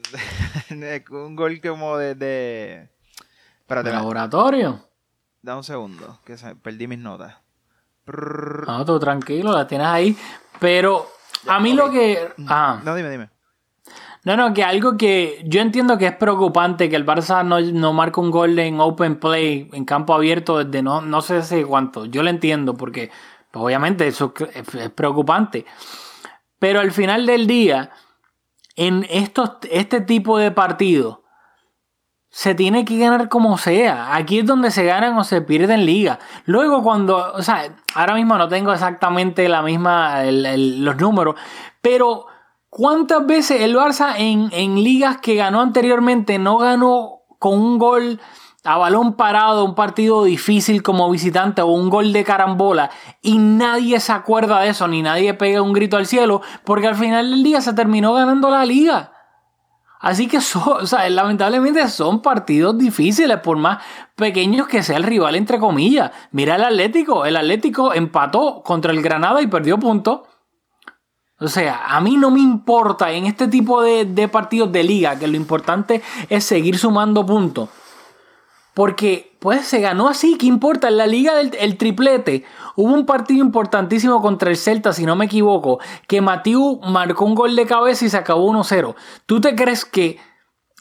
un 1.10 1.36
gol 1.36 1.60
como 1.60 1.96
de, 1.96 2.14
de... 2.14 2.88
espérate 3.60 3.88
¿De 3.88 3.92
da- 3.94 3.98
laboratorio? 4.00 4.88
da 5.42 5.56
un 5.56 5.64
segundo 5.64 6.20
que 6.24 6.36
se- 6.38 6.54
perdí 6.56 6.86
mis 6.86 6.98
notas 6.98 7.34
Prrr. 8.04 8.66
No, 8.66 8.84
tú 8.84 8.98
tranquilo, 8.98 9.52
la 9.52 9.66
tienes 9.66 9.86
ahí. 9.86 10.16
Pero 10.58 11.08
a 11.46 11.60
mí 11.60 11.72
lo 11.72 11.88
que. 11.90 12.32
Ah, 12.48 12.80
no 12.84 12.94
dime 12.96 13.10
dime 13.10 13.30
no, 14.24 14.36
no, 14.36 14.54
que 14.54 14.62
algo 14.62 14.96
que 14.96 15.42
yo 15.46 15.60
entiendo 15.60 15.98
que 15.98 16.06
es 16.06 16.16
preocupante 16.16 16.88
que 16.88 16.94
el 16.94 17.04
Barça 17.04 17.44
no, 17.44 17.60
no 17.60 17.92
marca 17.92 18.20
un 18.20 18.30
gol 18.30 18.56
en 18.60 18.78
open 18.80 19.18
play, 19.18 19.68
en 19.72 19.84
campo 19.84 20.14
abierto, 20.14 20.64
desde 20.64 20.80
no, 20.80 21.00
no 21.00 21.22
sé 21.22 21.38
hace 21.38 21.64
cuánto. 21.64 22.06
Yo 22.06 22.22
lo 22.22 22.30
entiendo 22.30 22.74
porque, 22.74 23.10
pues, 23.50 23.64
obviamente, 23.64 24.06
eso 24.06 24.32
es, 24.54 24.74
es 24.76 24.90
preocupante. 24.90 25.66
Pero 26.60 26.78
al 26.78 26.92
final 26.92 27.26
del 27.26 27.48
día, 27.48 27.90
en 28.76 29.06
estos, 29.10 29.52
este 29.70 30.00
tipo 30.00 30.38
de 30.38 30.50
partidos, 30.50 31.18
se 32.32 32.54
tiene 32.54 32.86
que 32.86 32.98
ganar 32.98 33.28
como 33.28 33.58
sea. 33.58 34.16
Aquí 34.16 34.38
es 34.38 34.46
donde 34.46 34.70
se 34.70 34.84
ganan 34.84 35.16
o 35.18 35.24
se 35.24 35.42
pierden 35.42 35.84
ligas. 35.84 36.18
Luego 36.46 36.82
cuando, 36.82 37.32
o 37.34 37.42
sea, 37.42 37.76
ahora 37.94 38.14
mismo 38.14 38.38
no 38.38 38.48
tengo 38.48 38.72
exactamente 38.72 39.48
la 39.48 39.60
misma, 39.60 40.22
los 40.24 40.96
números, 40.96 41.36
pero 41.82 42.26
¿cuántas 42.70 43.26
veces 43.26 43.60
el 43.60 43.76
Barça 43.76 44.14
en, 44.16 44.48
en 44.52 44.82
ligas 44.82 45.18
que 45.18 45.34
ganó 45.34 45.60
anteriormente 45.60 46.38
no 46.38 46.56
ganó 46.56 47.20
con 47.38 47.60
un 47.60 47.78
gol 47.78 48.18
a 48.64 48.76
balón 48.76 49.14
parado, 49.14 49.64
un 49.64 49.74
partido 49.74 50.24
difícil 50.24 50.82
como 50.82 51.10
visitante 51.10 51.62
o 51.62 51.66
un 51.66 51.90
gol 51.90 52.12
de 52.12 52.22
carambola 52.22 52.90
y 53.20 53.38
nadie 53.38 53.98
se 53.98 54.12
acuerda 54.12 54.60
de 54.60 54.68
eso, 54.68 54.86
ni 54.86 55.02
nadie 55.02 55.34
pega 55.34 55.62
un 55.62 55.72
grito 55.72 55.96
al 55.96 56.06
cielo, 56.06 56.42
porque 56.64 56.86
al 56.86 56.94
final 56.94 57.30
del 57.30 57.42
día 57.42 57.60
se 57.60 57.72
terminó 57.72 58.14
ganando 58.14 58.50
la 58.50 58.64
liga. 58.64 59.12
Así 59.98 60.26
que 60.26 60.40
son, 60.40 60.82
o 60.82 60.86
sea, 60.86 61.08
lamentablemente 61.08 61.88
son 61.88 62.22
partidos 62.22 62.76
difíciles, 62.78 63.38
por 63.38 63.56
más 63.56 63.82
pequeños 64.16 64.66
que 64.66 64.82
sea 64.82 64.96
el 64.96 65.04
rival, 65.04 65.36
entre 65.36 65.58
comillas. 65.58 66.10
Mira 66.32 66.56
el 66.56 66.64
Atlético, 66.64 67.24
el 67.24 67.36
Atlético 67.36 67.94
empató 67.94 68.62
contra 68.64 68.92
el 68.92 69.00
Granada 69.00 69.42
y 69.42 69.46
perdió 69.46 69.78
puntos. 69.78 70.22
O 71.38 71.48
sea, 71.48 71.86
a 71.86 72.00
mí 72.00 72.16
no 72.16 72.30
me 72.30 72.40
importa 72.40 73.12
en 73.12 73.26
este 73.26 73.48
tipo 73.48 73.82
de, 73.82 74.04
de 74.04 74.28
partidos 74.28 74.70
de 74.70 74.84
liga, 74.84 75.18
que 75.18 75.26
lo 75.26 75.36
importante 75.36 76.02
es 76.28 76.44
seguir 76.44 76.78
sumando 76.78 77.24
puntos. 77.24 77.68
Porque, 78.74 79.36
pues, 79.38 79.66
se 79.66 79.80
ganó 79.80 80.08
así, 80.08 80.38
¿qué 80.38 80.46
importa? 80.46 80.88
En 80.88 80.96
la 80.96 81.06
liga 81.06 81.34
del 81.34 81.54
el 81.58 81.76
triplete 81.76 82.44
hubo 82.74 82.92
un 82.92 83.04
partido 83.04 83.44
importantísimo 83.44 84.22
contra 84.22 84.50
el 84.50 84.56
Celta, 84.56 84.92
si 84.92 85.04
no 85.04 85.14
me 85.14 85.26
equivoco, 85.26 85.78
que 86.08 86.20
Matiu 86.20 86.80
marcó 86.82 87.24
un 87.24 87.34
gol 87.34 87.54
de 87.54 87.66
cabeza 87.66 88.04
y 88.04 88.08
se 88.08 88.16
acabó 88.16 88.50
1-0. 88.50 88.94
¿Tú 89.26 89.40
te 89.40 89.54
crees 89.54 89.84
que 89.84 90.18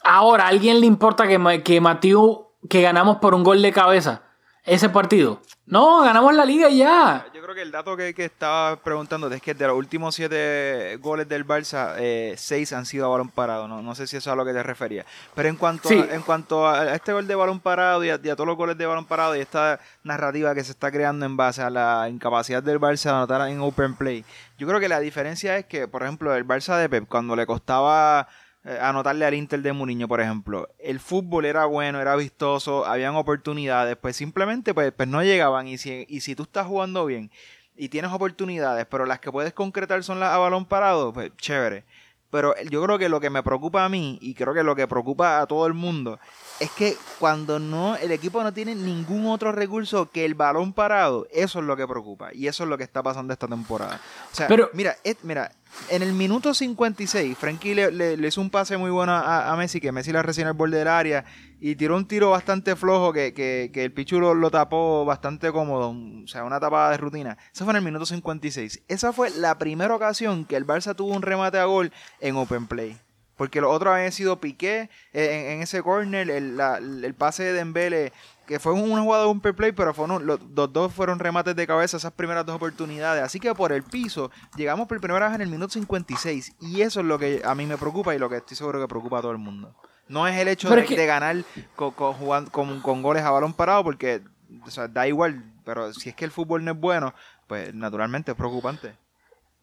ahora 0.04 0.46
a 0.46 0.48
alguien 0.48 0.80
le 0.80 0.88
importa 0.88 1.28
que, 1.28 1.64
que 1.64 1.82
Matiu, 1.82 2.48
que 2.70 2.82
ganamos 2.82 3.18
por 3.18 3.34
un 3.34 3.44
gol 3.44 3.62
de 3.62 3.72
cabeza 3.74 4.24
ese 4.64 4.90
partido? 4.90 5.42
No, 5.66 6.02
ganamos 6.02 6.34
la 6.36 6.44
liga 6.44 6.70
y 6.70 6.80
ya. 6.80 7.26
Yo 7.34 7.42
creo 7.42 7.56
que 7.56 7.62
el 7.62 7.72
dato 7.72 7.96
que, 7.96 8.14
que 8.14 8.26
estaba 8.26 8.76
preguntando 8.76 9.28
es 9.32 9.42
que 9.42 9.54
de 9.54 9.68
los 9.68 9.78
últimos 9.78 10.14
siete 10.16 10.98
goles 11.02 11.30
del 11.30 11.48
Barça, 11.48 11.96
eh, 11.98 12.34
seis 12.38 12.74
han 12.74 12.86
sido 12.86 13.06
a 13.06 13.10
balón 13.10 13.30
parado. 13.30 13.68
No, 13.70 13.82
no 13.82 13.96
sé 13.96 14.06
si 14.08 14.18
eso 14.18 14.30
es 14.30 14.34
a 14.34 14.36
lo 14.36 14.44
que 14.44 14.52
te 14.52 14.62
refería. 14.64 15.06
Pero 15.34 15.48
en 15.48 15.56
cuanto, 15.56 15.88
Sí. 15.88 15.98
a, 15.98 16.14
en 16.14 16.24
cuanto 16.24 16.68
a 16.68 16.94
este 16.94 17.14
gol 17.14 17.26
de 17.26 17.36
balón 17.36 17.60
parado 17.62 18.04
y 18.04 18.10
a, 18.10 18.20
y 18.22 18.30
a 18.30 18.36
todos 18.36 18.48
los 18.48 18.58
goles 18.58 18.78
de 18.78 18.86
balón 18.86 19.06
parado 19.06 19.36
y 19.36 19.40
esta 19.40 19.80
narrativa 20.04 20.54
que 20.54 20.64
se 20.64 20.72
está 20.72 20.92
creando 20.92 21.26
en 21.26 21.38
base 21.38 21.62
a 21.62 21.70
la 21.70 22.10
incapacidad 22.10 22.62
del 22.62 22.80
Barça 22.80 23.04
de 23.06 23.10
anotar 23.12 23.48
en 23.50 23.62
open 23.62 23.96
play, 23.96 24.26
yo 24.58 24.68
creo 24.68 24.80
que 24.82 24.90
la 24.90 25.00
diferencia 25.00 25.58
es 25.58 25.66
que, 25.66 25.88
por 25.88 26.04
ejemplo, 26.04 26.36
el 26.36 26.46
Barça 26.46 26.78
de 26.78 26.90
Pep, 26.90 27.08
cuando 27.08 27.36
le 27.36 27.46
costaba 27.46 28.28
eh, 28.64 28.78
anotarle 28.82 29.26
al 29.26 29.34
Inter 29.34 29.62
de 29.62 29.74
Mourinho, 29.74 30.08
por 30.08 30.22
ejemplo. 30.22 30.70
El 30.80 31.00
fútbol 31.00 31.46
era 31.46 31.66
bueno, 31.66 32.00
era 32.00 32.16
vistoso, 32.16 32.86
habían 32.86 33.16
oportunidades, 33.16 33.98
pues 33.98 34.16
simplemente 34.16 34.74
pues, 34.74 34.92
pues 34.92 35.08
no 35.10 35.24
llegaban. 35.24 35.68
Y 35.68 35.78
si, 35.78 36.06
y 36.08 36.22
si 36.22 36.36
tú 36.36 36.44
estás 36.44 36.68
jugando 36.68 37.06
bien 37.06 37.32
y 37.76 37.90
tienes 37.90 38.12
oportunidades, 38.12 38.86
pero 38.86 39.06
las 39.06 39.20
que 39.20 39.32
puedes 39.32 39.54
concretar 39.54 40.04
son 40.04 40.20
las 40.20 40.32
a 40.34 40.38
balón 40.38 40.66
parado, 40.66 41.12
pues 41.14 41.32
chévere. 41.38 41.86
Pero 42.30 42.54
yo 42.70 42.82
creo 42.84 42.98
que 42.98 43.10
lo 43.10 43.20
que 43.20 43.30
me 43.30 43.44
preocupa 43.44 43.84
a 43.84 43.90
mí, 43.90 44.18
y 44.22 44.36
creo 44.36 44.54
que 44.54 44.64
lo 44.64 44.74
que 44.74 44.88
preocupa 44.88 45.42
a 45.42 45.48
todo 45.48 45.68
el 45.68 45.74
mundo, 45.74 46.18
es 46.62 46.72
que 46.72 46.96
cuando 47.20 47.60
no 47.60 47.98
el 47.98 48.10
equipo 48.14 48.42
no 48.42 48.54
tiene 48.54 48.74
ningún 48.74 49.26
otro 49.26 49.52
recurso 49.52 50.10
que 50.12 50.24
el 50.24 50.34
balón 50.34 50.72
parado, 50.72 51.28
eso 51.34 51.60
es 51.60 51.66
lo 51.66 51.76
que 51.76 51.86
preocupa. 51.86 52.30
Y 52.34 52.48
eso 52.48 52.64
es 52.64 52.70
lo 52.70 52.78
que 52.78 52.86
está 52.86 53.04
pasando 53.04 53.34
esta 53.34 53.50
temporada. 53.50 54.00
O 54.32 54.36
sea, 54.36 54.48
Pero- 54.48 54.70
mira, 54.72 54.96
mira, 55.24 55.52
en 55.90 56.04
el 56.04 56.14
minuto 56.14 56.54
56, 56.54 57.38
Frankie 57.38 57.76
le, 57.76 57.92
le- 57.92 58.18
le 58.18 58.28
hizo 58.28 58.42
un 58.42 58.50
pase 58.50 58.78
muy 58.78 58.90
bueno 58.92 59.14
a, 59.14 59.52
a 59.52 59.56
Messi, 59.56 59.80
que 59.80 59.92
Messi 59.92 60.12
la 60.12 60.22
recién 60.22 60.48
al 60.48 60.54
borde 60.54 60.78
del 60.78 60.88
área, 60.88 61.26
y 61.60 61.76
tiró 61.76 61.96
un 61.96 62.08
tiro 62.08 62.32
bastante 62.32 62.76
flojo 62.76 63.14
que, 63.14 63.34
que, 63.34 63.70
el 63.84 63.92
Pichu 63.92 64.20
lo, 64.20 64.34
lo 64.34 64.50
tapó 64.52 65.06
bastante 65.06 65.52
cómodo, 65.52 65.90
o 65.92 66.28
sea, 66.28 66.44
una 66.44 66.60
tapada 66.60 66.92
de 66.92 66.98
rutina. 66.98 67.38
Eso 67.54 67.66
fue 67.66 67.72
en 67.74 67.78
el 67.78 67.84
minuto 67.84 68.06
56. 68.06 68.82
Esa 68.88 69.14
fue 69.14 69.30
la 69.32 69.58
primera 69.58 69.96
ocasión 69.96 70.46
que 70.46 70.56
el 70.56 70.66
Barça 70.66 70.96
tuvo 70.96 71.14
un 71.16 71.22
remate 71.22 71.58
a 71.60 71.66
gol 71.66 71.92
en 72.20 72.36
open 72.36 72.68
play. 72.68 72.98
Porque 73.38 73.60
los 73.62 73.74
otros 73.74 73.94
habían 73.96 74.12
sido 74.12 74.40
Piqué 74.40 74.90
eh, 75.14 75.46
en, 75.48 75.52
en 75.58 75.62
ese 75.64 75.82
corner, 75.82 76.30
el, 76.30 76.58
la- 76.58 76.78
el 76.78 77.14
pase 77.16 77.44
de 77.44 77.54
Dembele, 77.54 78.14
que 78.48 78.60
fue 78.60 78.74
una 78.74 79.02
jugada 79.02 79.24
de 79.26 79.30
un 79.30 79.40
play, 79.40 79.72
pero 79.72 79.94
fueron, 79.94 80.26
los, 80.26 80.40
los 80.56 80.74
dos 80.74 80.94
fueron 80.94 81.20
remates 81.20 81.56
de 81.56 81.66
cabeza 81.68 81.98
esas 81.98 82.12
primeras 82.12 82.46
dos 82.46 82.56
oportunidades. 82.56 83.24
Así 83.24 83.40
que 83.40 83.54
por 83.56 83.72
el 83.72 83.84
piso 83.84 84.30
llegamos 84.56 84.88
por 84.88 85.00
primera 85.00 85.28
vez 85.28 85.36
en 85.36 85.42
el 85.42 85.50
minuto 85.50 85.74
56. 85.74 86.54
Y 86.60 86.82
eso 86.82 87.00
es 87.00 87.06
lo 87.06 87.18
que 87.18 87.42
a 87.46 87.56
mí 87.56 87.66
me 87.66 87.78
preocupa 87.78 88.14
y 88.16 88.20
lo 88.20 88.30
que 88.30 88.38
estoy 88.38 88.58
seguro 88.58 88.80
que 88.82 88.88
preocupa 88.88 89.20
a 89.20 89.22
todo 89.22 89.32
el 89.32 89.38
mundo. 89.38 89.74
No 90.08 90.28
es 90.28 90.38
el 90.38 90.48
hecho 90.50 90.68
de, 90.70 90.82
es 90.82 90.88
que- 90.90 90.98
de 90.98 91.06
ganar 91.06 91.38
con, 91.76 91.92
con, 91.92 92.14
jugando- 92.14 92.52
con- 92.52 92.82
con 92.82 93.02
goles 93.02 93.24
a 93.24 93.32
balón 93.32 93.54
parado, 93.54 93.84
porque 93.84 94.22
o 94.66 94.70
sea, 94.70 94.88
da 94.90 95.08
igual. 95.08 95.44
Pero 95.64 95.94
si 95.94 96.10
es 96.10 96.16
que 96.16 96.26
el 96.26 96.32
fútbol 96.32 96.66
no 96.66 96.72
es 96.72 96.78
bueno, 96.80 97.14
pues 97.48 97.74
naturalmente 97.74 98.32
es 98.32 98.38
preocupante. 98.38 98.96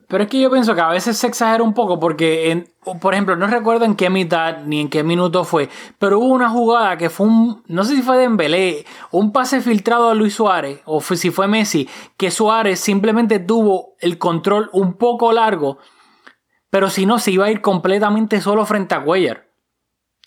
Pero 0.09 0.25
es 0.25 0.31
que 0.31 0.41
yo 0.41 0.51
pienso 0.51 0.75
que 0.75 0.81
a 0.81 0.89
veces 0.89 1.19
se 1.19 1.27
exagera 1.27 1.63
un 1.63 1.75
poco 1.75 2.01
porque, 2.01 2.67
por 2.99 3.13
ejemplo, 3.13 3.37
no 3.37 3.47
recuerdo 3.47 3.85
en 3.85 3.95
qué 3.95 4.09
mitad 4.09 4.63
ni 4.65 4.81
en 4.81 4.89
qué 4.89 5.03
minuto 5.03 5.45
fue, 5.45 5.69
pero 5.99 6.19
hubo 6.19 6.33
una 6.33 6.49
jugada 6.49 6.97
que 6.97 7.11
fue 7.11 7.27
un, 7.27 7.63
no 7.67 7.85
sé 7.85 7.95
si 7.95 8.03
fue 8.03 8.17
Dembélé, 8.17 8.87
un 9.11 9.33
pase 9.33 9.61
filtrado 9.61 10.09
a 10.09 10.15
Luis 10.15 10.35
Suárez, 10.35 10.81
o 10.87 11.03
si 11.03 11.31
fue 11.31 11.47
Messi, 11.47 11.87
que 12.17 12.31
Suárez 12.31 12.81
simplemente 12.81 13.39
tuvo 13.39 13.97
el 14.01 14.17
control 14.17 14.71
un 14.73 14.95
poco 14.95 15.31
largo, 15.31 15.77
pero 16.71 16.89
si 16.89 17.05
no 17.05 17.19
se 17.19 17.33
iba 17.33 17.45
a 17.45 17.51
ir 17.51 17.61
completamente 17.61 18.41
solo 18.41 18.65
frente 18.65 18.95
a 18.95 19.05
Cuellar. 19.05 19.47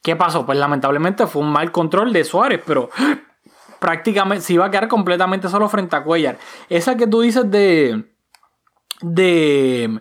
¿Qué 0.03 0.15
pasó? 0.15 0.45
Pues 0.45 0.59
lamentablemente 0.59 1.25
fue 1.25 1.41
un 1.41 1.51
mal 1.51 1.71
control 1.71 2.13
de 2.13 2.23
Suárez, 2.23 2.61
pero 2.67 2.91
prácticamente 3.79 4.43
se 4.43 4.53
iba 4.53 4.65
a 4.67 4.69
quedar 4.69 4.87
completamente 4.87 5.49
solo 5.49 5.67
frente 5.69 5.95
a 5.95 6.03
Cuellar. 6.03 6.37
Esa 6.69 6.95
que 6.95 7.07
tú 7.07 7.21
dices 7.21 7.49
de... 7.49 8.10
de 9.01 9.99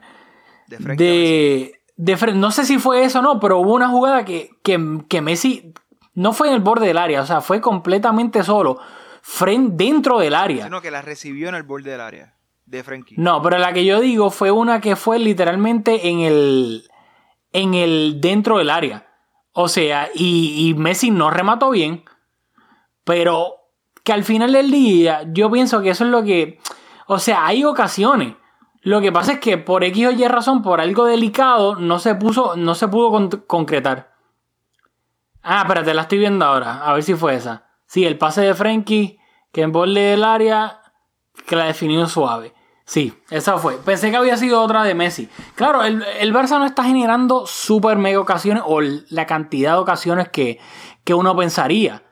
De 0.76 1.74
de, 1.96 2.32
no 2.34 2.50
sé 2.50 2.64
si 2.64 2.78
fue 2.78 3.04
eso 3.04 3.18
o 3.18 3.22
no, 3.22 3.40
pero 3.40 3.58
hubo 3.58 3.74
una 3.74 3.88
jugada 3.88 4.24
que, 4.24 4.50
que, 4.62 4.78
que 5.08 5.20
Messi 5.20 5.74
no 6.14 6.32
fue 6.32 6.48
en 6.48 6.54
el 6.54 6.60
borde 6.60 6.86
del 6.86 6.96
área, 6.98 7.20
o 7.22 7.26
sea, 7.26 7.40
fue 7.42 7.60
completamente 7.60 8.42
solo, 8.42 8.78
fren- 9.22 9.72
dentro 9.76 10.18
del 10.18 10.34
área. 10.34 10.64
Sino 10.64 10.80
que 10.80 10.90
la 10.90 11.02
recibió 11.02 11.48
en 11.50 11.54
el 11.56 11.62
borde 11.62 11.90
del 11.90 12.00
área 12.00 12.34
de 12.64 12.82
Frankie. 12.82 13.16
No, 13.18 13.42
pero 13.42 13.58
la 13.58 13.72
que 13.72 13.84
yo 13.84 14.00
digo 14.00 14.30
fue 14.30 14.50
una 14.50 14.80
que 14.80 14.96
fue 14.96 15.18
literalmente 15.18 16.08
en 16.08 16.20
el, 16.20 16.88
en 17.52 17.74
el 17.74 18.20
dentro 18.20 18.58
del 18.58 18.70
área. 18.70 19.06
O 19.52 19.68
sea, 19.68 20.08
y, 20.14 20.68
y 20.70 20.74
Messi 20.74 21.10
no 21.10 21.30
remató 21.30 21.70
bien, 21.70 22.04
pero 23.04 23.56
que 24.04 24.12
al 24.12 24.24
final 24.24 24.52
del 24.52 24.70
día 24.70 25.24
yo 25.32 25.50
pienso 25.50 25.82
que 25.82 25.90
eso 25.90 26.04
es 26.04 26.10
lo 26.10 26.22
que, 26.22 26.58
o 27.06 27.18
sea, 27.18 27.46
hay 27.46 27.64
ocasiones. 27.64 28.34
Lo 28.82 29.00
que 29.00 29.12
pasa 29.12 29.32
es 29.32 29.40
que 29.40 29.58
por 29.58 29.84
X 29.84 30.06
o 30.06 30.10
Y 30.10 30.26
razón, 30.26 30.62
por 30.62 30.80
algo 30.80 31.04
delicado, 31.04 31.76
no 31.76 31.98
se 31.98 32.14
puso, 32.14 32.56
no 32.56 32.74
se 32.74 32.88
pudo 32.88 33.10
con- 33.10 33.28
concretar. 33.46 34.14
Ah, 35.42 35.62
espérate, 35.62 35.92
la 35.94 36.02
estoy 36.02 36.18
viendo 36.18 36.44
ahora. 36.44 36.84
A 36.84 36.92
ver 36.94 37.02
si 37.02 37.14
fue 37.14 37.34
esa. 37.34 37.66
Sí, 37.87 38.04
el 38.06 38.18
pase 38.18 38.40
de 38.42 38.54
Frenkie, 38.54 39.18
que 39.52 39.62
en 39.62 39.72
borde 39.72 40.00
del 40.00 40.24
área, 40.24 40.81
que 41.46 41.56
la 41.56 41.64
definió 41.64 42.06
suave. 42.06 42.54
Sí, 42.85 43.12
esa 43.31 43.58
fue. 43.58 43.76
Pensé 43.76 44.10
que 44.10 44.16
había 44.16 44.37
sido 44.37 44.60
otra 44.62 44.83
de 44.83 44.94
Messi. 44.94 45.28
Claro, 45.54 45.85
el, 45.85 46.02
el 46.18 46.35
Barça 46.35 46.58
no 46.58 46.64
está 46.66 46.83
generando 46.85 47.46
super 47.46 47.98
mega 47.98 48.18
ocasiones 48.18 48.62
o 48.66 48.81
la 48.81 49.26
cantidad 49.26 49.72
de 49.74 49.78
ocasiones 49.78 50.28
que, 50.31 50.58
que 51.04 51.14
uno 51.14 51.37
pensaría. 51.37 52.02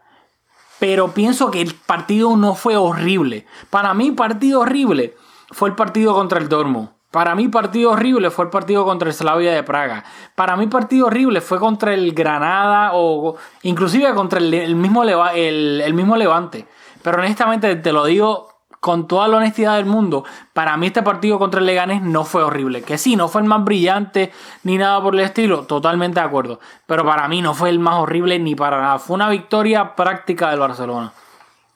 Pero 0.79 1.13
pienso 1.15 1.51
que 1.51 1.61
el 1.61 1.75
partido 1.75 2.37
no 2.37 2.55
fue 2.55 2.77
horrible. 2.77 3.47
Para 3.71 3.93
mí, 3.95 4.13
partido 4.13 4.61
horrible 4.61 5.17
fue 5.51 5.69
el 5.69 5.75
partido 5.75 6.15
contra 6.15 6.39
el 6.39 6.49
Dortmund. 6.49 6.91
Para 7.11 7.35
mí 7.35 7.49
partido 7.49 7.93
horrible 7.93 8.31
fue 8.31 8.45
el 8.45 8.51
partido 8.51 8.85
contra 8.85 9.09
el 9.09 9.15
Slavia 9.15 9.55
de 9.55 9.63
Praga. 9.63 10.05
Para 10.35 10.57
mí 10.57 10.67
partido 10.67 11.07
horrible 11.07 11.41
fue 11.41 11.59
contra 11.59 11.95
el 11.95 12.13
Granada 12.13 12.91
o 12.93 13.37
inclusive 13.63 14.13
contra 14.15 14.39
el, 14.39 14.77
mismo, 14.77 15.05
el 15.05 15.95
mismo 15.95 16.17
Levante. 16.17 16.69
Pero 17.03 17.19
honestamente 17.19 17.75
te 17.77 17.93
lo 17.93 18.05
digo 18.05 18.49
con 18.81 19.09
toda 19.09 19.27
la 19.29 19.39
honestidad 19.39 19.77
del 19.77 19.87
mundo, 19.87 20.25
para 20.53 20.77
mí 20.77 20.87
este 20.87 21.03
partido 21.03 21.39
contra 21.39 21.61
el 21.61 21.67
Leganés 21.67 22.03
no 22.03 22.25
fue 22.25 22.43
horrible. 22.43 22.83
Que 22.83 22.99
sí, 22.99 23.17
no 23.17 23.29
fue 23.29 23.43
el 23.43 23.49
más 23.49 23.65
brillante 23.65 24.33
ni 24.63 24.79
nada 24.79 25.03
por 25.03 25.15
el 25.15 25.21
estilo, 25.21 25.63
totalmente 25.63 26.21
de 26.21 26.27
acuerdo. 26.27 26.61
Pero 26.87 27.05
para 27.05 27.27
mí 27.29 27.43
no 27.43 27.55
fue 27.55 27.71
el 27.71 27.79
más 27.79 27.97
horrible 27.97 28.39
ni 28.39 28.55
para 28.55 28.81
nada. 28.81 28.99
Fue 28.99 29.15
una 29.15 29.29
victoria 29.29 29.97
práctica 29.97 30.51
del 30.51 30.61
Barcelona. 30.61 31.13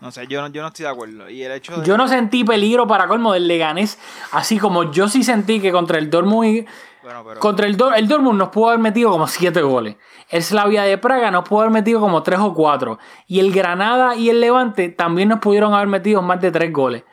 No 0.02 0.10
sé, 0.10 0.26
yo 0.26 0.40
no, 0.42 0.48
yo 0.48 0.62
no 0.62 0.68
estoy 0.68 0.82
de 0.84 0.90
acuerdo. 0.90 1.30
Y 1.30 1.42
el 1.44 1.52
hecho 1.52 1.76
de... 1.76 1.86
Yo 1.86 1.96
no 1.96 2.08
sentí 2.08 2.42
peligro 2.42 2.88
para 2.88 3.06
colmo 3.06 3.32
del 3.32 3.46
Leganés, 3.46 3.98
así 4.32 4.58
como 4.58 4.90
yo 4.90 5.08
sí 5.08 5.22
sentí 5.22 5.60
que 5.60 5.70
contra 5.70 5.96
el 5.98 6.10
Dortmund 6.10 6.66
Bueno, 7.04 7.22
pero... 7.24 7.38
contra 7.40 7.66
el, 7.66 7.76
Dor- 7.76 7.94
el 7.96 8.08
Dortmund 8.08 8.36
nos 8.36 8.48
pudo 8.48 8.68
haber 8.70 8.80
metido 8.80 9.10
como 9.12 9.28
7 9.28 9.62
goles. 9.62 9.94
El 10.28 10.42
Slavia 10.42 10.82
de 10.82 10.98
Praga 10.98 11.30
nos 11.30 11.48
pudo 11.48 11.60
haber 11.60 11.72
metido 11.72 12.00
como 12.00 12.22
3 12.22 12.40
o 12.40 12.52
4. 12.52 12.98
Y 13.28 13.38
el 13.38 13.52
Granada 13.52 14.16
y 14.16 14.28
el 14.28 14.40
Levante 14.40 14.88
también 14.88 15.28
nos 15.28 15.38
pudieron 15.38 15.72
haber 15.72 15.86
metido 15.86 16.20
más 16.20 16.40
de 16.40 16.50
3 16.50 16.72
goles. 16.72 17.04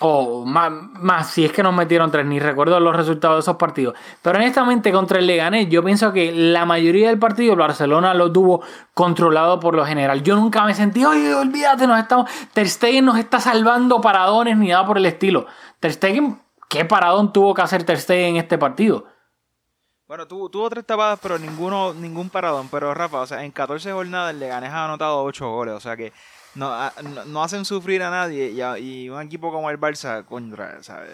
O 0.00 0.44
más, 0.44 0.70
más, 0.70 1.28
si 1.28 1.44
es 1.44 1.50
que 1.50 1.62
nos 1.62 1.74
metieron 1.74 2.10
3, 2.10 2.24
ni 2.24 2.38
recuerdo 2.38 2.78
los 2.78 2.94
resultados 2.94 3.36
de 3.36 3.40
esos 3.40 3.56
partidos. 3.56 3.94
Pero 4.22 4.38
honestamente, 4.38 4.92
contra 4.92 5.18
el 5.18 5.26
Leganés, 5.26 5.68
yo 5.68 5.82
pienso 5.82 6.12
que 6.12 6.30
la 6.30 6.64
mayoría 6.64 7.08
del 7.08 7.18
partido 7.18 7.54
el 7.54 7.58
Barcelona 7.58 8.14
lo 8.14 8.30
tuvo 8.30 8.62
controlado 8.94 9.58
por 9.58 9.74
lo 9.74 9.84
general. 9.84 10.22
Yo 10.22 10.36
nunca 10.36 10.64
me 10.64 10.74
sentí, 10.74 11.04
oye, 11.04 11.34
olvídate, 11.34 11.88
nos 11.88 11.98
estamos. 11.98 12.30
Ter 12.52 12.68
Stegen 12.68 13.06
nos 13.06 13.18
está 13.18 13.40
salvando 13.40 14.00
paradones 14.00 14.56
ni 14.56 14.68
nada 14.68 14.86
por 14.86 14.98
el 14.98 15.06
estilo. 15.06 15.46
Ter 15.80 15.92
Stegen, 15.92 16.40
¿qué 16.68 16.84
paradón 16.84 17.32
tuvo 17.32 17.52
que 17.52 17.62
hacer 17.62 17.82
Ter 17.82 17.98
Stegen 17.98 18.36
en 18.36 18.36
este 18.36 18.56
partido? 18.56 19.06
Bueno, 20.08 20.26
tuvo, 20.26 20.48
tuvo 20.48 20.70
tres 20.70 20.86
tapadas, 20.86 21.18
pero 21.22 21.38
ninguno, 21.38 21.92
ningún 21.92 22.30
paradón. 22.30 22.68
Pero 22.70 22.94
Rafa, 22.94 23.20
o 23.20 23.26
sea, 23.26 23.44
en 23.44 23.50
14 23.52 23.92
jornadas 23.92 24.32
el 24.32 24.40
Leganés 24.40 24.70
ha 24.70 24.86
anotado 24.86 25.22
8 25.22 25.50
goles. 25.50 25.74
O 25.74 25.80
sea 25.80 25.96
que 25.98 26.12
no, 26.54 26.68
a- 26.72 26.92
no, 27.02 27.24
no 27.26 27.42
hacen 27.42 27.64
sufrir 27.66 28.02
a 28.02 28.08
nadie. 28.10 28.50
Y, 28.50 29.04
y 29.04 29.10
un 29.10 29.20
equipo 29.20 29.52
como 29.52 29.68
el 29.70 29.78
Barça, 29.78 30.24
contra, 30.24 30.82
¿sabes? 30.82 31.10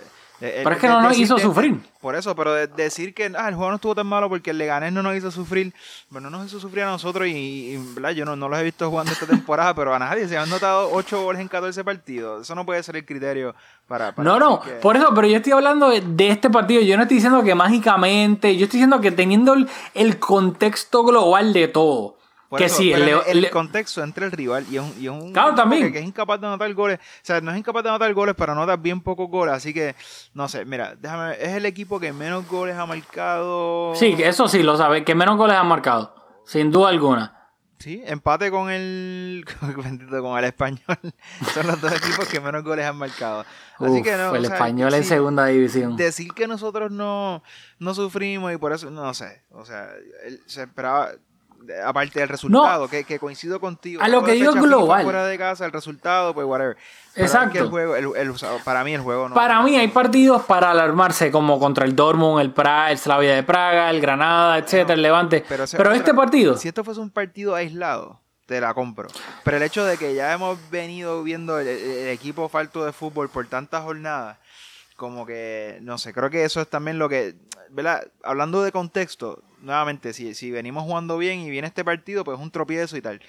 Eh, 0.47 0.61
Pero 0.63 0.71
eh, 0.71 0.75
es 0.75 0.81
que 0.81 0.89
no 0.89 1.01
nos 1.01 1.17
hizo 1.19 1.39
sufrir. 1.39 1.81
Por 2.03 2.15
eso, 2.15 2.37
pero 2.37 2.53
de- 2.53 2.67
decir 2.67 3.15
que 3.15 3.33
ah, 3.37 3.49
el 3.49 3.55
juego 3.55 3.71
no 3.71 3.77
estuvo 3.77 3.95
tan 3.95 4.07
malo 4.07 4.29
porque 4.29 4.51
el 4.51 4.59
Leganés 4.59 4.93
no 4.93 5.03
nos 5.03 5.17
hizo 5.17 5.31
sufrir, 5.31 5.73
bueno, 6.11 6.29
no 6.29 6.37
nos 6.37 6.49
hizo 6.49 6.61
sufrir 6.61 6.85
a 6.85 6.89
nosotros 6.91 7.27
y, 7.27 7.31
y, 7.31 7.77
¿verdad? 7.95 8.11
yo 8.11 8.27
no, 8.27 8.37
no 8.37 8.51
los 8.51 8.59
he 8.59 8.63
visto 8.63 8.91
jugando 8.91 9.11
esta 9.13 9.25
temporada, 9.27 9.75
pero 9.75 9.95
a 9.95 9.99
nadie 9.99 10.29
se 10.29 10.37
han 10.37 10.51
notado 10.51 10.91
8 10.93 11.23
goles 11.23 11.41
en 11.41 11.49
14 11.49 11.83
partidos. 11.83 12.43
Eso 12.43 12.55
no 12.55 12.67
puede 12.67 12.83
ser 12.83 12.97
el 12.97 13.07
criterio 13.07 13.55
para... 13.89 14.15
para 14.15 14.29
No, 14.29 14.39
no, 14.39 14.61
que- 14.61 14.73
por 14.73 14.97
eso, 14.97 15.13
pero 15.15 15.27
yo 15.27 15.37
estoy 15.39 15.53
hablando 15.53 15.89
de, 15.89 16.03
de 16.03 16.29
este 16.29 16.51
partido. 16.51 16.83
Yo 16.83 16.97
no 16.99 17.05
estoy 17.05 17.17
diciendo 17.17 17.43
que 17.43 17.55
mágicamente, 17.55 18.55
yo 18.57 18.65
estoy 18.65 18.79
diciendo 18.79 19.01
que 19.01 19.11
teniendo 19.13 19.55
el, 19.55 19.67
el 19.95 20.19
contexto 20.19 21.05
global 21.05 21.53
de 21.55 21.69
todo. 21.69 22.19
Por 22.55 22.61
que 22.61 22.67
eso, 22.67 22.77
sí, 22.77 22.93
el, 22.93 23.09
el, 23.09 23.51
contexto 23.51 24.01
entre 24.01 24.27
el 24.27 24.31
rival 24.31 24.65
y 24.71 24.77
es 24.77 24.83
un, 24.83 24.95
y 25.01 25.07
es 25.07 25.11
un 25.11 25.33
Claro, 25.33 25.57
también. 25.57 25.93
Que, 25.93 25.99
es 25.99 26.05
incapaz 26.05 26.41
de 26.41 26.47
anotar 26.47 26.73
goles. 26.73 27.01
O 27.01 27.21
sea, 27.23 27.41
no 27.41 27.51
es 27.51 27.59
incapaz 27.59 27.83
de 27.83 27.89
anotar 27.89 28.15
goles, 28.15 28.37
pero 28.39 28.53
anota 28.53 28.77
bien 28.77 29.01
pocos 29.01 29.29
goles. 29.29 29.55
Así 29.55 29.75
que, 29.75 29.97
no 30.35 30.49
sé, 30.49 30.65
mira, 30.65 30.95
déjame 30.95 31.31
ver, 31.31 31.43
es 31.43 31.49
el 31.49 31.67
equipo 31.67 31.99
que 31.99 32.13
menos 32.13 32.47
goles 32.47 32.77
ha 32.77 32.87
marcado. 32.87 33.93
sí, 33.97 34.15
eso 34.21 34.47
sí 34.47 34.63
lo 34.63 34.77
sabe, 34.77 35.03
que 35.03 35.17
menos 35.17 35.37
goles 35.37 35.57
han 35.57 35.67
marcado, 35.67 36.15
sin 36.45 36.71
duda 36.71 36.91
alguna. 36.91 37.35
Sí, 37.81 38.03
empate 38.07 38.51
con 38.51 38.71
el 38.71 39.45
con 39.61 40.39
el 40.39 40.45
español. 40.45 40.81
Son 41.53 41.67
los 41.67 41.81
dos 41.81 41.93
equipos 41.93 42.29
que 42.29 42.41
menos 42.41 42.63
goles 42.63 42.87
han 42.87 42.97
marcado. 42.97 43.45
Así 43.79 43.99
Uf, 43.99 44.03
que 44.03 44.17
no, 44.17 44.35
el 44.35 44.45
o 44.45 44.47
sea, 44.47 44.55
español 44.55 44.95
en 44.95 45.05
segunda 45.05 45.47
división. 45.47 45.97
Decir 45.97 46.33
que 46.33 46.47
nosotros 46.47 46.93
no, 46.93 47.43
no 47.81 47.95
sufrimos 47.95 48.53
y 48.53 48.57
por 48.59 48.73
eso, 48.73 48.91
no 48.91 49.13
sé. 49.13 49.43
O 49.51 49.65
sea, 49.65 49.91
él 50.25 50.41
se 50.47 50.63
esperaba, 50.63 51.11
aparte 51.85 52.21
del 52.21 52.29
resultado, 52.29 52.89
que, 52.89 53.05
que 53.05 53.19
coincido 53.19 53.61
contigo. 53.61 54.03
A 54.03 54.09
lo 54.09 54.23
que 54.25 54.33
digo 54.33 54.53
global. 54.53 55.03
Fuera 55.05 55.27
de 55.27 55.39
casa, 55.39 55.65
el 55.65 55.73
resultado, 55.73 56.35
pues 56.35 56.47
whatever. 56.47 56.77
Pero 57.15 57.27
Exacto. 57.27 57.59
el 57.59 57.69
juego, 57.69 57.97
el- 57.97 58.09
el- 58.17 58.35
para 58.65 58.83
mí 58.85 58.95
el 58.95 59.01
juego 59.01 59.29
no. 59.29 59.35
Para 59.35 59.63
mí 59.63 59.77
hay 59.77 59.89
partidos 59.89 60.43
para 60.45 60.71
alarmarse, 60.73 61.31
como 61.31 61.59
contra 61.61 61.85
el 61.85 61.95
Dortmund, 61.95 62.41
el 62.41 62.51
Praga, 62.53 62.91
el 62.91 62.99
Slavia 62.99 63.35
de 63.35 63.43
Praga, 63.43 63.91
el 63.91 64.01
Granada, 64.01 64.59
etcétera, 64.59 64.95
el 64.95 65.03
Levante. 65.03 65.45
Pero, 65.49 65.65
otra- 65.65 65.95
este 65.97 66.13
partido, 66.15 66.57
Si 66.57 66.69
esto 66.69 66.83
fuese 66.85 67.01
un 67.01 67.11
partido 67.11 67.55
aislado, 67.55 68.21
te 68.47 68.61
la 68.61 68.75
compro. 68.75 69.09
Pero 69.45 69.57
el 69.57 69.63
hecho 69.63 69.85
de 69.85 69.97
que 69.97 70.15
ya 70.15 70.33
hemos 70.33 70.59
venido 70.71 71.23
viendo 71.23 71.59
el, 71.61 71.69
el 71.69 72.09
equipo 72.09 72.49
falto 72.49 72.85
de 72.85 72.93
fútbol 72.93 73.29
por 73.29 73.47
tantas 73.47 73.83
jornadas, 73.85 74.37
como 75.05 75.27
que, 75.27 75.79
no 75.83 75.99
sé, 75.99 76.13
creo 76.13 76.31
que 76.31 76.45
eso 76.45 76.61
es 76.61 76.69
también 76.69 76.99
lo 76.99 77.09
que, 77.09 77.35
¿verdad? 77.71 78.07
Hablando 78.23 78.63
de 78.63 78.73
contexto, 78.73 79.43
nuevamente, 79.61 80.13
si, 80.13 80.35
si 80.35 80.51
venimos 80.51 80.85
jugando 80.85 81.17
bien 81.19 81.41
y 81.41 81.51
viene 81.51 81.69
este 81.69 81.85
partido, 81.85 82.25
pues 82.25 82.39
es 82.39 82.43
un 82.43 82.51
tropiezo 82.51 82.97
y 82.97 83.03
tal. 83.03 83.21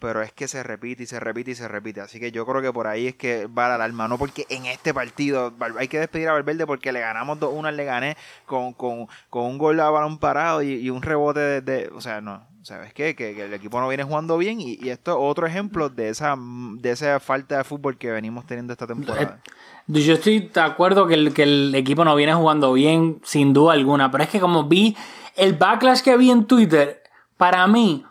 Pero 0.00 0.20
es 0.22 0.32
que 0.32 0.48
se 0.48 0.62
repite 0.62 1.04
y 1.04 1.06
se 1.06 1.18
repite 1.20 1.52
y 1.52 1.54
se 1.54 1.66
repite. 1.68 2.00
Así 2.02 2.20
que 2.20 2.30
yo 2.32 2.44
creo 2.44 2.60
que 2.60 2.72
por 2.72 2.86
ahí 2.88 3.06
es 3.06 3.14
que 3.14 3.46
va 3.46 3.68
la 3.68 3.76
alarma. 3.76 4.06
No 4.08 4.18
porque 4.18 4.44
en 4.50 4.66
este 4.66 4.92
partido 4.92 5.54
hay 5.78 5.88
que 5.88 5.98
despedir 6.00 6.28
a 6.28 6.32
Valverde 6.32 6.66
porque 6.66 6.92
le 6.92 7.00
ganamos 7.00 7.38
2-1 7.38 7.66
al 7.68 7.76
Leganés 7.76 8.16
con, 8.44 8.74
con, 8.74 9.06
con 9.30 9.44
un 9.46 9.56
gol 9.56 9.80
a 9.80 9.88
balón 9.90 10.18
parado 10.18 10.62
y, 10.62 10.72
y 10.74 10.90
un 10.90 11.00
rebote 11.00 11.40
de, 11.40 11.60
de- 11.62 11.88
O 11.94 12.00
sea, 12.02 12.20
no. 12.20 12.46
¿Sabes 12.64 12.94
qué? 12.94 13.14
Que, 13.14 13.34
que 13.34 13.44
el 13.44 13.52
equipo 13.52 13.78
no 13.78 13.86
viene 13.88 14.04
jugando 14.04 14.38
bien 14.38 14.58
y, 14.60 14.78
y 14.80 14.88
esto 14.88 15.10
es 15.12 15.16
otro 15.20 15.46
ejemplo 15.46 15.90
de 15.90 16.08
esa, 16.08 16.34
de 16.38 16.90
esa 16.90 17.20
falta 17.20 17.58
de 17.58 17.64
fútbol 17.64 17.98
que 17.98 18.10
venimos 18.10 18.46
teniendo 18.46 18.72
esta 18.72 18.86
temporada. 18.86 19.40
yo 19.86 20.14
estoy 20.14 20.48
de 20.48 20.60
acuerdo 20.62 21.06
que 21.06 21.12
el, 21.14 21.34
que 21.34 21.42
el 21.42 21.74
equipo 21.74 22.04
no 22.06 22.16
viene 22.16 22.32
jugando 22.32 22.72
bien, 22.72 23.20
sin 23.22 23.52
duda 23.52 23.74
alguna. 23.74 24.10
Pero 24.10 24.24
es 24.24 24.30
que 24.30 24.40
como 24.40 24.64
vi 24.64 24.96
el 25.36 25.52
backlash 25.54 26.00
que 26.00 26.16
vi 26.16 26.30
en 26.30 26.46
Twitter, 26.46 27.02
para 27.36 27.66
mí 27.66 28.04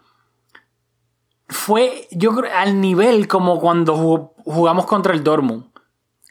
fue, 1.47 2.07
yo 2.11 2.33
creo, 2.35 2.51
al 2.55 2.79
nivel 2.79 3.27
como 3.27 3.59
cuando 3.59 3.95
jug- 3.97 4.31
jugamos 4.45 4.85
contra 4.85 5.13
el 5.13 5.23
Dortmund. 5.23 5.65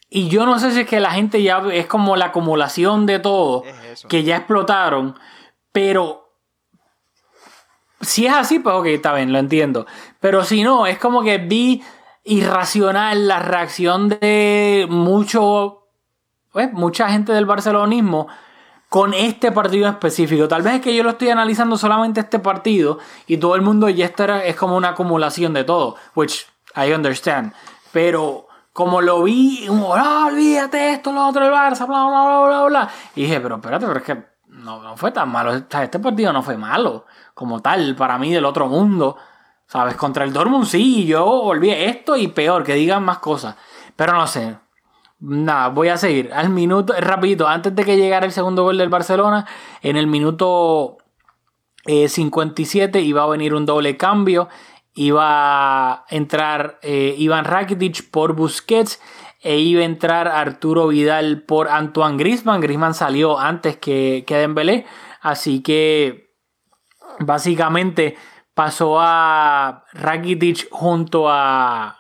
Y 0.09 0.29
yo 0.29 0.45
no 0.47 0.59
sé 0.59 0.73
si 0.73 0.81
es 0.81 0.87
que 0.87 1.01
la 1.01 1.11
gente 1.12 1.43
ya 1.43 1.62
es 1.73 1.87
como 1.87 2.16
la 2.16 2.27
acumulación 2.27 3.07
de 3.07 3.18
todo, 3.18 3.64
Es 3.93 4.05
que 4.09 4.23
ya 4.25 4.37
explotaron, 4.37 5.14
pero 5.73 6.22
si 8.03 8.26
es 8.26 8.32
así, 8.34 8.59
pues 8.59 8.74
ok, 8.76 8.86
está 8.86 9.14
bien, 9.14 9.32
lo 9.32 9.38
entiendo. 9.38 9.86
Pero 10.20 10.44
si 10.44 10.62
no, 10.62 10.86
es 10.86 10.98
como 10.98 11.22
que 11.22 11.38
vi 11.38 11.82
irracional 12.24 13.26
la 13.28 13.38
reacción 13.40 14.09
de 14.09 14.86
mucho, 14.90 15.86
pues, 16.53 16.72
mucha 16.72 17.09
gente 17.09 17.32
del 17.32 17.46
barcelonismo 17.46 18.28
con 18.88 19.14
este 19.14 19.50
partido 19.53 19.88
específico. 19.88 20.46
Tal 20.48 20.62
vez 20.62 20.74
es 20.74 20.80
que 20.82 20.94
yo 20.94 21.03
lo 21.03 21.11
estoy 21.11 21.30
analizando 21.30 21.78
solamente 21.78 22.20
este 22.20 22.38
partido 22.38 22.98
y 23.26 23.38
todo 23.38 23.55
el 23.57 23.62
mundo 23.62 23.88
ya 23.88 24.12
era- 24.18 24.44
es 24.44 24.55
como 24.57 24.76
una 24.76 24.90
acumulación 24.90 25.55
de 25.55 25.64
todo, 25.64 25.96
which 26.14 26.46
I 26.76 26.92
understand. 26.92 27.55
Pero 27.90 28.46
como 28.72 29.00
lo 29.00 29.22
vi, 29.22 29.64
como, 29.66 29.96
no, 29.96 30.26
olvídate 30.26 30.92
esto, 30.92 31.12
lo 31.12 31.26
otro, 31.26 31.44
el 31.44 31.53
Barça, 31.53 31.86
bla, 31.86 32.05
bla, 32.07 32.22
bla, 32.26 32.46
bla, 32.48 32.64
bla. 32.64 32.90
Y 33.14 33.22
dije, 33.22 33.40
pero 33.40 33.57
espérate, 33.57 33.86
pero 33.86 33.98
es 33.98 34.05
que 34.05 34.32
no, 34.63 34.83
no 34.83 34.97
fue 34.97 35.13
tan 35.13 35.31
malo. 35.31 35.53
Este 35.55 35.99
partido 35.99 36.33
no 36.33 36.43
fue 36.43 36.57
malo 36.57 37.07
como 37.35 37.61
tal, 37.61 37.95
para 37.97 38.19
mí 38.19 38.33
del 38.33 38.45
otro 38.45 38.69
mundo. 38.69 39.17
¿Sabes? 39.67 39.97
Contra 39.97 40.25
el 40.25 40.33
Dortmund 40.33 40.67
sí, 40.67 41.07
yo 41.07 41.25
olvidé 41.27 41.87
esto 41.87 42.17
y 42.17 42.29
peor, 42.29 42.63
que 42.63 42.75
digan 42.75 43.05
más 43.05 43.19
cosas. 43.19 43.57
Pero 43.97 44.13
no 44.13 44.27
sé, 44.27 44.59
Nada, 45.25 45.69
voy 45.69 45.87
a 45.87 45.97
seguir. 45.97 46.33
Al 46.35 46.51
minuto, 46.51 46.93
rapidito, 46.99 47.47
antes 47.47 47.73
de 47.77 47.85
que 47.85 47.97
llegara 47.97 48.27
el 48.27 48.33
segundo 48.33 48.65
gol 48.65 48.77
del 48.77 48.89
Barcelona, 48.89 49.47
en 49.81 49.97
el 49.97 50.09
minuto 50.09 50.99
eh, 51.87 52.09
57 52.09 53.01
iba 53.01 53.23
a 53.23 53.29
venir 53.29 53.55
un 53.55 53.65
doble 53.65 53.97
cambio. 53.97 54.49
Iba 54.95 55.93
a 55.93 56.05
entrar 56.09 56.81
eh, 56.83 57.15
Iván 57.17 57.45
Rakitic 57.45 58.11
por 58.11 58.35
Busquets 58.35 59.01
e 59.43 59.59
iba 59.59 59.82
a 59.82 59.84
entrar 59.84 60.28
Arturo 60.28 60.88
Vidal 60.88 61.43
por 61.43 61.68
Antoine 61.68 62.16
Griezmann. 62.16 62.61
Griezmann 62.61 62.95
salió 62.95 63.38
antes 63.38 63.76
que, 63.76 64.24
que 64.26 64.36
Dembélé, 64.36 64.86
así 65.20 65.61
que 65.62 66.30
básicamente 67.18 68.16
pasó 68.55 68.99
a 69.01 69.84
Rakitic 69.93 70.68
junto 70.70 71.26
a 71.28 71.99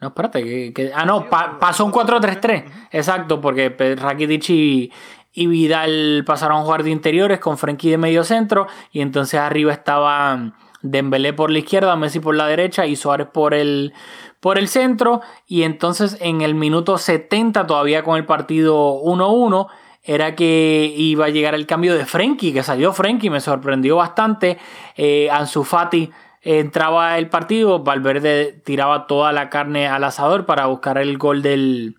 no, 0.00 0.08
espérate, 0.08 0.72
que, 0.74 0.92
ah, 0.94 1.06
no, 1.06 1.30
pa- 1.30 1.58
pasó 1.58 1.84
un 1.86 1.92
4-3-3. 1.92 2.64
Exacto, 2.90 3.40
porque 3.40 3.70
pe- 3.70 3.96
Rakitic 3.96 4.50
y, 4.50 4.92
y 5.32 5.46
Vidal 5.46 6.24
pasaron 6.26 6.58
a 6.58 6.62
jugar 6.62 6.82
de 6.82 6.90
interiores 6.90 7.38
con 7.40 7.56
Frenkie 7.56 7.90
de 7.90 7.96
medio 7.96 8.22
centro. 8.22 8.66
Y 8.92 9.00
entonces 9.00 9.40
arriba 9.40 9.72
estaban 9.72 10.52
Dembélé 10.84 11.32
por 11.32 11.50
la 11.50 11.60
izquierda, 11.60 11.96
Messi 11.96 12.20
por 12.20 12.36
la 12.36 12.46
derecha 12.46 12.84
y 12.84 12.94
Suárez 12.94 13.26
por 13.32 13.54
el, 13.54 13.94
por 14.38 14.58
el 14.58 14.68
centro. 14.68 15.22
Y 15.46 15.62
entonces 15.62 16.18
en 16.20 16.42
el 16.42 16.54
minuto 16.54 16.98
70, 16.98 17.66
todavía 17.66 18.04
con 18.04 18.18
el 18.18 18.26
partido 18.26 19.00
1-1, 19.02 19.68
era 20.02 20.36
que 20.36 20.92
iba 20.94 21.24
a 21.24 21.30
llegar 21.30 21.54
el 21.54 21.66
cambio 21.66 21.94
de 21.94 22.04
Frenkie, 22.04 22.52
que 22.52 22.62
salió 22.62 22.92
Frenkie, 22.92 23.30
me 23.30 23.40
sorprendió 23.40 23.96
bastante. 23.96 24.58
Eh, 24.94 25.30
Ansu 25.30 25.64
Fati 25.64 26.10
entraba 26.42 27.16
el 27.16 27.30
partido, 27.30 27.82
Valverde 27.82 28.60
tiraba 28.64 29.06
toda 29.06 29.32
la 29.32 29.48
carne 29.48 29.88
al 29.88 30.04
asador 30.04 30.44
para 30.44 30.66
buscar 30.66 30.98
el 30.98 31.16
gol 31.16 31.40
del, 31.40 31.96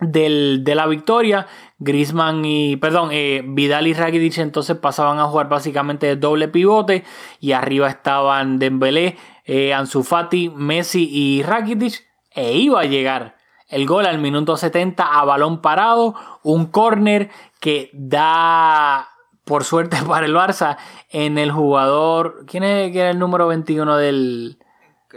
del- 0.00 0.62
de 0.64 0.74
la 0.74 0.86
victoria. 0.86 1.46
Griezmann 1.78 2.44
y, 2.44 2.76
perdón, 2.76 3.10
eh, 3.12 3.42
Vidal 3.46 3.86
y 3.86 3.92
Rakitic 3.94 4.38
entonces 4.38 4.76
pasaban 4.76 5.18
a 5.18 5.24
jugar 5.26 5.48
básicamente 5.48 6.06
de 6.06 6.16
doble 6.16 6.48
pivote 6.48 7.04
y 7.40 7.52
arriba 7.52 7.88
estaban 7.88 8.58
Dembélé, 8.58 9.16
eh, 9.44 9.74
Ansu 9.74 10.02
Fati, 10.02 10.50
Messi 10.50 11.08
y 11.10 11.42
Rakitic 11.42 12.04
e 12.34 12.52
iba 12.56 12.80
a 12.80 12.84
llegar 12.84 13.36
el 13.68 13.86
gol 13.86 14.06
al 14.06 14.18
minuto 14.18 14.56
70 14.56 15.04
a 15.04 15.24
balón 15.24 15.60
parado, 15.60 16.14
un 16.42 16.66
córner 16.66 17.30
que 17.60 17.90
da 17.92 19.08
por 19.44 19.64
suerte 19.64 19.96
para 20.06 20.26
el 20.26 20.34
Barça 20.34 20.76
en 21.10 21.36
el 21.38 21.50
jugador, 21.50 22.44
¿quién 22.46 22.64
es, 22.64 22.90
quién 22.92 23.06
es 23.06 23.10
el 23.12 23.18
número 23.18 23.46
21 23.48 23.96
del, 23.96 24.58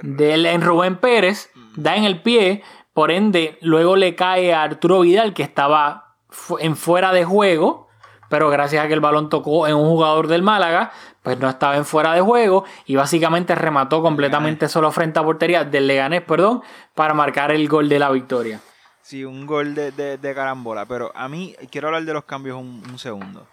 del 0.02 0.46
en 0.46 0.62
Rubén 0.62 0.98
Pérez, 0.98 1.52
da 1.76 1.96
en 1.96 2.04
el 2.06 2.22
pie, 2.22 2.64
por 3.00 3.12
ende 3.12 3.58
luego 3.62 3.96
le 3.96 4.14
cae 4.14 4.54
a 4.54 4.62
Arturo 4.62 5.00
Vidal 5.00 5.34
que 5.34 5.42
estaba 5.42 6.16
en 6.60 6.76
fuera 6.76 7.14
de 7.14 7.24
juego, 7.24 7.88
pero 8.28 8.50
gracias 8.50 8.84
a 8.84 8.90
que 8.90 8.94
el 8.94 9.00
balón 9.00 9.30
tocó 9.30 9.68
en 9.68 9.76
un 9.76 9.88
jugador 9.88 10.28
del 10.28 10.42
Málaga, 10.42 10.92
pues 11.24 11.40
no 11.40 11.48
estaba 11.48 11.78
en 11.78 11.86
fuera 11.86 12.12
de 12.14 12.20
juego 12.20 12.66
y 12.88 12.98
básicamente 12.98 13.56
remató 13.56 14.02
completamente 14.02 14.68
solo 14.68 14.92
frente 14.92 15.18
a 15.18 15.24
portería 15.24 15.64
del 15.64 15.88
Leganés, 15.88 16.24
perdón, 16.24 16.62
para 16.94 17.14
marcar 17.14 17.54
el 17.54 17.70
gol 17.70 17.88
de 17.88 18.00
la 18.00 18.10
victoria. 18.12 18.60
Sí, 19.02 19.24
un 19.24 19.46
gol 19.48 19.74
de, 19.76 19.94
de- 19.94 20.18
de 20.18 20.36
carambola. 20.36 20.86
Pero 20.86 21.10
a 21.16 21.30
mí, 21.30 21.56
quiero 21.72 21.88
hablar 21.88 22.04
de 22.04 22.14
los 22.14 22.26
cambios 22.26 22.58
un, 22.58 22.84
un 22.92 23.00
segundo. 23.00 23.48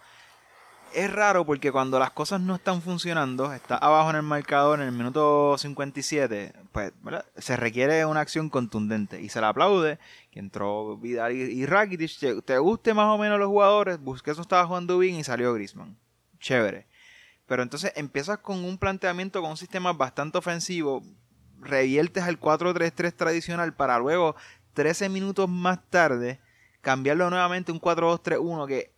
Es 0.96 1.12
raro 1.12 1.44
porque 1.44 1.70
cuando 1.70 1.98
las 1.98 2.12
cosas 2.12 2.40
no 2.40 2.54
están 2.54 2.80
funcionando, 2.80 3.52
está 3.52 3.76
abajo 3.76 4.08
en 4.08 4.16
el 4.16 4.22
marcador 4.22 4.80
en 4.80 4.86
el 4.86 4.92
minuto 4.92 5.58
57, 5.58 6.54
pues 6.72 6.90
se 7.36 7.54
requiere 7.54 8.06
una 8.06 8.20
acción 8.20 8.48
contundente 8.48 9.20
y 9.20 9.28
se 9.28 9.42
le 9.42 9.46
aplaude 9.46 9.98
que 10.30 10.38
entró 10.38 10.96
Vidal 10.96 11.32
y, 11.32 11.66
Rakitic. 11.66 12.18
Te, 12.18 12.40
te 12.40 12.56
guste 12.56 12.94
más 12.94 13.14
o 13.14 13.18
menos 13.18 13.38
los 13.38 13.48
jugadores, 13.48 14.00
Busquets 14.00 14.38
no 14.38 14.42
estaba 14.42 14.66
jugando 14.66 14.96
bien 14.96 15.16
y 15.16 15.22
salió 15.22 15.52
Griezmann. 15.52 15.98
Chévere. 16.38 16.86
Pero 17.44 17.62
entonces 17.62 17.92
empiezas 17.94 18.38
con 18.38 18.64
un 18.64 18.78
planteamiento, 18.78 19.42
con 19.42 19.50
un 19.50 19.58
sistema 19.58 19.92
bastante 19.92 20.38
ofensivo, 20.38 21.02
reviertes 21.60 22.22
al 22.22 22.40
4-3-3 22.40 23.12
tradicional 23.14 23.74
para 23.74 23.98
luego 23.98 24.34
13 24.72 25.10
minutos 25.10 25.46
más 25.46 25.78
tarde 25.90 26.40
cambiarlo 26.80 27.28
nuevamente 27.28 27.70
un 27.70 27.82
4-2-3-1 27.82 28.66
que 28.66 28.95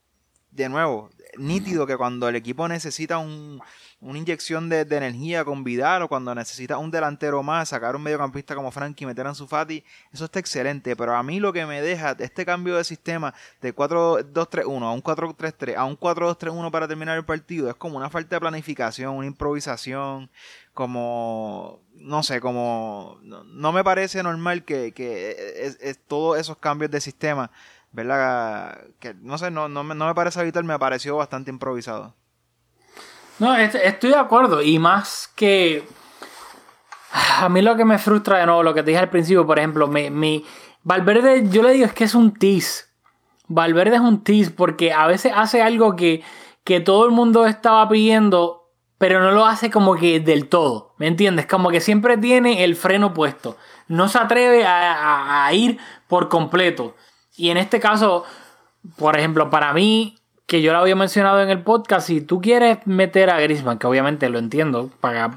de 0.51 0.69
nuevo 0.69 1.11
nítido 1.37 1.87
que 1.87 1.97
cuando 1.97 2.29
el 2.29 2.37
equipo 2.37 2.67
necesita 2.69 3.19
un- 3.19 3.61
una 4.01 4.19
inyección 4.19 4.69
de, 4.69 4.85
de 4.85 4.97
energía 4.97 5.45
con 5.45 5.63
Vidal 5.65 6.03
o 6.03 6.09
cuando 6.09 6.33
necesita 6.35 6.79
un 6.79 6.91
delantero 6.91 7.43
más, 7.43 7.69
sacar 7.71 7.97
un 7.97 8.03
mediocampista 8.03 8.55
como 8.55 8.71
Frankie 8.71 9.05
y 9.05 9.07
meter 9.07 9.27
a 9.27 9.35
Fati, 9.35 9.85
eso 10.13 10.25
está 10.25 10.39
excelente, 10.39 10.95
pero 10.97 11.15
a 11.17 11.23
mí 11.23 11.39
lo 11.41 11.53
que 11.53 11.67
me 11.67 11.83
deja 11.83 12.15
de 12.15 12.25
este 12.25 12.47
cambio 12.47 12.77
de 12.77 12.85
sistema 12.85 13.35
de 13.61 13.75
4-2-3-1 13.75 14.85
a 14.85 14.93
un 14.93 15.03
4-3-3 15.03 15.77
a 15.77 15.85
un 15.85 15.97
4-2-3-1 15.99 16.71
para 16.71 16.89
terminar 16.89 17.17
el 17.19 17.25
partido 17.25 17.69
es 17.69 17.75
como 17.77 17.97
una 17.99 18.09
falta 18.11 18.37
de 18.37 18.41
planificación, 18.41 19.15
una 19.15 19.27
improvisación, 19.27 20.31
como 20.93 21.81
no 21.95 22.23
sé, 22.23 22.41
como 22.41 23.19
no, 23.23 23.43
no 23.45 23.73
me 23.73 23.83
parece 23.83 24.23
normal 24.23 24.65
que, 24.65 24.93
que 24.93 25.31
es- 25.67 25.79
es- 25.81 25.99
todos 26.07 26.39
esos 26.39 26.57
cambios 26.59 26.91
de 26.93 27.01
sistema, 27.01 27.51
¿verdad? 27.93 28.79
Que 29.01 29.15
no 29.15 29.39
sé, 29.39 29.51
no, 29.51 29.69
no, 29.69 29.85
me, 29.85 29.95
no 29.95 30.07
me 30.07 30.15
parece 30.15 30.41
habitual, 30.41 30.65
me 30.65 30.79
pareció 30.79 31.17
bastante 31.17 31.51
improvisado. 31.51 32.15
No, 33.39 33.55
est- 33.55 33.75
estoy 33.77 34.11
de 34.11 34.17
acuerdo. 34.17 34.63
Y 34.63 34.79
más 34.79 35.31
que. 35.37 35.87
A 37.41 37.49
mí 37.49 37.63
lo 37.63 37.77
que 37.77 37.85
me 37.85 37.99
frustra 37.99 38.39
de 38.39 38.47
nuevo, 38.47 38.63
lo 38.63 38.75
que 38.75 38.83
te 38.83 38.91
dije 38.91 39.01
al 39.01 39.11
principio, 39.11 39.47
por 39.47 39.59
ejemplo, 39.59 39.87
mi, 39.87 40.11
mi- 40.11 40.45
Valverde, 40.83 41.49
yo 41.49 41.63
le 41.63 41.73
digo 41.73 41.87
es 41.87 41.93
que 41.93 42.05
es 42.05 42.15
un 42.15 42.35
tease. 42.35 42.85
Valverde 43.47 43.97
es 43.97 44.01
un 44.03 44.23
tease 44.23 44.51
porque 44.51 44.93
a 44.93 45.07
veces 45.07 45.33
hace 45.35 45.63
algo 45.63 45.97
que, 45.97 46.23
que 46.65 46.81
todo 46.81 47.05
el 47.07 47.11
mundo 47.13 47.47
estaba 47.47 47.89
pidiendo, 47.89 48.71
pero 48.99 49.21
no 49.21 49.31
lo 49.33 49.47
hace 49.47 49.71
como 49.71 49.97
que 49.97 50.21
del 50.21 50.49
todo. 50.49 50.95
¿Me 50.99 51.07
entiendes? 51.07 51.47
Como 51.47 51.71
que 51.71 51.81
siempre 51.81 52.17
tiene 52.19 52.65
el 52.65 52.77
freno 52.77 53.15
puesto. 53.15 53.57
No 53.89 54.09
se 54.09 54.19
atreve 54.19 54.65
a 54.67 55.49
ir 55.53 55.79
por 56.09 56.29
completo. 56.29 56.95
Y 57.39 57.51
en 57.51 57.57
este 57.57 57.81
caso, 57.81 58.25
por 58.97 59.17
ejemplo, 59.17 59.49
para 59.49 59.73
mí, 59.73 60.19
que 60.47 60.61
yo 60.61 60.73
lo 60.73 60.79
había 60.79 60.97
mencionado 60.97 61.41
en 61.41 61.51
el 61.51 61.63
podcast, 61.63 62.07
si 62.09 62.21
tú 62.21 62.41
quieres 62.41 62.79
meter 62.87 63.31
a 63.31 63.39
Griezmann, 63.39 63.79
que 63.79 63.87
obviamente 63.87 64.29
lo 64.29 64.39
entiendo, 64.39 64.91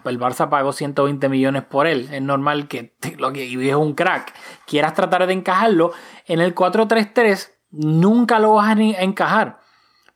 el 0.06 0.20
Barça 0.20 0.50
pagó 0.50 0.74
120 0.74 1.30
millones 1.30 1.64
por 1.64 1.86
él, 1.86 2.10
es 2.12 2.22
normal 2.22 2.68
que 2.68 2.96
lo 3.18 3.32
que 3.32 3.54
es 3.70 3.76
un 3.76 3.94
crack, 3.94 4.34
quieras 4.66 4.94
tratar 4.94 5.28
de 5.28 5.34
encajarlo, 5.34 5.92
en 6.26 6.42
el 6.42 6.56
4-3-3 6.56 7.52
nunca 7.72 8.40
lo 8.40 8.56
vas 8.56 8.70
a 8.70 8.82
encajar. 8.82 9.60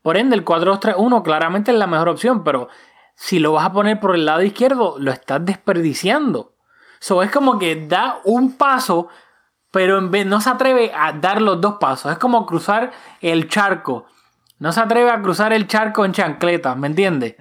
Por 0.01 0.17
ende, 0.17 0.35
el 0.35 0.45
4-2-3-1 0.45 1.23
claramente 1.23 1.71
es 1.71 1.77
la 1.77 1.87
mejor 1.87 2.09
opción, 2.09 2.43
pero 2.43 2.69
si 3.15 3.39
lo 3.39 3.51
vas 3.51 3.65
a 3.65 3.73
poner 3.73 3.99
por 3.99 4.15
el 4.15 4.25
lado 4.25 4.41
izquierdo, 4.41 4.95
lo 4.97 5.11
estás 5.11 5.45
desperdiciando. 5.45 6.55
So, 6.99 7.21
es 7.21 7.31
como 7.31 7.59
que 7.59 7.85
da 7.87 8.21
un 8.23 8.53
paso, 8.53 9.09
pero 9.75 9.97
en 9.97 10.09
vez 10.09 10.25
no 10.25 10.39
se 10.39 10.49
atreve 10.49 10.89
a 10.95 11.11
dar 11.11 11.41
los 11.41 11.59
dos 11.59 11.75
pasos. 11.81 12.09
Es 12.09 12.17
como 12.17 12.45
cruzar 12.45 12.93
el 13.19 13.49
charco. 13.49 14.05
No 14.57 14.71
se 14.71 14.79
atreve 14.79 15.11
a 15.11 15.21
cruzar 15.21 15.51
el 15.51 15.67
charco 15.67 16.05
en 16.05 16.13
chancletas, 16.13 16.77
¿me 16.77 16.87
entiendes? 16.87 17.35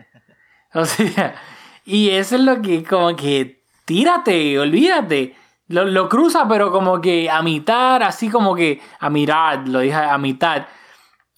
O 0.74 0.85
sea, 0.85 1.37
y 1.85 2.11
eso 2.11 2.35
es 2.35 2.41
lo 2.41 2.61
que, 2.61 2.82
como 2.82 3.14
que, 3.14 3.62
tírate, 3.85 4.59
olvídate. 4.59 5.37
Lo, 5.68 6.09
cruza, 6.09 6.49
pero 6.49 6.72
como 6.72 7.01
que 7.01 7.30
a 7.30 7.41
mitad, 7.41 8.03
así 8.03 8.28
como 8.28 8.57
que 8.57 8.82
a 8.99 9.09
mirar, 9.11 9.68
lo 9.68 9.78
dije 9.78 9.95
a 9.95 10.18
mitad. 10.18 10.66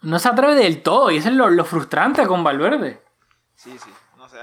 No 0.01 0.19
se 0.19 0.31
atreve 0.31 0.55
del 0.55 0.83
todo, 0.83 1.11
y 1.11 1.19
eso 1.19 1.29
es 1.29 1.35
lo, 1.35 1.51
lo 1.51 1.67
frustrante 1.67 2.27
con 2.27 2.43
Valverde. 2.43 3.03
Sí, 3.55 3.77
sí. 3.79 3.91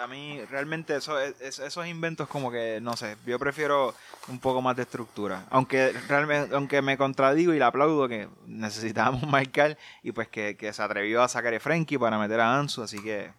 A 0.01 0.07
mí 0.07 0.39
realmente 0.49 0.95
eso, 0.95 1.19
es- 1.19 1.39
es- 1.41 1.59
esos 1.59 1.85
inventos 1.87 2.27
como 2.27 2.51
que, 2.51 2.79
no 2.81 2.95
sé, 2.95 3.15
yo 3.25 3.37
prefiero 3.39 3.93
un 4.29 4.39
poco 4.39 4.61
más 4.61 4.75
de 4.75 4.83
estructura. 4.83 5.45
Aunque 5.49 5.93
realmente, 6.07 6.55
aunque 6.55 6.81
me 6.81 6.97
contradigo 6.97 7.53
y 7.53 7.59
le 7.59 7.65
aplaudo 7.65 8.07
que 8.07 8.27
necesitábamos 8.47 9.23
marcar 9.27 9.77
y 10.01 10.11
pues 10.11 10.27
que, 10.27 10.55
que 10.57 10.71
se 10.73 10.81
atrevió 10.83 11.21
a 11.21 11.27
sacar 11.27 11.53
a 11.53 11.59
Frenkie 11.59 11.97
para 11.97 12.17
meter 12.17 12.39
a 12.39 12.57
Ansu, 12.57 12.81
así 12.83 13.01
que 13.01 13.31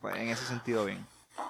pues 0.00 0.16
en 0.16 0.28
ese 0.28 0.44
sentido 0.44 0.84
bien. 0.84 1.06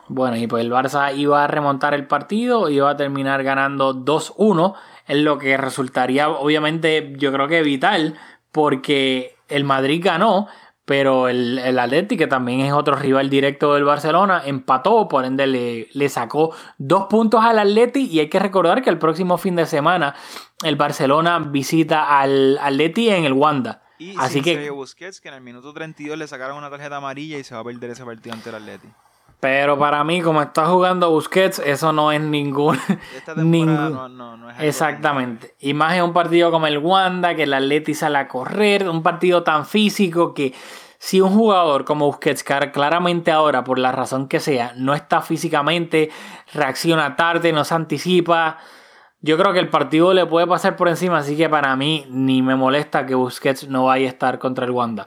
Bueno, 0.08 0.36
y 0.36 0.46
pues 0.46 0.64
el 0.64 0.70
Barça 0.72 1.14
iba 1.14 1.44
a 1.44 1.46
remontar 1.46 1.92
el 1.94 2.06
partido, 2.06 2.68
iba 2.70 2.88
a 2.90 2.96
terminar 2.96 3.42
ganando 3.42 3.92
2-1, 3.94 4.74
en 5.08 5.24
lo 5.24 5.38
que 5.38 5.56
resultaría 5.56 6.28
obviamente 6.30 7.12
yo 7.16 7.32
creo 7.32 7.48
que 7.48 7.62
vital, 7.62 8.18
porque 8.52 9.36
el 9.48 9.64
Madrid 9.64 10.00
ganó, 10.02 10.48
pero 10.84 11.28
el, 11.28 11.58
el 11.58 11.78
Atleti, 11.78 12.16
que 12.16 12.26
también 12.26 12.60
es 12.60 12.72
otro 12.72 12.94
rival 12.96 13.30
directo 13.30 13.74
del 13.74 13.84
Barcelona, 13.84 14.42
empató, 14.44 15.08
por 15.08 15.24
ende 15.24 15.46
le, 15.46 15.88
le 15.92 16.08
sacó 16.08 16.54
dos 16.78 17.06
puntos 17.06 17.44
al 17.44 17.58
Atleti 17.58 18.06
y 18.06 18.20
hay 18.20 18.28
que 18.28 18.38
recordar 18.38 18.82
que 18.82 18.90
el 18.90 18.98
próximo 18.98 19.38
fin 19.38 19.56
de 19.56 19.66
semana 19.66 20.14
el 20.62 20.76
Barcelona 20.76 21.38
visita 21.38 22.18
al 22.18 22.58
Atleti 22.58 23.08
en 23.08 23.24
el 23.24 23.32
Wanda. 23.32 23.82
Y 23.98 24.14
Así 24.18 24.34
sin 24.34 24.42
que 24.42 24.70
Busquets, 24.70 25.20
que 25.20 25.28
en 25.28 25.34
el 25.34 25.40
minuto 25.40 25.72
32 25.72 26.18
le 26.18 26.26
sacaron 26.26 26.58
una 26.58 26.68
tarjeta 26.68 26.96
amarilla 26.96 27.38
y 27.38 27.44
se 27.44 27.54
va 27.54 27.60
a 27.60 27.64
perder 27.64 27.90
ese 27.90 28.04
partido 28.04 28.34
ante 28.34 28.50
el 28.50 28.56
Atleti. 28.56 28.88
Pero 29.40 29.78
para 29.78 30.02
mí, 30.04 30.22
como 30.22 30.40
está 30.40 30.66
jugando 30.66 31.10
Busquets, 31.10 31.58
eso 31.58 31.92
no 31.92 32.12
es 32.12 32.20
ningún. 32.20 32.78
Esta 33.14 33.34
ningún- 33.36 33.92
no, 33.92 34.08
no, 34.08 34.36
no 34.36 34.50
es 34.50 34.60
Exactamente. 34.60 35.54
Y 35.60 35.74
más 35.74 35.94
en 35.94 36.04
un 36.04 36.12
partido 36.12 36.50
como 36.50 36.66
el 36.66 36.78
Wanda, 36.78 37.34
que 37.34 37.42
el 37.42 37.52
Atleti 37.52 37.94
sale 37.94 38.18
a 38.18 38.28
correr, 38.28 38.88
un 38.88 39.02
partido 39.02 39.42
tan 39.42 39.66
físico 39.66 40.32
que 40.32 40.54
si 40.98 41.20
un 41.20 41.30
jugador 41.34 41.84
como 41.84 42.06
Busquets, 42.06 42.42
que 42.42 42.70
claramente 42.72 43.30
ahora, 43.30 43.64
por 43.64 43.78
la 43.78 43.92
razón 43.92 44.28
que 44.28 44.40
sea, 44.40 44.72
no 44.76 44.94
está 44.94 45.20
físicamente, 45.20 46.10
reacciona 46.54 47.14
tarde, 47.14 47.52
no 47.52 47.64
se 47.64 47.74
anticipa, 47.74 48.56
yo 49.20 49.36
creo 49.36 49.52
que 49.52 49.58
el 49.58 49.68
partido 49.68 50.14
le 50.14 50.24
puede 50.24 50.46
pasar 50.46 50.76
por 50.76 50.88
encima, 50.88 51.18
así 51.18 51.36
que 51.36 51.50
para 51.50 51.76
mí 51.76 52.06
ni 52.08 52.40
me 52.40 52.56
molesta 52.56 53.04
que 53.04 53.14
Busquets 53.14 53.68
no 53.68 53.84
vaya 53.84 54.06
a 54.06 54.08
estar 54.08 54.38
contra 54.38 54.64
el 54.64 54.70
Wanda. 54.70 55.06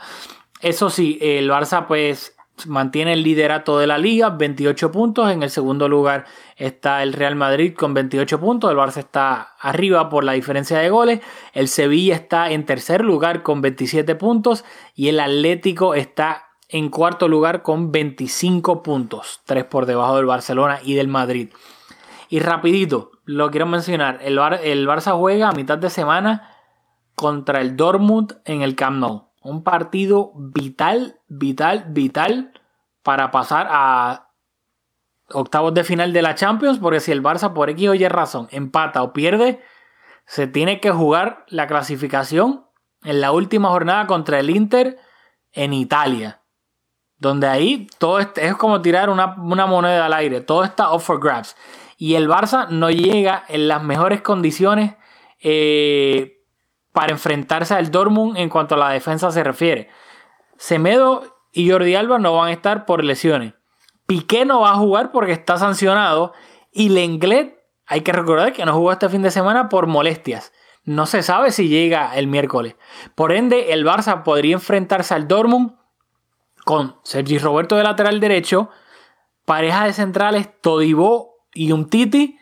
Eso 0.60 0.92
sí, 0.92 1.18
el 1.22 1.50
Barça 1.50 1.88
pues 1.88 2.37
mantiene 2.66 3.14
el 3.14 3.24
liderato 3.24 3.78
de 3.78 3.88
la 3.88 3.98
liga, 3.98 4.30
28 4.30 4.92
puntos. 4.92 5.32
En 5.32 5.44
el 5.44 5.50
segundo 5.50 5.88
lugar 5.88 6.26
está 6.56 7.04
el 7.04 7.14
Real 7.14 7.36
Madrid 7.36 7.76
con 7.76 7.94
28 7.94 8.40
puntos. 8.40 8.72
El 8.72 8.78
Barça 8.78 8.98
está 8.98 9.54
arriba 9.60 10.10
por 10.10 10.24
la 10.24 10.32
diferencia 10.34 10.80
de 10.80 10.90
goles. 10.90 11.20
El 11.54 11.68
Sevilla 11.68 12.16
está 12.16 12.50
en 12.52 12.66
tercer 12.66 13.04
lugar 13.04 13.44
con 13.44 13.62
27 13.62 14.16
puntos. 14.16 14.66
Y 14.96 15.10
el 15.10 15.20
Atlético 15.20 15.94
está 15.94 16.46
en 16.70 16.90
cuarto 16.90 17.28
lugar 17.28 17.62
con 17.62 17.92
25 17.92 18.82
puntos. 18.82 19.42
Tres 19.46 19.66
por 19.66 19.86
debajo 19.86 20.16
del 20.18 20.26
Barcelona 20.26 20.80
y 20.84 20.96
del 20.96 21.08
Madrid. 21.08 21.50
Y 22.30 22.40
rapidito, 22.40 23.12
lo 23.24 23.52
quiero 23.52 23.68
mencionar. 23.68 24.20
El, 24.22 24.38
Bar- 24.40 24.60
el 24.64 24.88
Barça 24.88 25.18
juega 25.18 25.50
a 25.50 25.54
mitad 25.54 25.78
de 25.78 25.90
semana 25.90 26.50
contra 27.16 27.62
el 27.62 27.78
Dortmund 27.78 28.38
en 28.46 28.62
el 28.64 28.76
Camp 28.76 28.98
Nou. 28.98 29.27
Un 29.48 29.64
partido 29.64 30.34
vital, 30.36 31.22
vital, 31.30 31.86
vital 31.88 32.52
para 33.02 33.32
pasar 33.32 33.66
a 33.70 34.34
octavos 35.30 35.74
de 35.74 35.86
final 35.86 36.12
de 36.12 36.22
la 36.22 36.36
Champions, 36.36 36.80
porque 36.80 37.00
si 37.00 37.14
el 37.14 37.24
Barça 37.24 37.54
por 37.54 37.70
X 37.70 37.88
o 37.88 37.94
Y 37.94 38.06
razón 38.10 38.50
empata 38.52 39.02
o 39.04 39.14
pierde, 39.14 39.64
se 40.26 40.48
tiene 40.48 40.82
que 40.82 40.92
jugar 40.92 41.46
la 41.48 41.66
clasificación 41.66 42.66
en 43.04 43.22
la 43.22 43.32
última 43.32 43.70
jornada 43.70 44.06
contra 44.06 44.38
el 44.38 44.50
Inter 44.50 45.00
en 45.54 45.72
Italia. 45.72 46.42
Donde 47.18 47.48
ahí 47.48 47.88
todo 48.00 48.20
es, 48.20 48.56
como 48.58 48.82
tirar 48.82 49.10
una, 49.10 49.42
una 49.42 49.66
moneda 49.66 50.08
al 50.08 50.14
aire. 50.14 50.42
Todo 50.42 50.66
está 50.66 50.94
up 50.94 51.00
for 51.00 51.22
grabs. 51.24 51.56
Y 51.96 52.16
el 52.16 52.28
Barça 52.28 52.68
no 52.68 52.92
llega 52.92 53.46
en 53.48 53.70
las 53.70 53.82
mejores 53.82 54.22
condiciones 54.22 54.96
eh, 55.40 56.37
para 56.98 57.12
enfrentarse 57.12 57.76
al 57.76 57.92
Dortmund 57.92 58.38
en 58.38 58.50
cuanto 58.50 58.74
a 58.74 58.80
la 58.80 58.90
defensa 58.90 59.30
se 59.30 59.44
refiere. 59.44 59.88
Semedo 60.58 61.38
y 61.54 61.70
Jordi 61.70 61.94
Alba 61.94 62.18
no 62.18 62.34
van 62.34 62.48
a 62.48 62.52
estar 62.52 62.88
por 62.88 63.04
lesiones. 63.04 63.54
Piqué 64.08 64.46
no 64.46 64.62
va 64.62 64.72
a 64.72 64.78
jugar 64.78 65.12
porque 65.12 65.32
está 65.32 65.58
sancionado. 65.58 66.34
Y 66.72 66.90
Lenglet, 66.90 67.56
hay 67.86 68.02
que 68.02 68.14
recordar 68.14 68.52
que 68.52 68.66
no 68.66 68.74
jugó 68.74 68.92
este 68.92 69.10
fin 69.10 69.22
de 69.22 69.30
semana 69.30 69.70
por 69.70 69.86
molestias. 69.86 70.54
No 70.86 71.06
se 71.06 71.22
sabe 71.22 71.52
si 71.52 71.68
llega 71.68 72.16
el 72.16 72.26
miércoles. 72.26 72.76
Por 73.14 73.32
ende, 73.32 73.74
el 73.74 73.86
Barça 73.86 74.24
podría 74.24 74.56
enfrentarse 74.56 75.14
al 75.14 75.28
Dortmund 75.28 75.76
con 76.66 76.96
Sergi 77.04 77.38
Roberto 77.38 77.76
de 77.76 77.84
lateral 77.84 78.20
derecho, 78.20 78.72
pareja 79.46 79.86
de 79.86 79.94
centrales 79.94 80.50
Todibó 80.62 81.36
y 81.54 81.74
Umtiti 81.74 82.40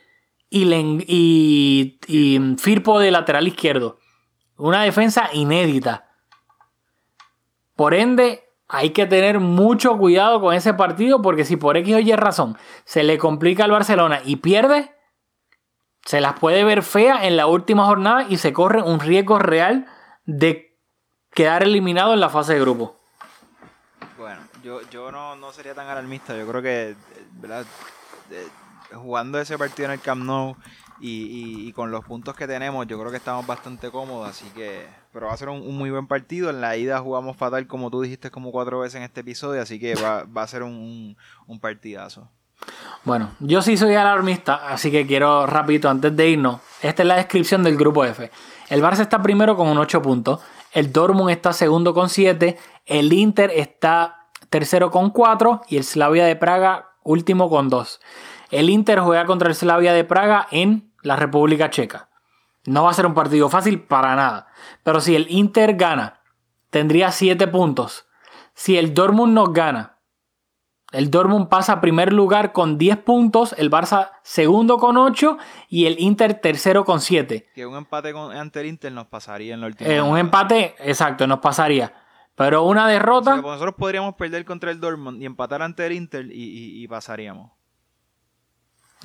y, 0.50 2.00
y 2.08 2.56
Firpo 2.58 3.00
de 3.00 3.12
lateral 3.12 3.50
izquierdo. 3.50 4.00
Una 4.58 4.84
defensa 4.84 5.30
inédita. 5.34 6.10
Por 7.76 7.94
ende, 7.94 8.46
hay 8.68 8.92
que 8.92 9.06
tener 9.06 9.40
mucho 9.40 9.98
cuidado 9.98 10.42
con 10.42 10.54
ese 10.54 10.74
partido 10.74 11.22
porque 11.22 11.46
si 11.46 11.58
por 11.58 11.78
X 11.78 11.96
o 11.96 12.00
Y 12.00 12.16
razón 12.16 12.58
se 12.84 13.04
le 13.04 13.18
complica 13.18 13.66
al 13.66 13.72
Barcelona 13.72 14.22
y 14.24 14.38
pierde, 14.38 14.96
se 16.06 16.22
las 16.22 16.40
puede 16.40 16.64
ver 16.64 16.84
fea 16.84 17.26
en 17.26 17.36
la 17.36 17.48
última 17.48 17.86
jornada 17.86 18.26
y 18.30 18.38
se 18.38 18.54
corre 18.54 18.82
un 18.82 19.00
riesgo 19.00 19.40
real 19.40 19.88
de 20.26 20.78
quedar 21.32 21.64
eliminado 21.64 22.14
en 22.14 22.20
la 22.20 22.30
fase 22.30 22.54
de 22.54 22.62
grupo. 22.62 23.00
Bueno, 24.18 24.42
yo, 24.64 24.82
yo 24.90 25.12
no, 25.12 25.36
no 25.36 25.52
sería 25.52 25.76
tan 25.76 25.88
alarmista. 25.88 26.36
Yo 26.38 26.48
creo 26.48 26.62
que, 26.62 26.90
eh, 26.92 26.96
¿verdad? 27.34 27.66
Eh, 28.32 28.48
jugando 28.94 29.40
ese 29.40 29.58
partido 29.58 29.88
en 29.88 29.92
el 29.92 30.02
Camp 30.02 30.24
Nou 30.24 30.56
y, 31.00 31.72
con 31.74 31.92
los 31.92 32.06
puntos 32.06 32.36
que 32.36 32.48
tenemos, 32.48 32.88
yo 32.88 32.98
creo 33.00 33.12
que 33.12 33.18
estamos 33.18 33.46
bastante 33.46 33.92
cómodos. 33.92 34.30
Así 34.30 34.46
que, 34.56 34.88
pero 35.12 35.28
va 35.28 35.34
a 35.34 35.38
ser 35.38 35.50
un, 35.50 35.78
muy 35.78 35.90
buen 35.90 36.08
partido. 36.08 36.50
En 36.50 36.62
la 36.62 36.78
ida 36.78 37.00
jugamos 37.00 37.38
fatal, 37.38 37.68
como 37.68 37.92
tú 37.92 38.02
dijiste, 38.02 38.32
como 38.32 38.52
cuatro 38.52 38.80
veces 38.80 38.96
en 38.96 39.04
este 39.04 39.22
episodio. 39.22 39.62
Así 39.62 39.80
que 39.80 39.96
va, 39.96 40.26
a 40.36 40.48
ser 40.48 40.64
un, 40.64 40.74
un, 40.74 41.18
un 41.48 41.60
partidazo. 41.60 42.30
Bueno, 43.04 43.32
yo 43.40 43.62
sí 43.62 43.78
soy 43.78 43.96
alarmista, 43.96 44.68
así 44.68 44.90
que 44.90 45.06
quiero 45.06 45.46
rapidito 45.46 45.90
antes 45.90 46.16
de 46.16 46.30
irnos. 46.30 46.62
Esta 46.82 47.04
es 47.04 47.08
la 47.08 47.16
descripción 47.18 47.64
del 47.64 47.78
grupo 47.78 48.04
F. 48.04 48.32
El 48.70 48.82
Barça 48.82 49.02
está 49.02 49.22
primero 49.22 49.56
con 49.56 49.68
un 49.68 49.78
8 49.78 50.02
puntos, 50.02 50.40
el 50.72 50.92
Dortmund 50.92 51.30
está 51.30 51.54
segundo 51.54 51.94
con 51.94 52.10
7, 52.10 52.58
el 52.86 53.14
Inter 53.14 53.52
está 53.54 54.28
tercero 54.50 54.90
con 54.90 55.12
4 55.12 55.62
y 55.70 55.78
el 55.78 55.84
Slavia 55.84 56.26
de 56.26 56.36
Praga 56.36 56.96
último 57.04 57.50
con 57.50 57.70
2. 57.70 58.00
El 58.52 58.70
Inter 58.70 59.00
juega 59.00 59.26
contra 59.26 59.50
el 59.50 59.56
Slavia 59.56 59.94
de 59.94 60.04
Praga 60.04 60.48
en 60.52 60.92
la 61.02 61.16
República 61.16 61.70
Checa. 61.70 62.10
No 62.66 62.84
va 62.84 62.92
a 62.92 62.94
ser 62.94 63.06
un 63.06 63.14
partido 63.14 63.50
fácil 63.50 63.82
para 63.82 64.16
nada, 64.16 64.48
pero 64.84 65.00
si 65.00 65.16
el 65.16 65.28
Inter 65.30 65.76
gana, 65.76 66.22
tendría 66.72 67.12
7 67.12 67.48
puntos. 67.48 68.08
Si 68.54 68.78
el 68.78 68.94
Dortmund 68.94 69.34
nos 69.34 69.54
gana, 69.54 69.98
el 70.92 71.12
Dortmund 71.12 71.50
pasa 71.50 71.74
a 71.74 71.82
primer 71.82 72.14
lugar 72.14 72.54
con 72.54 72.78
10 72.78 72.98
puntos, 72.98 73.54
el 73.58 73.70
Barça 73.70 74.12
segundo 74.24 74.78
con 74.78 74.98
8 74.98 75.38
y 75.68 75.86
el 75.88 76.00
Inter 76.00 76.36
tercero 76.40 76.86
con 76.86 77.02
7. 77.02 77.50
Que 77.54 77.66
un 77.66 77.76
empate 77.76 78.14
con, 78.14 78.32
ante 78.36 78.62
el 78.62 78.68
Inter 78.68 78.92
nos 78.92 79.08
pasaría 79.08 79.54
en 79.54 79.62
la 79.62 79.68
última. 79.68 79.90
Eh, 79.90 80.02
un 80.02 80.18
empate, 80.18 80.76
exacto, 80.80 81.28
nos 81.28 81.40
pasaría. 81.40 81.94
Pero 82.36 82.64
una 82.64 82.84
O 82.86 82.88
sea, 82.88 82.94
derrota, 82.94 83.36
que 83.36 83.42
nosotros 83.42 83.76
podríamos 83.78 84.16
perder 84.16 84.44
contra 84.46 84.72
el 84.72 84.80
Dortmund 84.80 85.22
y 85.22 85.26
empatar 85.26 85.62
ante 85.62 85.86
el 85.86 85.94
Inter 85.94 86.26
y, 86.28 86.32
y- 86.44 86.84
y 86.84 86.88
pasaríamos. 86.88 87.52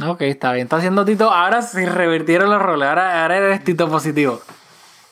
Ok, 0.07 0.21
está 0.23 0.53
bien, 0.53 0.65
está 0.67 0.77
haciendo 0.77 1.05
Tito. 1.05 1.31
Ahora 1.31 1.63
se 1.63 1.85
revirtieron 1.87 2.51
los 2.51 2.61
roles, 2.61 2.89
ahora, 2.89 3.23
ahora 3.23 3.37
eres 3.37 3.65
Tito 3.65 3.89
positivo. 3.89 4.41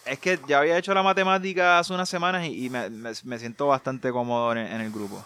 Es 0.04 0.18
que 0.18 0.38
ya 0.48 0.60
había 0.60 0.78
hecho 0.78 0.94
la 0.94 1.02
matemática 1.02 1.78
hace 1.78 1.92
unas 1.92 2.08
semanas 2.08 2.46
y, 2.46 2.66
y 2.66 2.70
me, 2.70 2.88
me- 2.90 3.12
me 3.24 3.38
siento 3.38 3.66
bastante 3.66 4.10
cómodo 4.10 4.52
en, 4.52 4.58
en 4.58 4.80
el 4.80 4.90
grupo. 4.90 5.22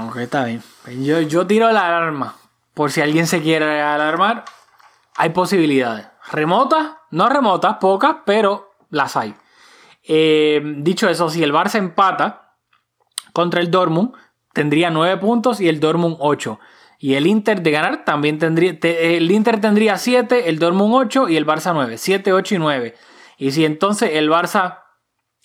Ok, 0.00 0.16
está 0.16 0.44
bien. 0.44 0.62
Yo, 1.02 1.20
yo 1.20 1.46
tiro 1.46 1.70
la 1.70 1.86
alarma. 1.86 2.34
Por 2.72 2.90
si 2.90 3.00
alguien 3.02 3.26
se 3.26 3.42
quiere 3.42 3.80
alarmar, 3.82 4.44
hay 5.16 5.30
posibilidades. 5.30 6.06
Remotas, 6.32 6.92
no 7.10 7.28
remotas, 7.28 7.76
pocas, 7.76 8.16
pero 8.24 8.72
las 8.90 9.16
hay. 9.16 9.34
Eh, 10.02 10.60
dicho 10.78 11.08
eso, 11.08 11.28
si 11.28 11.42
el 11.42 11.52
Barça 11.52 11.76
empata 11.76 12.54
contra 13.32 13.60
el 13.60 13.70
Dortmund, 13.70 14.12
tendría 14.52 14.90
9 14.90 15.18
puntos 15.18 15.60
y 15.60 15.68
el 15.68 15.80
Dortmund 15.80 16.16
8. 16.18 16.58
Y 17.06 17.16
el 17.16 17.26
Inter 17.26 17.60
de 17.60 17.70
ganar 17.70 18.06
también 18.06 18.38
tendría. 18.38 18.80
te- 18.80 19.18
el 19.18 19.30
Inter 19.30 19.60
tendría 19.60 19.98
7, 19.98 20.48
el 20.48 20.58
Dortmund 20.58 20.94
8 20.94 21.28
y 21.28 21.36
el 21.36 21.44
Barça 21.46 21.72
9. 21.74 21.98
7, 21.98 22.32
8 22.32 22.54
y 22.54 22.58
9. 22.58 22.94
Y 23.36 23.50
si 23.50 23.66
entonces 23.66 24.12
el 24.14 24.30
Barça 24.30 24.78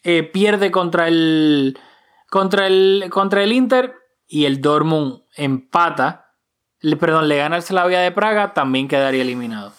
eh, 0.06 0.24
pierde 0.24 0.72
contra 0.72 1.10
el, 1.10 1.78
contra, 2.30 2.66
el, 2.66 3.08
contra 3.12 3.44
el 3.44 3.52
Inter 3.52 3.94
y 4.26 4.46
el 4.46 4.62
Dortmund 4.62 5.24
empata, 5.36 6.28
le- 6.80 6.96
perdón, 6.96 7.28
le 7.28 7.36
gana 7.36 7.58
el 7.58 7.62
Slavia 7.62 8.00
de 8.00 8.14
Praga, 8.14 8.54
también 8.54 8.88
quedaría 8.88 9.24
eliminado. 9.24 9.74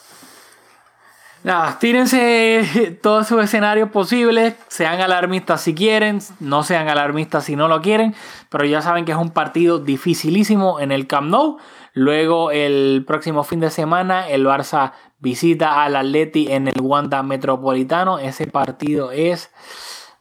Nada, 1.43 1.79
tírense 1.79 2.99
todos 3.03 3.27
sus 3.27 3.43
escenarios 3.43 3.91
posibles, 3.91 4.57
sean 4.69 5.01
alarmistas 5.01 5.63
si 5.63 5.75
quieren, 5.75 6.19
no 6.39 6.63
sean 6.63 6.89
alarmistas 6.89 7.45
si 7.45 7.57
no 7.57 7.67
lo 7.67 7.81
quieren, 7.81 8.15
pero 8.51 8.67
ya 8.67 8.83
saben 8.83 9.07
que 9.07 9.13
es 9.13 9.19
un 9.19 9.31
partido 9.31 9.79
dificilísimo 9.79 10.81
en 10.81 10.93
el 10.93 11.07
Camp 11.07 11.31
Nou. 11.31 11.57
Luego 11.95 12.51
el 12.51 13.05
próximo 13.07 13.43
fin 13.43 13.61
de 13.61 13.71
semana 13.71 14.29
el 14.29 14.47
Barça 14.47 14.93
visita 15.19 15.83
al 15.83 15.97
Atleti 15.97 16.53
en 16.53 16.69
el 16.69 16.81
Wanda 16.81 17.23
Metropolitano. 17.23 18.19
Ese 18.19 18.47
partido 18.47 19.11
es, 19.11 19.51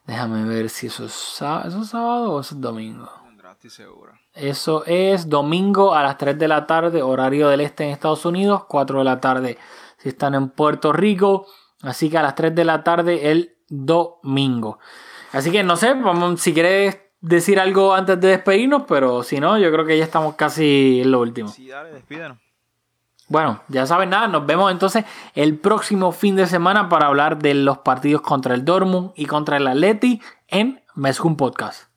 déjame 0.07 0.45
ver 0.45 0.69
si 0.69 0.87
eso 0.87 1.05
es, 1.05 1.13
¿eso 1.13 1.81
es 1.81 1.89
sábado 1.89 2.31
o 2.31 2.39
eso 2.39 2.55
es 2.55 2.61
domingo. 2.61 3.11
Eso 4.33 4.85
es 4.85 5.27
domingo 5.27 5.93
a 5.93 6.01
las 6.01 6.17
3 6.17 6.39
de 6.39 6.47
la 6.47 6.65
tarde, 6.65 7.01
horario 7.01 7.49
del 7.49 7.59
este 7.59 7.83
en 7.83 7.89
Estados 7.89 8.25
Unidos, 8.25 8.63
4 8.69 8.99
de 8.99 9.03
la 9.03 9.19
tarde 9.19 9.57
si 9.99 10.09
están 10.09 10.35
en 10.35 10.49
Puerto 10.49 10.91
Rico. 10.91 11.45
Así 11.81 12.09
que 12.09 12.17
a 12.17 12.23
las 12.23 12.35
3 12.35 12.55
de 12.55 12.65
la 12.65 12.83
tarde 12.83 13.31
el 13.31 13.55
domingo. 13.69 14.79
Así 15.31 15.51
que 15.51 15.63
no 15.63 15.75
sé, 15.75 15.93
vamos, 15.93 16.41
si 16.41 16.53
quieres 16.53 16.97
decir 17.21 17.59
algo 17.59 17.93
antes 17.93 18.19
de 18.19 18.29
despedirnos, 18.29 18.83
pero 18.87 19.23
si 19.23 19.39
no, 19.39 19.57
yo 19.57 19.71
creo 19.71 19.85
que 19.85 19.97
ya 19.97 20.03
estamos 20.03 20.35
casi 20.35 21.01
en 21.01 21.11
lo 21.11 21.21
último. 21.21 21.49
Sí, 21.49 21.67
dale, 21.67 21.91
despídenos. 21.91 22.37
Bueno, 23.27 23.61
ya 23.67 23.85
saben 23.85 24.09
nada, 24.09 24.27
nos 24.27 24.47
vemos 24.47 24.71
entonces 24.71 25.05
el 25.35 25.59
próximo 25.59 26.11
fin 26.11 26.35
de 26.35 26.47
semana 26.47 26.89
para 26.89 27.05
hablar 27.05 27.37
de 27.37 27.53
los 27.53 27.77
partidos 27.79 28.21
contra 28.21 28.55
el 28.55 28.65
Dortmund 28.65 29.11
y 29.15 29.27
contra 29.27 29.57
el 29.57 29.67
Atleti 29.67 30.19
en 30.47 30.81
Mezcum 30.95 31.37
Podcast. 31.37 31.89